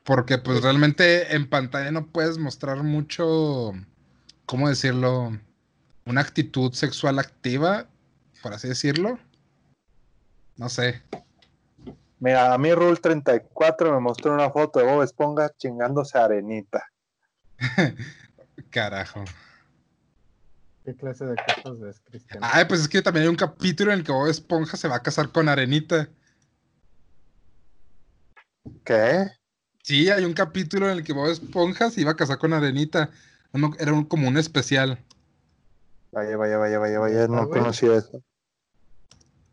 Porque 0.06 0.38
pues 0.38 0.62
realmente 0.62 1.34
en 1.34 1.50
pantalla 1.50 1.90
no 1.90 2.06
puedes 2.06 2.38
mostrar 2.38 2.84
mucho, 2.84 3.72
¿cómo 4.46 4.68
decirlo? 4.68 5.36
Una 6.06 6.20
actitud 6.20 6.72
sexual 6.72 7.18
activa, 7.18 7.88
por 8.40 8.54
así 8.54 8.68
decirlo. 8.68 9.18
No 10.56 10.68
sé. 10.68 11.02
Mira, 12.20 12.54
a 12.54 12.56
mí 12.56 12.72
Rule 12.72 12.96
34 12.96 13.92
me 13.92 14.00
mostró 14.00 14.32
una 14.32 14.48
foto 14.48 14.78
de 14.78 14.86
Bob 14.86 15.02
Esponja 15.02 15.50
chingándose 15.58 16.16
a 16.16 16.26
arenita. 16.26 16.84
Carajo. 18.70 19.24
¿Qué 20.84 20.94
clase 20.94 21.26
de 21.26 21.34
cosas 21.34 21.80
ves, 21.80 22.00
Cristian? 22.04 22.38
Ay, 22.42 22.64
pues 22.66 22.82
es 22.82 22.88
que 22.88 23.02
también 23.02 23.24
hay 23.24 23.28
un 23.28 23.36
capítulo 23.36 23.92
en 23.92 23.98
el 23.98 24.04
que 24.04 24.12
Bob 24.12 24.28
Esponja 24.28 24.76
se 24.76 24.86
va 24.86 24.96
a 24.96 25.02
casar 25.02 25.32
con 25.32 25.48
Arenita. 25.48 26.08
¿Qué? 28.84 29.32
Sí, 29.86 30.10
hay 30.10 30.24
un 30.24 30.32
capítulo 30.32 30.90
en 30.90 30.98
el 30.98 31.04
que 31.04 31.12
Bob 31.12 31.28
Esponja 31.30 31.90
se 31.92 32.00
iba 32.00 32.10
a 32.10 32.16
casar 32.16 32.38
con 32.38 32.52
Arenita. 32.52 33.08
Era 33.78 33.92
un- 33.92 34.04
como 34.04 34.26
un 34.26 34.36
especial. 34.36 34.98
Vaya, 36.10 36.36
vaya, 36.36 36.58
vaya, 36.58 36.80
vaya, 36.80 36.98
vaya, 36.98 37.22
Ah, 37.22 37.28
no 37.28 37.46
güey. 37.46 37.60
conocía 37.60 37.94
eso. 37.94 38.20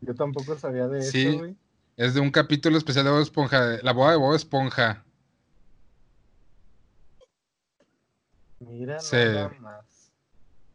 Yo 0.00 0.12
tampoco 0.16 0.58
sabía 0.58 0.88
de 0.88 1.02
Sí. 1.04 1.28
eso, 1.28 1.38
güey. 1.38 1.56
Es 1.96 2.14
de 2.14 2.20
un 2.20 2.32
capítulo 2.32 2.76
especial 2.76 3.04
de 3.04 3.12
Bob 3.12 3.20
Esponja, 3.22 3.78
la 3.80 3.92
boda 3.92 4.10
de 4.10 4.16
Bob 4.16 4.34
Esponja. 4.34 5.04
Mira, 8.58 8.98
Sí. 8.98 9.14
nada 9.14 9.54
más. 9.60 10.10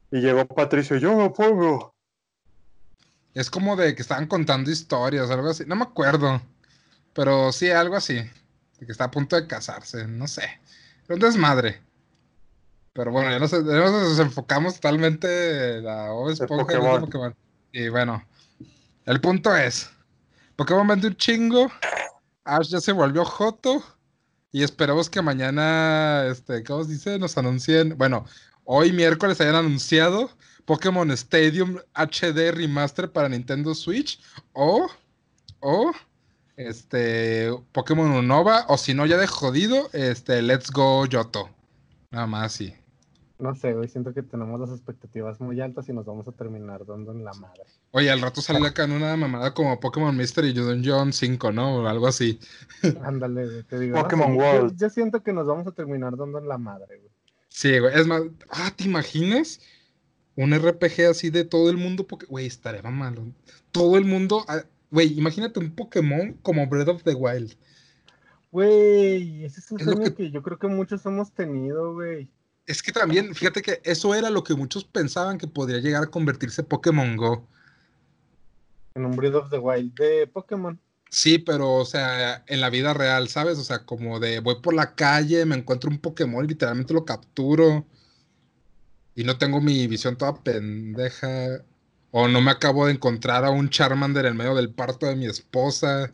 Y 0.10 0.22
llegó 0.22 0.46
Patricio, 0.48 0.96
yo 0.96 1.18
me 1.18 1.30
pongo. 1.32 1.94
Es 3.34 3.50
como 3.50 3.76
de 3.76 3.94
que 3.94 4.04
estaban 4.04 4.26
contando 4.28 4.72
historias, 4.72 5.30
algo 5.30 5.50
así. 5.50 5.66
No 5.68 5.76
me 5.76 5.84
acuerdo. 5.84 6.42
Pero 7.12 7.52
sí, 7.52 7.70
algo 7.72 7.98
así. 7.98 8.22
De 8.80 8.86
que 8.86 8.92
está 8.92 9.06
a 9.06 9.12
punto 9.12 9.36
de 9.36 9.48
casarse, 9.48 10.08
no 10.08 10.28
sé. 10.28 10.62
Un 11.10 11.20
desmadre. 11.20 11.82
Pero 12.94 13.12
bueno, 13.12 13.32
ya 13.32 13.40
nos, 13.40 13.52
ya 13.52 13.58
nos 13.60 14.10
desenfocamos 14.10 14.76
totalmente 14.76 15.82
la 15.82 16.10
Bob 16.12 16.30
Esponja 16.30 16.74
y 16.74 16.76
de 16.76 16.82
Pokémon. 16.82 17.02
Pokémon. 17.02 17.36
Y 17.72 17.90
bueno, 17.90 18.24
el 19.06 19.22
punto 19.22 19.56
es: 19.56 19.90
Pokémon 20.56 20.88
vende 20.88 21.08
un 21.08 21.16
chingo. 21.16 21.72
Ash 22.44 22.70
ya 22.70 22.82
se 22.82 22.92
volvió 22.92 23.26
Joto. 23.26 23.84
Y 24.52 24.64
esperamos 24.64 25.10
que 25.10 25.22
mañana, 25.22 26.26
este, 26.26 26.64
¿cómo 26.64 26.84
se 26.84 26.92
dice? 26.94 27.20
Nos 27.20 27.38
anuncien. 27.38 27.98
Bueno, 27.98 28.26
hoy 28.64 28.92
miércoles 28.92 29.40
hayan 29.42 29.56
anunciado 29.56 30.32
Pokémon 30.66 31.12
Stadium 31.12 31.78
HD 31.94 32.52
Remaster 32.52 33.12
para 33.12 33.30
Nintendo 33.30 33.76
Switch. 33.76 34.20
O, 34.54 34.90
o, 35.60 35.92
este, 36.60 37.50
Pokémon 37.72 38.12
Unova. 38.12 38.66
O 38.68 38.78
si 38.78 38.94
no, 38.94 39.06
ya 39.06 39.18
de 39.18 39.28
jodido, 39.28 39.90
este, 39.94 40.42
Let's 40.42 40.72
Go 40.72 41.06
Yoto. 41.06 41.50
Nada 42.12 42.28
más, 42.28 42.52
sí. 42.54 42.74
No 43.40 43.56
sé, 43.56 43.74
güey, 43.74 43.88
siento 43.88 44.14
que 44.14 44.22
tenemos 44.22 44.60
las 44.60 44.70
expectativas 44.72 45.40
muy 45.40 45.62
altas 45.62 45.88
y 45.88 45.94
nos 45.94 46.06
vamos 46.06 46.28
a 46.28 46.34
terminar 46.34 46.86
dando 46.86 47.14
en 47.14 47.24
la 47.24 47.32
madre. 47.36 47.64
Oye, 47.92 48.12
al 48.12 48.20
rato 48.20 48.42
sale 48.42 48.68
acá 48.68 48.84
en 48.84 48.92
una 48.92 49.16
mamada 49.16 49.54
como 49.54 49.80
Pokémon 49.80 50.16
Mystery 50.16 50.52
Dungeon 50.52 51.14
5, 51.14 51.52
¿no? 51.54 51.78
O 51.78 51.88
algo 51.88 52.08
así. 52.08 52.38
Ándale, 53.04 53.46
güey, 53.46 53.64
te 53.64 53.80
digo. 53.80 53.96
no 53.96 54.04
Pokémon 54.04 54.28
sé, 54.28 54.34
yo- 54.34 54.40
World. 54.44 54.78
Yo, 54.78 54.90
siento 54.90 55.24
que 55.24 55.32
nos 55.32 55.48
vamos 55.48 55.66
a 55.68 55.72
terminar 55.72 56.18
dando 56.18 56.38
en 56.40 56.50
la 56.50 56.58
madre, 56.58 56.98
güey. 56.98 57.12
Sí, 57.48 57.80
güey. 57.80 57.98
Es 57.98 58.06
más, 58.08 58.24
ah, 58.50 58.72
¿te 58.76 58.84
imaginas? 58.84 59.62
Un 60.36 60.54
RPG 60.54 61.08
así 61.10 61.30
de 61.30 61.46
todo 61.46 61.70
el 61.70 61.78
mundo. 61.78 62.06
Poké- 62.08 62.28
Güey, 62.28 62.46
estaría 62.46 62.82
malo. 62.92 63.24
Todo 63.72 63.98
el 63.98 64.04
mundo. 64.04 64.46
Güey, 64.92 65.18
imagínate 65.18 65.60
un 65.60 65.76
Pokémon 65.76 66.34
como 66.42 66.66
Breath 66.68 66.88
of 66.90 67.04
the 67.04 67.14
Wild. 67.14 67.54
Güey, 68.52 69.46
ese 69.46 69.60
es 69.60 69.72
un 69.72 69.80
Es 69.80 69.86
sueño 69.86 70.04
que- 70.04 70.14
que... 70.16 70.32
yo 70.32 70.42
creo 70.42 70.58
que 70.58 70.68
muchos 70.68 71.06
hemos 71.06 71.32
tenido, 71.34 71.94
güey. 71.94 72.30
Es 72.66 72.82
que 72.84 72.92
también, 72.92 73.34
fíjate 73.34 73.62
que 73.62 73.82
eso 73.84 74.14
era 74.14 74.30
lo 74.30 74.44
que 74.44 74.54
muchos 74.56 74.84
pensaban 74.86 75.38
que 75.38 75.48
podría 75.48 75.80
llegar 75.80 76.04
a 76.04 76.08
convertirse 76.08 76.64
Pokémon 76.64 77.16
Go. 77.18 77.48
En 78.96 79.06
un 79.06 79.16
Breath 79.16 79.36
of 79.36 79.50
the 79.50 79.58
Wild 79.60 79.94
de 79.96 80.28
Pokémon. 80.28 80.80
Sí, 81.12 81.40
pero, 81.40 81.74
o 81.76 81.86
sea, 81.86 82.44
en 82.48 82.62
la 82.62 82.70
vida 82.70 82.94
real, 82.94 83.28
¿sabes? 83.30 83.58
O 83.58 83.64
sea, 83.64 83.86
como 83.86 84.20
de 84.20 84.40
voy 84.40 84.62
por 84.62 84.74
la 84.76 84.94
calle, 84.94 85.46
me 85.46 85.56
encuentro 85.56 85.90
un 85.90 85.98
Pokémon 86.00 86.46
literalmente 86.46 86.94
lo 86.94 87.06
capturo. 87.06 87.86
Y 89.16 89.24
no 89.24 89.38
tengo 89.38 89.60
mi 89.62 89.88
visión 89.88 90.16
toda 90.18 90.36
pendeja. 90.44 91.64
O 92.12 92.28
no 92.28 92.42
me 92.42 92.52
acabo 92.52 92.86
de 92.88 92.94
encontrar 92.94 93.46
a 93.46 93.52
un 93.52 93.70
Charmander 93.70 94.26
en 94.26 94.36
medio 94.38 94.56
del 94.56 94.74
parto 94.74 95.06
de 95.06 95.16
mi 95.16 95.28
esposa. 95.28 96.12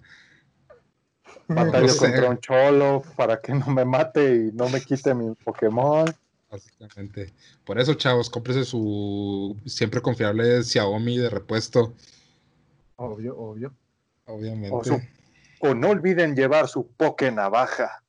Batallo 1.48 1.90
sé. 1.90 1.98
contra 2.00 2.30
un 2.30 2.40
cholo 2.40 3.04
para 3.16 3.40
que 3.40 3.54
no 3.54 3.68
me 3.68 3.86
mate 3.86 4.36
y 4.36 4.52
no 4.52 4.68
me 4.70 4.82
quite 4.82 5.14
mi 5.14 5.34
Pokémon. 5.36 6.06
Básicamente. 6.50 7.34
Por 7.64 7.80
eso, 7.80 7.94
chavos, 7.94 8.30
cómprese 8.30 8.66
su 8.66 9.58
siempre 9.66 10.02
confiable 10.02 10.64
Xiaomi 10.64 11.18
de 11.18 11.30
repuesto. 11.30 11.94
Obvio, 12.98 13.38
obvio. 13.38 13.74
Obviamente. 14.26 14.76
O, 14.76 14.84
su- 14.84 15.02
o 15.60 15.74
no 15.74 15.90
olviden 15.90 16.36
llevar 16.36 16.68
su 16.68 16.88
Poké 16.88 17.32
Navaja. 17.32 18.04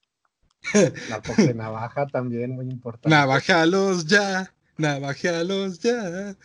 La 1.09 1.21
Pokénavaja 1.23 2.07
también, 2.07 2.53
muy 2.53 2.67
importante. 2.67 3.11
Navajealos 3.11 4.07
ya. 4.07 4.53
Navajealos 4.77 5.79
ya. 5.81 6.37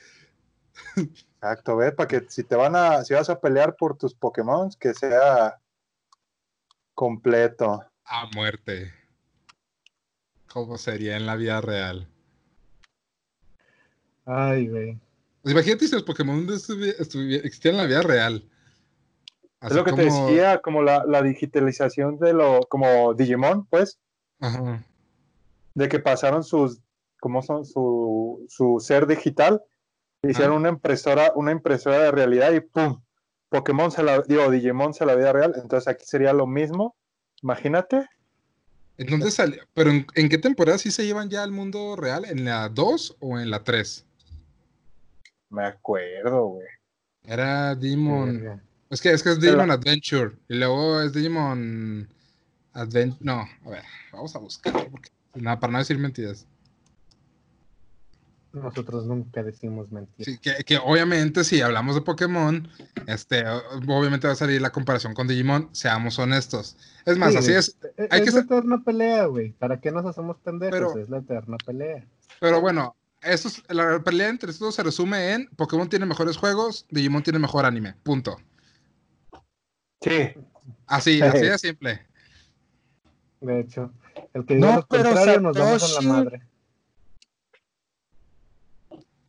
Exacto, 1.43 1.75
ve, 1.75 1.91
para 1.91 2.07
que 2.07 2.23
si 2.29 2.43
te 2.43 2.55
van 2.55 2.75
a, 2.75 3.03
si 3.03 3.15
vas 3.15 3.27
a 3.31 3.39
pelear 3.39 3.75
por 3.75 3.97
tus 3.97 4.13
Pokémon, 4.13 4.69
que 4.79 4.93
sea 4.93 5.59
completo. 6.93 7.83
A 8.05 8.27
muerte. 8.35 8.93
¿Cómo 10.53 10.77
sería 10.77 11.17
en 11.17 11.25
la 11.25 11.35
vida 11.35 11.59
real? 11.59 12.07
Ay, 14.23 14.67
güey. 14.67 14.99
Pues 15.41 15.53
imagínate 15.53 15.87
si 15.87 15.93
los 15.95 16.03
Pokémon 16.03 16.47
existieran 16.47 17.79
en 17.79 17.87
la 17.87 17.87
vida 17.87 18.03
real. 18.03 18.47
es 19.61 19.73
lo 19.73 19.83
que 19.83 19.93
te 19.93 20.03
decía, 20.03 20.61
como 20.61 20.83
la, 20.83 21.03
la 21.07 21.23
digitalización 21.23 22.19
de 22.19 22.33
lo, 22.33 22.59
como 22.69 23.15
Digimon, 23.15 23.65
pues, 23.65 23.97
Ajá. 24.39 24.83
de 25.73 25.89
que 25.89 25.97
pasaron 25.97 26.43
sus, 26.43 26.81
como 27.19 27.41
son 27.41 27.65
su, 27.65 28.45
su 28.47 28.79
ser 28.79 29.07
digital, 29.07 29.63
hicieron 30.29 30.53
Ah. 30.53 30.57
una 30.59 30.69
impresora, 30.69 31.31
una 31.35 31.51
impresora 31.51 31.99
de 31.99 32.11
realidad 32.11 32.51
y 32.51 32.59
pum, 32.59 33.01
Pokémon 33.49 33.91
se 33.91 34.03
la, 34.03 34.21
digo, 34.21 34.49
Digimon 34.49 34.93
se 34.93 35.05
la 35.05 35.15
vida 35.15 35.33
real, 35.33 35.53
entonces 35.55 35.87
aquí 35.87 36.05
sería 36.05 36.31
lo 36.33 36.47
mismo, 36.47 36.95
imagínate, 37.41 38.07
¿En 38.97 39.07
dónde 39.07 39.31
salió? 39.31 39.63
¿Pero 39.73 39.89
en, 39.89 40.05
en 40.13 40.29
qué 40.29 40.37
temporada 40.37 40.77
sí 40.77 40.91
se 40.91 41.03
llevan 41.03 41.27
ya 41.27 41.41
al 41.41 41.49
mundo 41.51 41.95
real? 41.95 42.23
¿En 42.25 42.45
la 42.45 42.69
2 42.69 43.17
o 43.19 43.39
en 43.39 43.49
la 43.49 43.63
3? 43.63 44.05
me 45.49 45.65
acuerdo, 45.65 46.45
güey. 46.45 46.67
Era 47.23 47.73
Digimon. 47.73 48.41
Verga. 48.41 48.63
Es 48.91 49.01
que 49.01 49.11
es, 49.11 49.23
que 49.23 49.31
es 49.31 49.39
Digimon 49.39 49.71
Adventure. 49.71 50.33
Y 50.49 50.53
luego 50.55 51.01
es 51.01 51.13
Digimon 51.13 52.07
Adventure. 52.73 53.17
No, 53.21 53.47
a 53.65 53.69
ver, 53.69 53.83
vamos 54.13 54.35
a 54.35 54.39
buscar. 54.39 54.71
Porque, 54.91 55.09
nada, 55.33 55.59
para 55.59 55.73
no 55.73 55.79
decir 55.79 55.97
mentiras. 55.97 56.45
Nosotros 58.53 59.05
nunca 59.05 59.41
decimos 59.43 59.89
mentiras. 59.91 60.25
Sí, 60.25 60.37
que, 60.37 60.63
que 60.65 60.77
obviamente 60.77 61.43
si 61.45 61.61
hablamos 61.61 61.95
de 61.95 62.01
Pokémon, 62.01 62.67
este, 63.07 63.43
obviamente 63.47 64.27
va 64.27 64.33
a 64.33 64.35
salir 64.35 64.61
la 64.61 64.71
comparación 64.71 65.13
con 65.13 65.27
Digimon, 65.27 65.69
seamos 65.71 66.19
honestos. 66.19 66.75
Es 67.05 67.17
más, 67.17 67.31
Sí, 67.31 67.37
así 67.37 67.47
güey. 67.47 67.59
es. 67.59 67.77
E- 67.97 68.07
hay 68.11 68.19
es 68.19 68.25
que 68.25 68.31
la 68.31 68.31
ser- 68.31 68.43
eterna 68.43 68.83
pelea, 68.83 69.25
güey. 69.25 69.51
¿Para 69.53 69.79
qué 69.79 69.91
nos 69.91 70.05
hacemos 70.05 70.37
pendejos? 70.39 70.71
Pero- 70.77 70.97
es 70.97 71.09
la 71.09 71.19
eterna 71.19 71.55
pelea. 71.65 72.05
Pero 72.41 72.59
bueno, 72.59 72.95
eso 73.21 73.47
es- 73.47 73.63
la 73.69 74.03
pelea 74.03 74.27
entre 74.27 74.51
estos 74.51 74.75
se 74.75 74.83
resume 74.83 75.31
en 75.33 75.47
Pokémon 75.55 75.87
tiene 75.87 76.05
mejores 76.05 76.35
juegos, 76.35 76.85
Digimon 76.89 77.23
tiene 77.23 77.39
mejor 77.39 77.65
anime. 77.65 77.95
Punto. 78.03 78.35
Sí, 80.01 80.33
Así, 80.87 81.21
así 81.21 81.39
de 81.45 81.57
simple. 81.57 82.01
De 83.39 83.59
hecho, 83.61 83.93
el 84.33 84.45
que 84.45 84.55
No, 84.55 84.67
diga 84.67 84.75
lo 84.79 84.87
pero 84.87 85.03
contrario 85.11 85.39
nos 85.39 85.57
vamos 85.57 85.83
a 85.97 86.01
la 86.01 86.07
madre. 86.13 86.41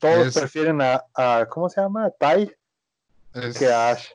Todos 0.02 0.26
Es- 0.26 0.34
prefieren 0.34 0.80
a, 0.82 1.04
a, 1.14 1.46
¿cómo 1.48 1.68
se 1.70 1.80
llama? 1.80 2.10
Tai 2.18 2.52
Es, 3.34 3.56
que 3.58 3.68
a 3.72 3.90
Ash. 3.90 4.06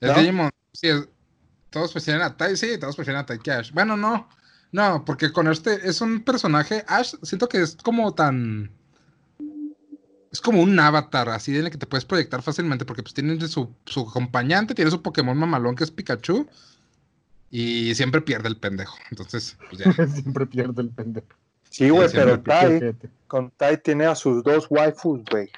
¿no? 0.00 0.14
Digimon. 0.14 0.50
Sí, 0.72 0.88
es- 0.88 1.08
todos 1.70 1.92
prefieren 1.92 2.22
a 2.22 2.36
Tai, 2.36 2.56
sí, 2.56 2.78
todos 2.78 2.96
prefieren 2.96 3.20
a 3.20 3.26
Tai 3.26 3.38
que 3.38 3.50
a 3.52 3.58
Ash. 3.58 3.72
Bueno, 3.72 3.96
no. 3.96 4.28
No, 4.72 5.04
porque 5.04 5.32
con 5.32 5.46
este 5.48 5.88
es 5.88 6.00
un 6.00 6.22
personaje. 6.24 6.84
Ash, 6.88 7.14
siento 7.22 7.48
que 7.48 7.62
es 7.62 7.76
como 7.76 8.12
tan. 8.14 8.72
Es 10.32 10.40
como 10.40 10.60
un 10.60 10.78
avatar, 10.78 11.28
así 11.30 11.56
en 11.56 11.64
el 11.64 11.70
que 11.70 11.78
te 11.78 11.86
puedes 11.86 12.04
proyectar 12.04 12.42
fácilmente, 12.42 12.84
porque 12.84 13.02
pues 13.02 13.14
tiene 13.14 13.40
su, 13.48 13.72
su 13.86 14.00
acompañante, 14.00 14.74
tiene 14.74 14.90
su 14.90 15.00
Pokémon 15.00 15.38
mamalón 15.38 15.76
que 15.76 15.84
es 15.84 15.90
Pikachu. 15.90 16.46
Y 17.50 17.94
siempre 17.94 18.20
pierde 18.20 18.48
el 18.48 18.56
pendejo. 18.58 18.98
Entonces, 19.10 19.56
pues 19.70 19.78
ya. 19.78 19.92
Siempre 20.08 20.46
pierdo 20.46 20.82
el 20.82 20.90
pendejo. 20.90 21.28
Sí, 21.76 21.90
güey, 21.90 22.08
Sí, 22.08 22.14
pero 22.16 22.40
Tai, 22.40 22.80
Fíjate. 22.80 23.10
con 23.26 23.50
Tai 23.50 23.76
tiene 23.82 24.06
a 24.06 24.14
sus 24.14 24.42
dos 24.42 24.66
waifus, 24.70 25.20
güey. 25.30 25.50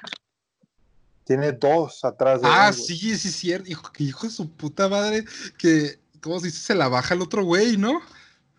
Tiene 1.23 1.53
dos 1.53 2.03
atrás 2.03 2.41
de 2.41 2.47
Ah, 2.51 2.67
él, 2.69 2.73
sí, 2.73 2.97
sí, 2.97 3.11
es 3.29 3.35
cierto. 3.35 3.69
Hijo, 3.69 3.89
que 3.93 4.03
hijo 4.03 4.27
de 4.27 4.33
su 4.33 4.49
puta 4.49 4.89
madre. 4.89 5.23
Que, 5.57 5.97
¿cómo 6.21 6.39
se 6.41 6.47
dice? 6.47 6.59
Se 6.59 6.75
la 6.75 6.89
baja 6.89 7.13
el 7.13 7.21
otro 7.21 7.45
güey, 7.45 7.77
¿no? 7.77 8.01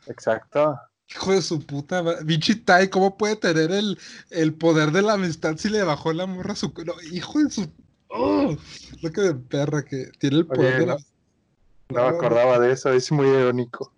Exacto. 0.07 0.79
Hijo 1.11 1.33
de 1.33 1.43
su 1.43 1.61
puta 1.67 2.03
madre. 2.03 2.25
Vinci 2.25 2.55
Tai, 2.55 2.89
¿cómo 2.89 3.19
puede 3.19 3.37
tener 3.37 3.73
el, 3.73 3.99
el 4.31 4.55
poder 4.55 4.91
de 4.93 5.03
la 5.03 5.15
amistad 5.15 5.57
si 5.59 5.69
le 5.69 5.83
bajó 5.83 6.15
la 6.15 6.25
morra 6.25 6.53
a 6.53 6.57
su. 6.57 6.73
No, 6.87 6.95
hijo 7.13 7.41
de 7.41 7.51
su. 7.51 7.69
¡Oh! 8.09 8.57
Lo 9.03 9.13
que 9.13 9.21
de 9.21 9.35
perra 9.35 9.85
que 9.85 10.11
tiene 10.19 10.39
el 10.39 10.47
poder 10.47 10.77
Oye, 10.77 10.81
de 10.81 10.87
la. 10.87 10.97
No 11.91 12.03
me 12.11 12.17
acordaba 12.17 12.59
de 12.59 12.73
eso, 12.73 12.91
es 12.91 13.13
muy 13.13 13.27
irónico. 13.27 13.93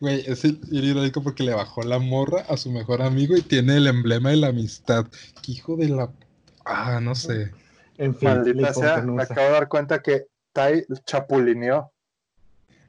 Güey, 0.00 0.24
es 0.26 0.44
el, 0.44 0.60
el 0.70 0.84
irónico 0.84 1.22
porque 1.22 1.42
le 1.42 1.54
bajó 1.54 1.82
la 1.82 1.98
morra 1.98 2.42
a 2.48 2.56
su 2.56 2.70
mejor 2.70 3.02
amigo 3.02 3.36
y 3.36 3.42
tiene 3.42 3.76
el 3.76 3.86
emblema 3.86 4.30
de 4.30 4.36
la 4.36 4.48
amistad. 4.48 5.06
Que 5.42 5.52
hijo 5.52 5.76
de 5.76 5.88
la. 5.88 6.10
Ah, 6.64 7.00
no 7.00 7.14
sé. 7.14 7.52
En 7.98 8.14
fin, 8.14 8.28
Maldita 8.28 8.60
la 8.60 8.74
sea, 8.74 9.02
me 9.02 9.22
acabo 9.22 9.46
de 9.46 9.52
dar 9.52 9.68
cuenta 9.68 10.02
que 10.02 10.26
Tai 10.52 10.84
chapulineó. 11.04 11.92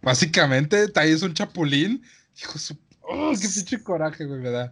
Básicamente, 0.02 0.88
Tai 0.90 1.10
es 1.10 1.24
un 1.24 1.34
chapulín. 1.34 2.04
Hijo 2.40 2.60
su. 2.60 2.78
¡Oh, 3.02 3.32
qué 3.32 3.48
pinche 3.48 3.82
coraje, 3.82 4.26
güey, 4.26 4.42
me 4.42 4.50
da! 4.50 4.72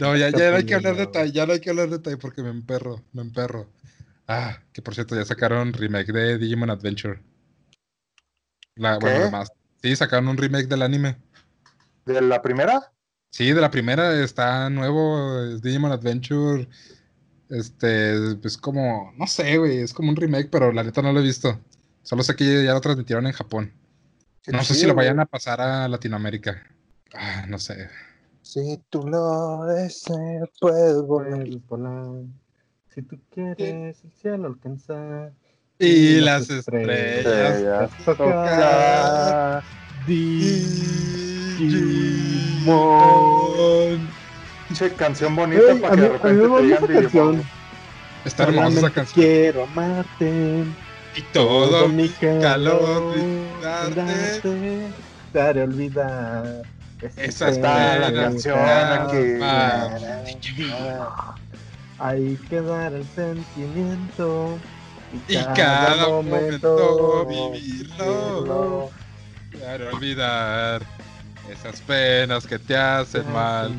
No, 0.00 0.16
ya, 0.16 0.30
ya 0.30 0.50
no 0.50 0.56
hay 0.56 0.66
que 0.66 0.74
hablar 0.74 0.96
de 0.96 1.06
Tai, 1.06 1.30
ya 1.30 1.46
no 1.46 1.52
hay 1.52 1.60
que 1.60 1.70
hablar 1.70 1.88
de 1.88 2.00
Tai 2.00 2.16
porque 2.16 2.42
me 2.42 2.50
emperro, 2.50 3.02
me 3.12 3.22
emperro. 3.22 3.70
Ah, 4.26 4.58
que 4.72 4.82
por 4.82 4.94
cierto, 4.94 5.14
ya 5.14 5.24
sacaron 5.24 5.72
remake 5.72 6.12
de 6.12 6.38
Digimon 6.38 6.70
Adventure. 6.70 7.20
La, 8.74 8.98
bueno, 8.98 9.16
¿Qué? 9.16 9.22
además. 9.22 9.52
Sí, 9.84 9.94
sacaron 9.96 10.28
un 10.28 10.38
remake 10.38 10.66
del 10.66 10.80
anime. 10.80 11.18
¿De 12.06 12.22
la 12.22 12.40
primera? 12.40 12.90
Sí, 13.28 13.52
de 13.52 13.60
la 13.60 13.70
primera 13.70 14.18
está 14.24 14.70
nuevo, 14.70 15.42
es 15.44 15.60
Digimon 15.60 15.92
Adventure. 15.92 16.66
Este, 17.50 18.34
pues 18.36 18.56
como, 18.56 19.12
no 19.18 19.26
sé, 19.26 19.58
güey, 19.58 19.80
es 19.80 19.92
como 19.92 20.08
un 20.08 20.16
remake, 20.16 20.48
pero 20.50 20.72
la 20.72 20.82
neta 20.84 21.02
no 21.02 21.12
lo 21.12 21.20
he 21.20 21.22
visto. 21.22 21.60
Solo 22.02 22.22
sé 22.22 22.34
que 22.34 22.64
ya 22.64 22.72
lo 22.72 22.80
transmitieron 22.80 23.26
en 23.26 23.34
Japón. 23.34 23.74
Qué 24.40 24.52
No 24.52 24.64
sé 24.64 24.72
si 24.72 24.86
lo 24.86 24.94
vayan 24.94 25.16
güey. 25.16 25.24
a 25.24 25.26
pasar 25.26 25.60
a 25.60 25.86
Latinoamérica. 25.86 26.62
Ah, 27.12 27.44
no 27.46 27.58
sé. 27.58 27.90
Si 28.40 28.82
tú 28.88 29.06
lo 29.06 29.66
deseas, 29.66 30.48
puedes 30.58 31.02
volar. 31.02 31.46
Si 32.88 33.02
tú 33.02 33.20
quieres 33.30 34.02
el 34.02 34.12
cielo 34.12 34.46
alcanzar. 34.46 35.34
Y 35.78 36.20
las 36.20 36.48
las 36.48 36.58
estrellas. 36.58 37.26
estrellas. 37.26 37.90
Tocar. 38.04 39.62
Digimon. 42.64 44.08
Pinche 44.68 44.92
canción 44.94 45.36
bonita 45.36 45.72
Ey, 45.72 45.78
para 45.78 45.94
que 45.96 46.00
mí, 46.00 46.02
de 46.02 46.08
repente 46.08 46.48
te 46.48 46.62
digan. 46.62 46.86
Digimon. 47.02 47.42
Está 48.24 48.44
hermosa 48.44 48.78
esa 48.78 48.90
canción. 48.90 49.14
Quiero 49.14 49.64
amarte. 49.64 50.64
Y 51.16 51.22
todo 51.32 51.88
mi 51.88 52.08
calor 52.08 53.14
darte, 53.62 54.92
haré 55.34 55.62
olvidar. 55.62 56.62
Esa 57.16 57.48
Está 57.50 57.98
la 57.98 58.12
canción 58.12 58.58
espera, 58.58 59.04
aquí. 59.04 59.38
ah. 60.70 61.34
Hay 61.98 62.36
que 62.48 62.60
dar 62.60 62.92
el 62.94 63.04
sentimiento. 63.14 64.58
Y 65.28 65.36
cada 65.56 66.08
momento 66.08 67.26
vivirlo. 67.26 68.90
Claro, 69.50 69.88
olvidar 69.94 70.82
esas 71.50 71.80
penas 71.82 72.46
que 72.46 72.58
te 72.58 72.76
hacen 72.76 73.30
mal. 73.32 73.72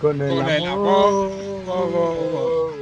Con 0.00 0.20
el, 0.20 0.30
Con 0.30 0.48
el 0.48 0.66
amor, 0.66 1.30
amor. 1.62 2.72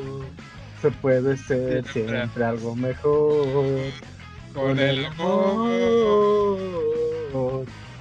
se 0.82 0.90
puede 0.90 1.36
ser 1.36 1.84
Siempre. 1.88 2.18
siempre 2.18 2.44
algo 2.44 2.74
mejor. 2.76 3.92
Con 4.52 4.78
el 4.78 5.05
amor, 5.07 5.68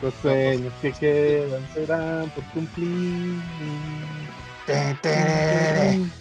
Los 0.01 0.14
sueños 0.22 0.74
que 0.82 0.91
quedan 0.93 1.62
serán 1.74 2.30
por 2.32 2.43
cumplir. 2.45 3.41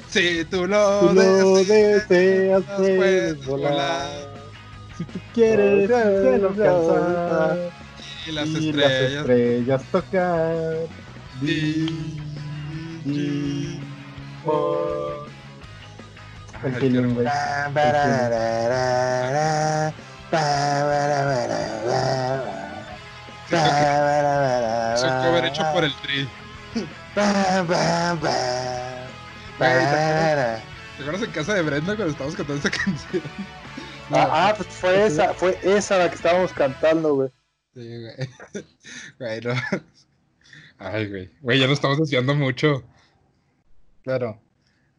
Si 0.09 0.45
tú 0.47 0.67
lo, 0.67 1.01
Tú 1.01 1.15
lo 1.15 1.23
deseas, 1.57 2.09
deseas, 2.09 2.63
puedes 2.77 2.97
puedes 2.97 3.47
volar. 3.47 4.09
Si 4.99 5.05
tú 5.05 5.19
quieres 5.33 5.87
cielo 5.87 6.49
alcanzar 6.49 7.71
Y 8.27 8.33
las 8.33 8.47
y 8.49 8.73
las 8.73 8.91
estrellas. 8.93 9.13
estrellas 9.21 9.83
tocar. 9.91 10.77
Di- 11.41 12.21
Di- 13.05 13.81
Oh. 14.45 15.25
El 16.65 16.75
feeling, 16.75 17.15
güey. 17.15 17.27
Es 24.95 25.03
un 25.03 25.23
cover 25.25 25.45
hecho 25.47 25.63
por 25.73 25.85
el 25.85 25.95
Tri. 26.03 26.29
Ba, 27.15 27.63
ba, 27.63 28.15
ba. 28.21 28.33
¿Te 29.59 31.03
acuerdas 31.03 31.23
en 31.23 31.31
casa 31.31 31.55
de 31.55 31.63
Brenda 31.63 31.97
cuando 31.97 32.13
estábamos 32.13 32.37
cantando 32.37 32.61
esa 32.61 32.71
canción? 32.85 33.23
Ah, 34.11 34.49
ah, 34.49 34.55
pues 34.57 34.69
fue 34.69 35.07
esa, 35.07 35.35
fue 35.35 35.59
esa 35.63 35.99
la 35.99 36.09
que 36.09 36.17
estábamos 36.17 36.53
cantando, 36.53 37.15
güey. 37.15 37.31
Sí, 37.75 37.89
güey. 38.01 38.65
Güey, 39.19 39.41
no. 39.41 39.55
Ay, 40.79 41.09
güey. 41.09 41.31
Güey, 41.41 41.59
ya 41.59 41.67
nos 41.67 41.75
estamos 41.75 41.99
desviando 41.99 42.35
mucho. 42.35 42.83
Claro. 44.03 44.41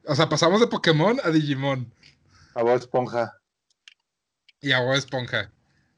O 0.05 0.15
sea, 0.15 0.29
pasamos 0.29 0.59
de 0.59 0.67
Pokémon 0.67 1.19
a 1.23 1.29
Digimon. 1.29 1.91
A 2.55 2.63
Bob 2.63 2.77
Esponja. 2.77 3.37
Y 4.61 4.71
a 4.71 4.79
Bob 4.79 4.95
Esponja. 4.95 5.51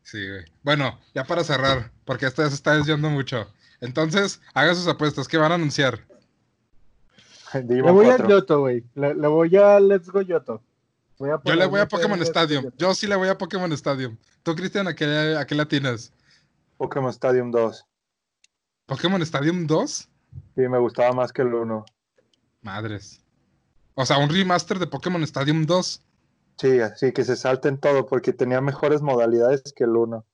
Sí, 0.03 0.27
güey. 0.27 0.45
Bueno, 0.63 0.99
ya 1.13 1.23
para 1.23 1.43
cerrar, 1.43 1.91
porque 2.03 2.25
esto 2.25 2.43
ya 2.43 2.49
se 2.49 2.55
está 2.55 2.75
desviando 2.75 3.09
mucho. 3.09 3.51
Entonces, 3.81 4.41
hagan 4.53 4.75
sus 4.75 4.87
apuestas. 4.87 5.27
¿Qué 5.27 5.37
van 5.37 5.51
a 5.51 5.55
anunciar? 5.55 6.05
Le 7.67 7.81
voy 7.81 8.07
a 8.07 8.17
4. 8.17 8.29
Yoto, 8.29 8.59
güey. 8.61 8.83
Le, 8.95 9.13
le 9.15 9.27
voy 9.27 9.55
a 9.55 9.79
Let's 9.79 10.09
Go 10.09 10.21
Yoto. 10.21 10.61
Voy 11.17 11.29
a 11.29 11.39
Yo 11.45 11.55
le 11.55 11.65
voy 11.65 11.79
a 11.79 11.87
Pokémon 11.87 12.21
Stadium. 12.21 12.71
Yo 12.77 12.93
sí 12.93 13.07
le 13.07 13.15
voy 13.15 13.29
a 13.29 13.37
Pokémon 13.37 13.71
Stadium. 13.71 14.17
¿Tú, 14.43 14.53
Cristian, 14.55 14.87
a 14.87 14.93
qué, 14.93 15.35
a 15.39 15.45
qué 15.45 15.55
latinas? 15.55 16.11
Pokémon 16.77 17.09
Stadium 17.09 17.51
2. 17.51 17.85
¿Pokémon 18.85 19.21
Stadium 19.21 19.65
2? 19.65 20.09
Sí, 20.55 20.61
me 20.67 20.77
gustaba 20.77 21.13
más 21.13 21.31
que 21.31 21.41
el 21.41 21.53
1. 21.53 21.85
Madres. 22.61 23.21
O 23.93 24.05
sea, 24.05 24.17
un 24.17 24.29
remaster 24.29 24.77
de 24.77 24.87
Pokémon 24.87 25.23
Stadium 25.23 25.65
2. 25.65 26.01
Sí, 26.57 26.79
así 26.79 27.13
que 27.13 27.23
se 27.23 27.35
salten 27.37 27.77
todo 27.77 28.05
porque 28.05 28.33
tenía 28.33 28.59
mejores 28.59 29.01
modalidades 29.01 29.61
que 29.73 29.85
el 29.85 29.95
1. 29.95 30.25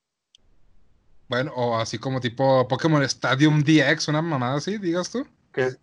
Bueno, 1.32 1.54
o 1.56 1.78
así 1.78 1.98
como 1.98 2.20
tipo 2.20 2.68
Pokémon 2.68 3.02
Stadium 3.04 3.64
DX, 3.64 4.10
una 4.10 4.22
mamada 4.22 4.58
así, 4.58 4.78
digas 4.78 5.10
tú. 5.10 5.26
Que 5.54 5.78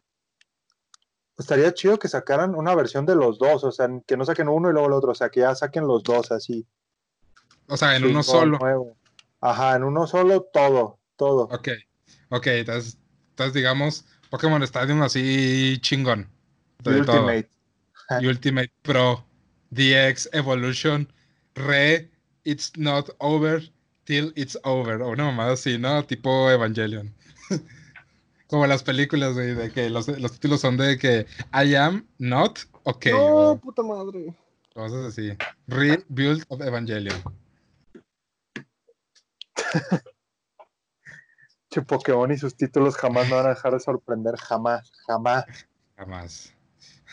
estaría 1.38 1.72
chido 1.72 1.98
que 1.98 2.06
sacaran 2.06 2.54
una 2.54 2.74
versión 2.74 3.06
de 3.06 3.14
los 3.14 3.38
dos, 3.38 3.64
o 3.64 3.72
sea, 3.72 3.88
que 4.06 4.18
no 4.18 4.26
saquen 4.26 4.50
uno 4.50 4.68
y 4.68 4.74
luego 4.74 4.88
el 4.88 4.92
otro, 4.92 5.12
o 5.12 5.14
sea, 5.14 5.30
que 5.30 5.40
ya 5.40 5.54
saquen 5.54 5.86
los 5.86 6.02
dos 6.02 6.30
así. 6.32 6.66
O 7.66 7.78
sea, 7.78 7.96
en 7.96 8.04
uno 8.04 8.22
solo. 8.22 8.58
nuevo. 8.58 8.98
Ajá, 9.40 9.74
en 9.76 9.84
uno 9.84 10.06
solo 10.06 10.42
todo, 10.52 10.98
todo. 11.16 11.44
Ok, 11.44 11.68
ok, 12.28 12.46
entonces, 12.48 12.98
entonces 13.30 13.54
digamos 13.54 14.04
Pokémon 14.28 14.62
Stadium 14.64 15.00
así 15.00 15.78
chingón. 15.80 16.28
De 16.84 17.02
todo. 17.04 17.24
Ultimate. 17.24 17.50
Y 18.20 18.26
Ultimate 18.26 18.72
Pro, 18.82 19.24
DX, 19.70 20.28
Evolution, 20.34 21.10
Re, 21.54 22.10
It's 22.44 22.70
Not 22.76 23.16
Over, 23.16 23.72
Till 24.08 24.32
It's 24.36 24.58
Over. 24.64 25.02
O 25.02 25.10
una 25.10 25.26
mamada 25.26 25.52
así, 25.52 25.76
¿no? 25.76 26.02
Tipo 26.02 26.50
Evangelion. 26.50 27.14
Como 28.46 28.66
las 28.66 28.82
películas, 28.82 29.34
güey, 29.34 29.54
de 29.54 29.70
que 29.70 29.90
los, 29.90 30.08
los 30.08 30.32
títulos 30.32 30.62
son 30.62 30.78
de 30.78 30.96
que 30.96 31.26
I 31.52 31.74
am 31.74 32.06
not 32.16 32.60
okay. 32.84 33.12
No, 33.12 33.50
o 33.50 33.58
puta 33.58 33.82
madre. 33.82 34.34
cosas 34.72 35.04
así. 35.08 35.36
Rebuild 35.66 36.42
of 36.48 36.62
Evangelion. 36.62 37.22
Che, 41.70 41.82
Pokémon 41.82 42.32
y 42.32 42.38
sus 42.38 42.56
títulos 42.56 42.96
jamás 42.96 43.28
me 43.28 43.34
van 43.34 43.44
a 43.44 43.50
dejar 43.50 43.74
de 43.74 43.80
sorprender, 43.80 44.36
jamás, 44.38 44.90
jamás. 45.06 45.44
Jamás. 45.98 46.54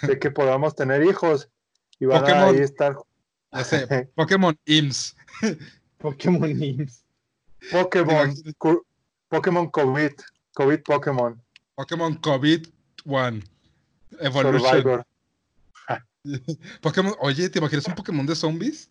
De 0.01 0.17
que 0.17 0.31
podamos 0.31 0.73
tener 0.73 1.03
hijos 1.03 1.49
y 1.99 2.05
van 2.05 2.23
a 2.23 2.45
ahí 2.45 2.59
estar 2.59 2.95
Ya 3.51 3.63
sé, 3.65 4.09
Pokémon 4.15 4.57
IMSS. 4.65 5.17
Pokémon 5.97 6.53
Nims. 6.59 7.03
Pokémon, 7.71 8.33
Pokémon 9.29 9.69
COVID, 9.71 10.13
COVID 10.53 10.83
Pokémon, 10.83 11.41
Pokémon 11.75 12.15
COVID 12.15 12.67
1. 13.05 13.43
Evolution. 14.19 14.59
Survivor. 14.59 15.05
Pokémon, 16.81 17.13
oye, 17.19 17.49
¿te 17.49 17.59
imaginas 17.59 17.87
un 17.87 17.95
Pokémon 17.95 18.25
de 18.25 18.35
zombies? 18.35 18.89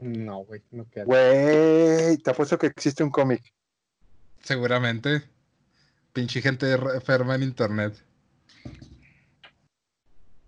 No, 0.00 0.38
güey, 0.44 0.62
no 0.70 0.88
queda. 0.88 1.04
Güey, 1.04 2.16
te 2.18 2.30
apuesto 2.30 2.58
que 2.58 2.66
existe 2.66 3.04
un 3.04 3.10
cómic. 3.10 3.52
Seguramente. 4.42 5.22
Pinche 6.12 6.42
gente 6.42 6.72
enferma 6.72 7.34
en 7.34 7.42
internet. 7.44 8.02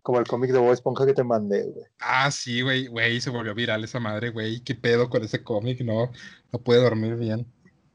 Como 0.05 0.19
el 0.19 0.27
cómic 0.27 0.51
de 0.51 0.59
Bob 0.59 0.71
Esponja 0.71 1.07
que 1.07 1.15
te 1.15 1.25
mandé, 1.25 1.63
güey. 1.63 1.87
Ah, 1.99 2.31
sí, 2.31 2.61
güey, 2.61 2.89
güey, 2.89 3.23
se 3.23 3.31
volvió 3.31 3.55
viral 3.55 3.85
esa 3.85 4.01
madre, 4.01 4.29
güey. 4.29 4.61
¿Qué 4.61 4.75
pedo 4.75 5.09
con 5.09 5.25
ese 5.25 5.43
cómic? 5.43 5.81
No, 5.81 6.13
no 6.53 6.59
puede 6.59 6.83
dormir 6.83 7.17
bien. 7.17 7.47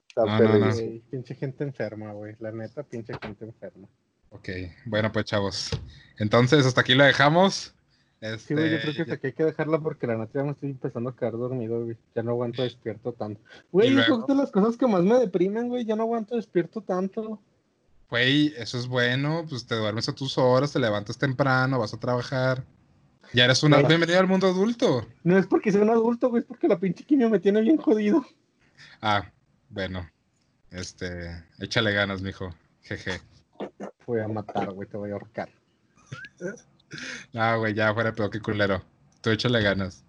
Está 0.08 0.26
No, 0.26 0.40
no, 0.40 0.58
no. 0.58 0.74
Güey, 0.74 1.04
pinche 1.12 1.36
gente 1.36 1.64
enferma, 1.64 2.12
güey. 2.14 2.36
La 2.40 2.52
neta, 2.52 2.82
pinche 2.82 3.14
gente 3.22 3.46
enferma. 3.46 3.88
Ok, 4.32 4.50
bueno, 4.86 5.12
pues 5.12 5.26
chavos. 5.26 5.70
Entonces, 6.18 6.66
hasta 6.66 6.82
aquí 6.82 6.96
lo 6.96 7.04
dejamos. 7.04 7.76
Sí, 8.40 8.56
güey, 8.56 8.72
yo 8.72 8.78
Este, 8.78 8.82
creo 8.82 8.96
que 8.96 9.02
hasta 9.04 9.14
aquí 9.14 9.28
hay 9.28 9.34
que 9.34 9.44
dejarla 9.44 9.80
porque 9.80 10.08
la 10.08 10.18
neta 10.18 10.40
ya 10.40 10.44
me 10.44 10.54
estoy 10.54 10.72
empezando 10.72 11.12
a 11.12 11.16
quedar 11.16 11.34
dormido, 11.34 11.84
güey. 11.84 11.96
Ya 12.16 12.24
no 12.24 12.32
aguanto 12.32 12.64
despierto 12.64 13.14
tanto. 13.14 13.40
Güey, 13.72 13.96
es 13.96 14.08
de 14.28 14.36
las 14.36 14.50
cosas 14.50 14.78
que 14.78 14.88
más 14.88 15.04
me 15.04 15.20
deprimen, 15.20 15.70
güey. 15.70 15.86
Ya 15.86 15.96
no 15.96 16.04
aguanto 16.04 16.36
despierto 16.36 16.82
tanto. 16.82 17.40
Güey, 18.10 18.56
eso 18.58 18.80
es 18.80 18.88
bueno, 18.88 19.46
pues 19.48 19.68
te 19.68 19.76
duermes 19.76 20.10
a 20.10 20.16
tus 20.16 20.38
horas, 20.40 20.74
te 20.74 20.80
levantas 20.80 21.20
temprano, 21.20 21.78
vas 21.78 21.94
a 21.94 22.00
trabajar. 22.00 22.66
Ya 23.34 23.46
eres 23.46 23.62
una... 23.62 23.84
Bienvenido 23.84 24.20
al 24.20 24.28
mundo 24.28 24.48
adulto. 24.48 25.08
No 25.24 25.38
es 25.38 25.46
porque 25.46 25.72
sea 25.72 25.84
un 25.84 25.92
adulto, 25.92 26.30
güey, 26.30 26.42
es 26.42 26.48
porque 26.48 26.68
la 26.68 26.80
pinche 26.80 27.04
quimio 27.04 27.30
me 27.30 27.40
tiene 27.40 27.62
bien 27.62 27.78
jodido. 27.78 28.26
Ah, 29.02 29.32
bueno. 29.70 30.10
Este, 30.72 31.46
échale 31.60 31.94
ganas, 31.94 32.24
mijo. 32.24 32.50
Jeje. 32.82 33.22
Voy 34.08 34.22
a 34.22 34.28
matar, 34.28 34.72
güey, 34.72 34.90
te 34.90 34.98
voy 34.98 35.12
a 35.12 35.14
ahorcar. 35.14 35.50
No, 37.34 37.60
güey, 37.60 37.76
ya 37.76 37.94
fuera 37.94 38.12
peor 38.12 38.32
que 38.32 38.40
culero. 38.40 38.84
Tú 39.22 39.30
échale 39.30 39.62
ganas. 39.62 40.04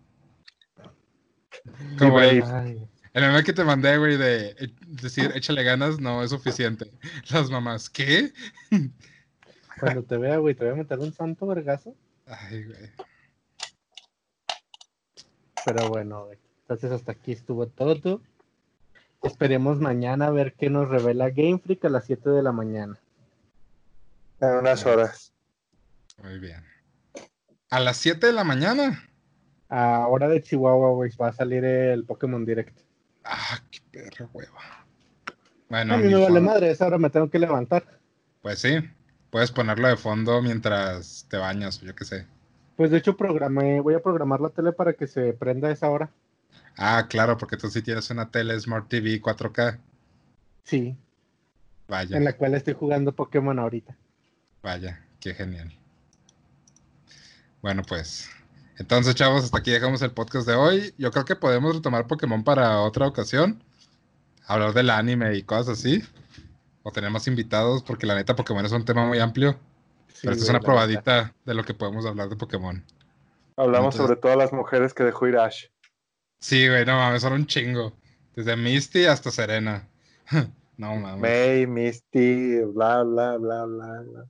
Como 1.98 2.18
el. 2.20 2.43
Ay, 2.44 2.89
El 3.12 3.23
meme 3.23 3.43
que 3.43 3.53
te 3.53 3.65
mandé, 3.65 3.99
güey, 3.99 4.16
de 4.16 4.51
eh, 4.51 4.73
decir 4.87 5.32
échale 5.35 5.65
ganas, 5.65 5.99
no 5.99 6.23
es 6.23 6.31
suficiente. 6.31 6.91
Las 7.31 7.51
mamás, 7.51 7.91
¿qué? 7.91 8.32
Cuando 9.81 10.05
te 10.05 10.16
vea, 10.16 10.37
güey, 10.37 10.55
te 10.55 10.65
voy 10.65 10.74
a 10.74 10.77
meter 10.77 10.99
un 10.99 11.12
santo 11.12 11.47
vergazo. 11.47 11.95
Ay, 12.27 12.65
güey. 12.65 12.91
Pero 15.65 15.89
bueno, 15.89 16.27
güey. 16.27 16.39
Entonces 16.62 16.93
hasta 16.93 17.12
aquí 17.12 17.32
estuvo 17.32 17.66
todo. 17.66 18.20
Esperemos 19.23 19.81
mañana 19.81 20.28
a 20.28 20.31
ver 20.31 20.55
qué 20.55 20.70
nos 20.70 20.89
revela 20.89 21.31
Game 21.31 21.59
Freak 21.59 21.85
a 21.85 21.89
las 21.89 22.05
7 22.05 22.31
de 22.31 22.43
la 22.43 22.53
mañana. 22.53 22.97
En 24.41 24.51
unas 24.51 24.87
horas. 24.87 25.32
Muy 26.23 26.39
bien. 26.39 26.65
A 27.70 27.81
las 27.81 27.97
7 27.97 28.28
de 28.28 28.32
la 28.32 28.45
mañana. 28.45 29.05
A 29.69 30.07
hora 30.09 30.28
de 30.28 30.43
Chihuahua, 30.43 30.91
güey, 30.93 31.11
va 31.20 31.28
a 31.28 31.32
salir 31.32 31.65
el 31.65 32.05
Pokémon 32.05 32.45
Direct. 32.47 32.90
Ah, 33.25 33.61
qué 33.71 33.81
perra 33.91 34.29
hueva. 34.33 34.87
Bueno, 35.69 35.95
a 35.95 35.99
mí 35.99 36.09
me 36.09 36.17
vale 36.19 36.41
madre, 36.41 36.71
esa 36.71 36.87
hora 36.87 36.99
me 36.99 37.11
tengo 37.11 37.31
que 37.31 37.39
levantar. 37.39 37.85
Pues 38.43 38.59
sí, 38.59 38.79
puedes 39.31 39.53
ponerlo 39.53 39.89
de 39.89 39.97
fondo 39.97 40.43
mientras 40.43 41.27
te 41.29 41.37
bañas, 41.37 41.81
yo 41.81 41.95
qué 41.95 42.05
sé. 42.05 42.27
Pues 42.77 42.91
de 42.91 42.99
hecho 42.99 43.17
programé, 43.17 43.81
voy 43.81 43.95
a 43.95 44.03
programar 44.03 44.41
la 44.41 44.49
tele 44.51 44.73
para 44.73 44.95
que 44.95 45.07
se 45.07 45.33
prenda 45.35 45.69
a 45.69 45.73
esa 45.73 45.91
hora. 45.91 46.11
Ah, 46.77 47.07
claro, 47.09 47.37
porque 47.37 47.57
tú 47.57 47.69
sí 47.71 47.83
tienes 47.83 48.11
una 48.11 48.31
tele 48.31 48.59
Smart 48.59 48.89
TV 48.89 49.21
4K. 49.21 49.79
Sí, 50.65 50.97
Vaya, 51.89 52.17
en 52.17 52.25
la 52.25 52.33
cual 52.37 52.55
estoy 52.55 52.75
jugando 52.75 53.13
Pokémon 53.13 53.59
ahorita. 53.59 53.97
vaya, 54.63 55.05
qué 55.21 55.35
genial. 55.35 55.73
Bueno, 57.63 57.83
pues. 57.87 58.31
Entonces, 58.81 59.15
chavos, 59.15 59.44
hasta 59.44 59.59
aquí 59.59 59.70
dejamos 59.70 60.01
el 60.01 60.11
podcast 60.11 60.48
de 60.48 60.55
hoy. 60.55 60.94
Yo 60.97 61.11
creo 61.11 61.27
que 61.27 61.36
podemos 61.36 61.77
retomar 61.77 62.07
Pokémon 62.07 62.43
para 62.43 62.81
otra 62.81 63.07
ocasión. 63.07 63.62
Hablar 64.47 64.73
del 64.73 64.89
anime 64.89 65.36
y 65.36 65.43
cosas 65.43 65.78
así. 65.78 66.02
O 66.82 66.90
tener 66.90 67.11
más 67.11 67.27
invitados, 67.27 67.82
porque 67.82 68.07
la 68.07 68.15
neta 68.15 68.35
Pokémon 68.35 68.65
es 68.65 68.73
un 68.73 68.86
tema 68.86 69.07
muy 69.07 69.19
amplio. 69.19 69.52
Sí, 70.09 70.20
pero 70.23 70.32
esta 70.32 70.44
es 70.44 70.48
una 70.48 70.61
probadita 70.61 71.35
de 71.44 71.52
lo 71.52 71.62
que 71.62 71.74
podemos 71.74 72.07
hablar 72.07 72.31
de 72.31 72.36
Pokémon. 72.36 72.82
Hablamos 73.59 73.94
Entonces- 73.94 74.01
sobre 74.01 74.16
todas 74.16 74.39
las 74.39 74.51
mujeres 74.51 74.94
que 74.94 75.05
dejó 75.05 75.28
ir 75.28 75.36
Ash. 75.36 75.66
Sí, 76.39 76.66
güey, 76.66 76.86
no 76.86 76.97
mames, 76.97 77.20
son 77.20 77.35
un 77.35 77.47
chingo. 77.47 77.93
Desde 78.35 78.57
Misty 78.57 79.05
hasta 79.05 79.31
Serena. 79.31 79.86
no 80.78 80.97
mames. 80.97 81.20
May, 81.20 81.66
Misty, 81.66 82.61
bla, 82.62 83.02
bla, 83.02 83.36
bla, 83.36 83.66
bla, 83.66 84.01
bla. 84.01 84.24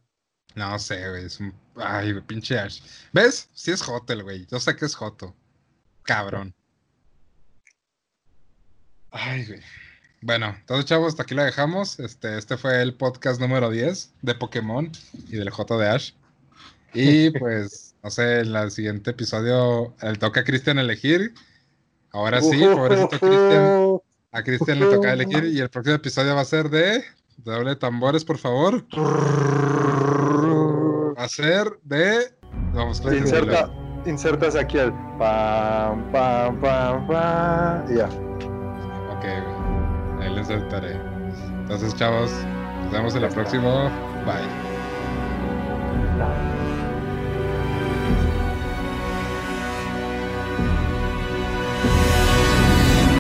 No 0.55 0.79
sé, 0.79 1.09
güey, 1.09 1.27
es 1.27 1.41
un... 1.41 1.55
Ay, 1.77 2.19
pinche 2.23 2.59
Ash. 2.59 2.81
¿Ves? 3.13 3.49
Sí 3.55 3.71
es 3.71 3.83
Joto, 3.83 4.21
güey. 4.23 4.47
Yo 4.47 4.59
sé 4.59 4.75
que 4.77 4.85
es 4.85 4.95
Joto. 4.95 5.35
Cabrón. 6.03 6.55
Ay, 9.11 9.47
güey. 9.47 9.61
Bueno, 10.23 10.55
entonces, 10.59 10.85
chavos, 10.85 11.09
hasta 11.09 11.23
aquí 11.23 11.35
la 11.35 11.45
dejamos. 11.45 11.99
Este, 11.99 12.37
este 12.37 12.57
fue 12.57 12.83
el 12.83 12.95
podcast 12.95 13.41
número 13.41 13.71
10 13.71 14.13
de 14.21 14.35
Pokémon 14.35 14.91
y 15.29 15.37
del 15.37 15.51
Joto 15.51 15.79
de 15.79 15.89
Ash. 15.89 16.13
Y 16.93 17.31
pues, 17.39 17.95
no 18.03 18.11
sé, 18.11 18.41
en 18.41 18.55
el 18.55 18.71
siguiente 18.71 19.13
episodio 19.13 19.95
le 20.03 20.17
toca 20.17 20.41
a 20.41 20.45
Cristian 20.45 20.79
elegir. 20.79 21.33
Ahora 22.13 22.43
sí, 22.43 22.59
pobrecito 22.61 23.09
Cristian. 23.09 23.99
A 24.33 24.43
Cristian 24.43 24.81
le 24.81 24.87
toca 24.87 25.13
elegir 25.13 25.45
y 25.45 25.61
el 25.61 25.71
próximo 25.71 25.97
episodio 25.97 26.35
va 26.35 26.43
a 26.43 26.45
ser 26.45 26.69
de... 26.69 27.05
Doble 27.39 27.75
tambores, 27.75 28.23
por 28.23 28.37
favor. 28.37 28.85
Va 31.21 31.25
a 31.27 31.29
ser 31.29 31.67
de... 31.83 32.33
Vamos, 32.73 33.03
Inserta, 33.05 33.71
insertas 34.07 34.57
aquí 34.57 34.79
el 34.79 34.91
pam, 35.19 36.11
pam, 36.11 36.59
pam, 36.63 37.07
pam. 37.07 37.93
Y 37.93 37.97
ya. 37.97 38.07
Ok. 38.07 39.27
Ahí 40.19 40.31
lo 40.31 40.39
insertaré. 40.39 40.99
Entonces, 41.61 41.95
chavos, 41.97 42.31
nos 42.85 42.93
vemos 42.93 43.15
en 43.17 43.21
la 43.21 43.29
próxima. 43.29 43.91
Bye. 44.25 44.49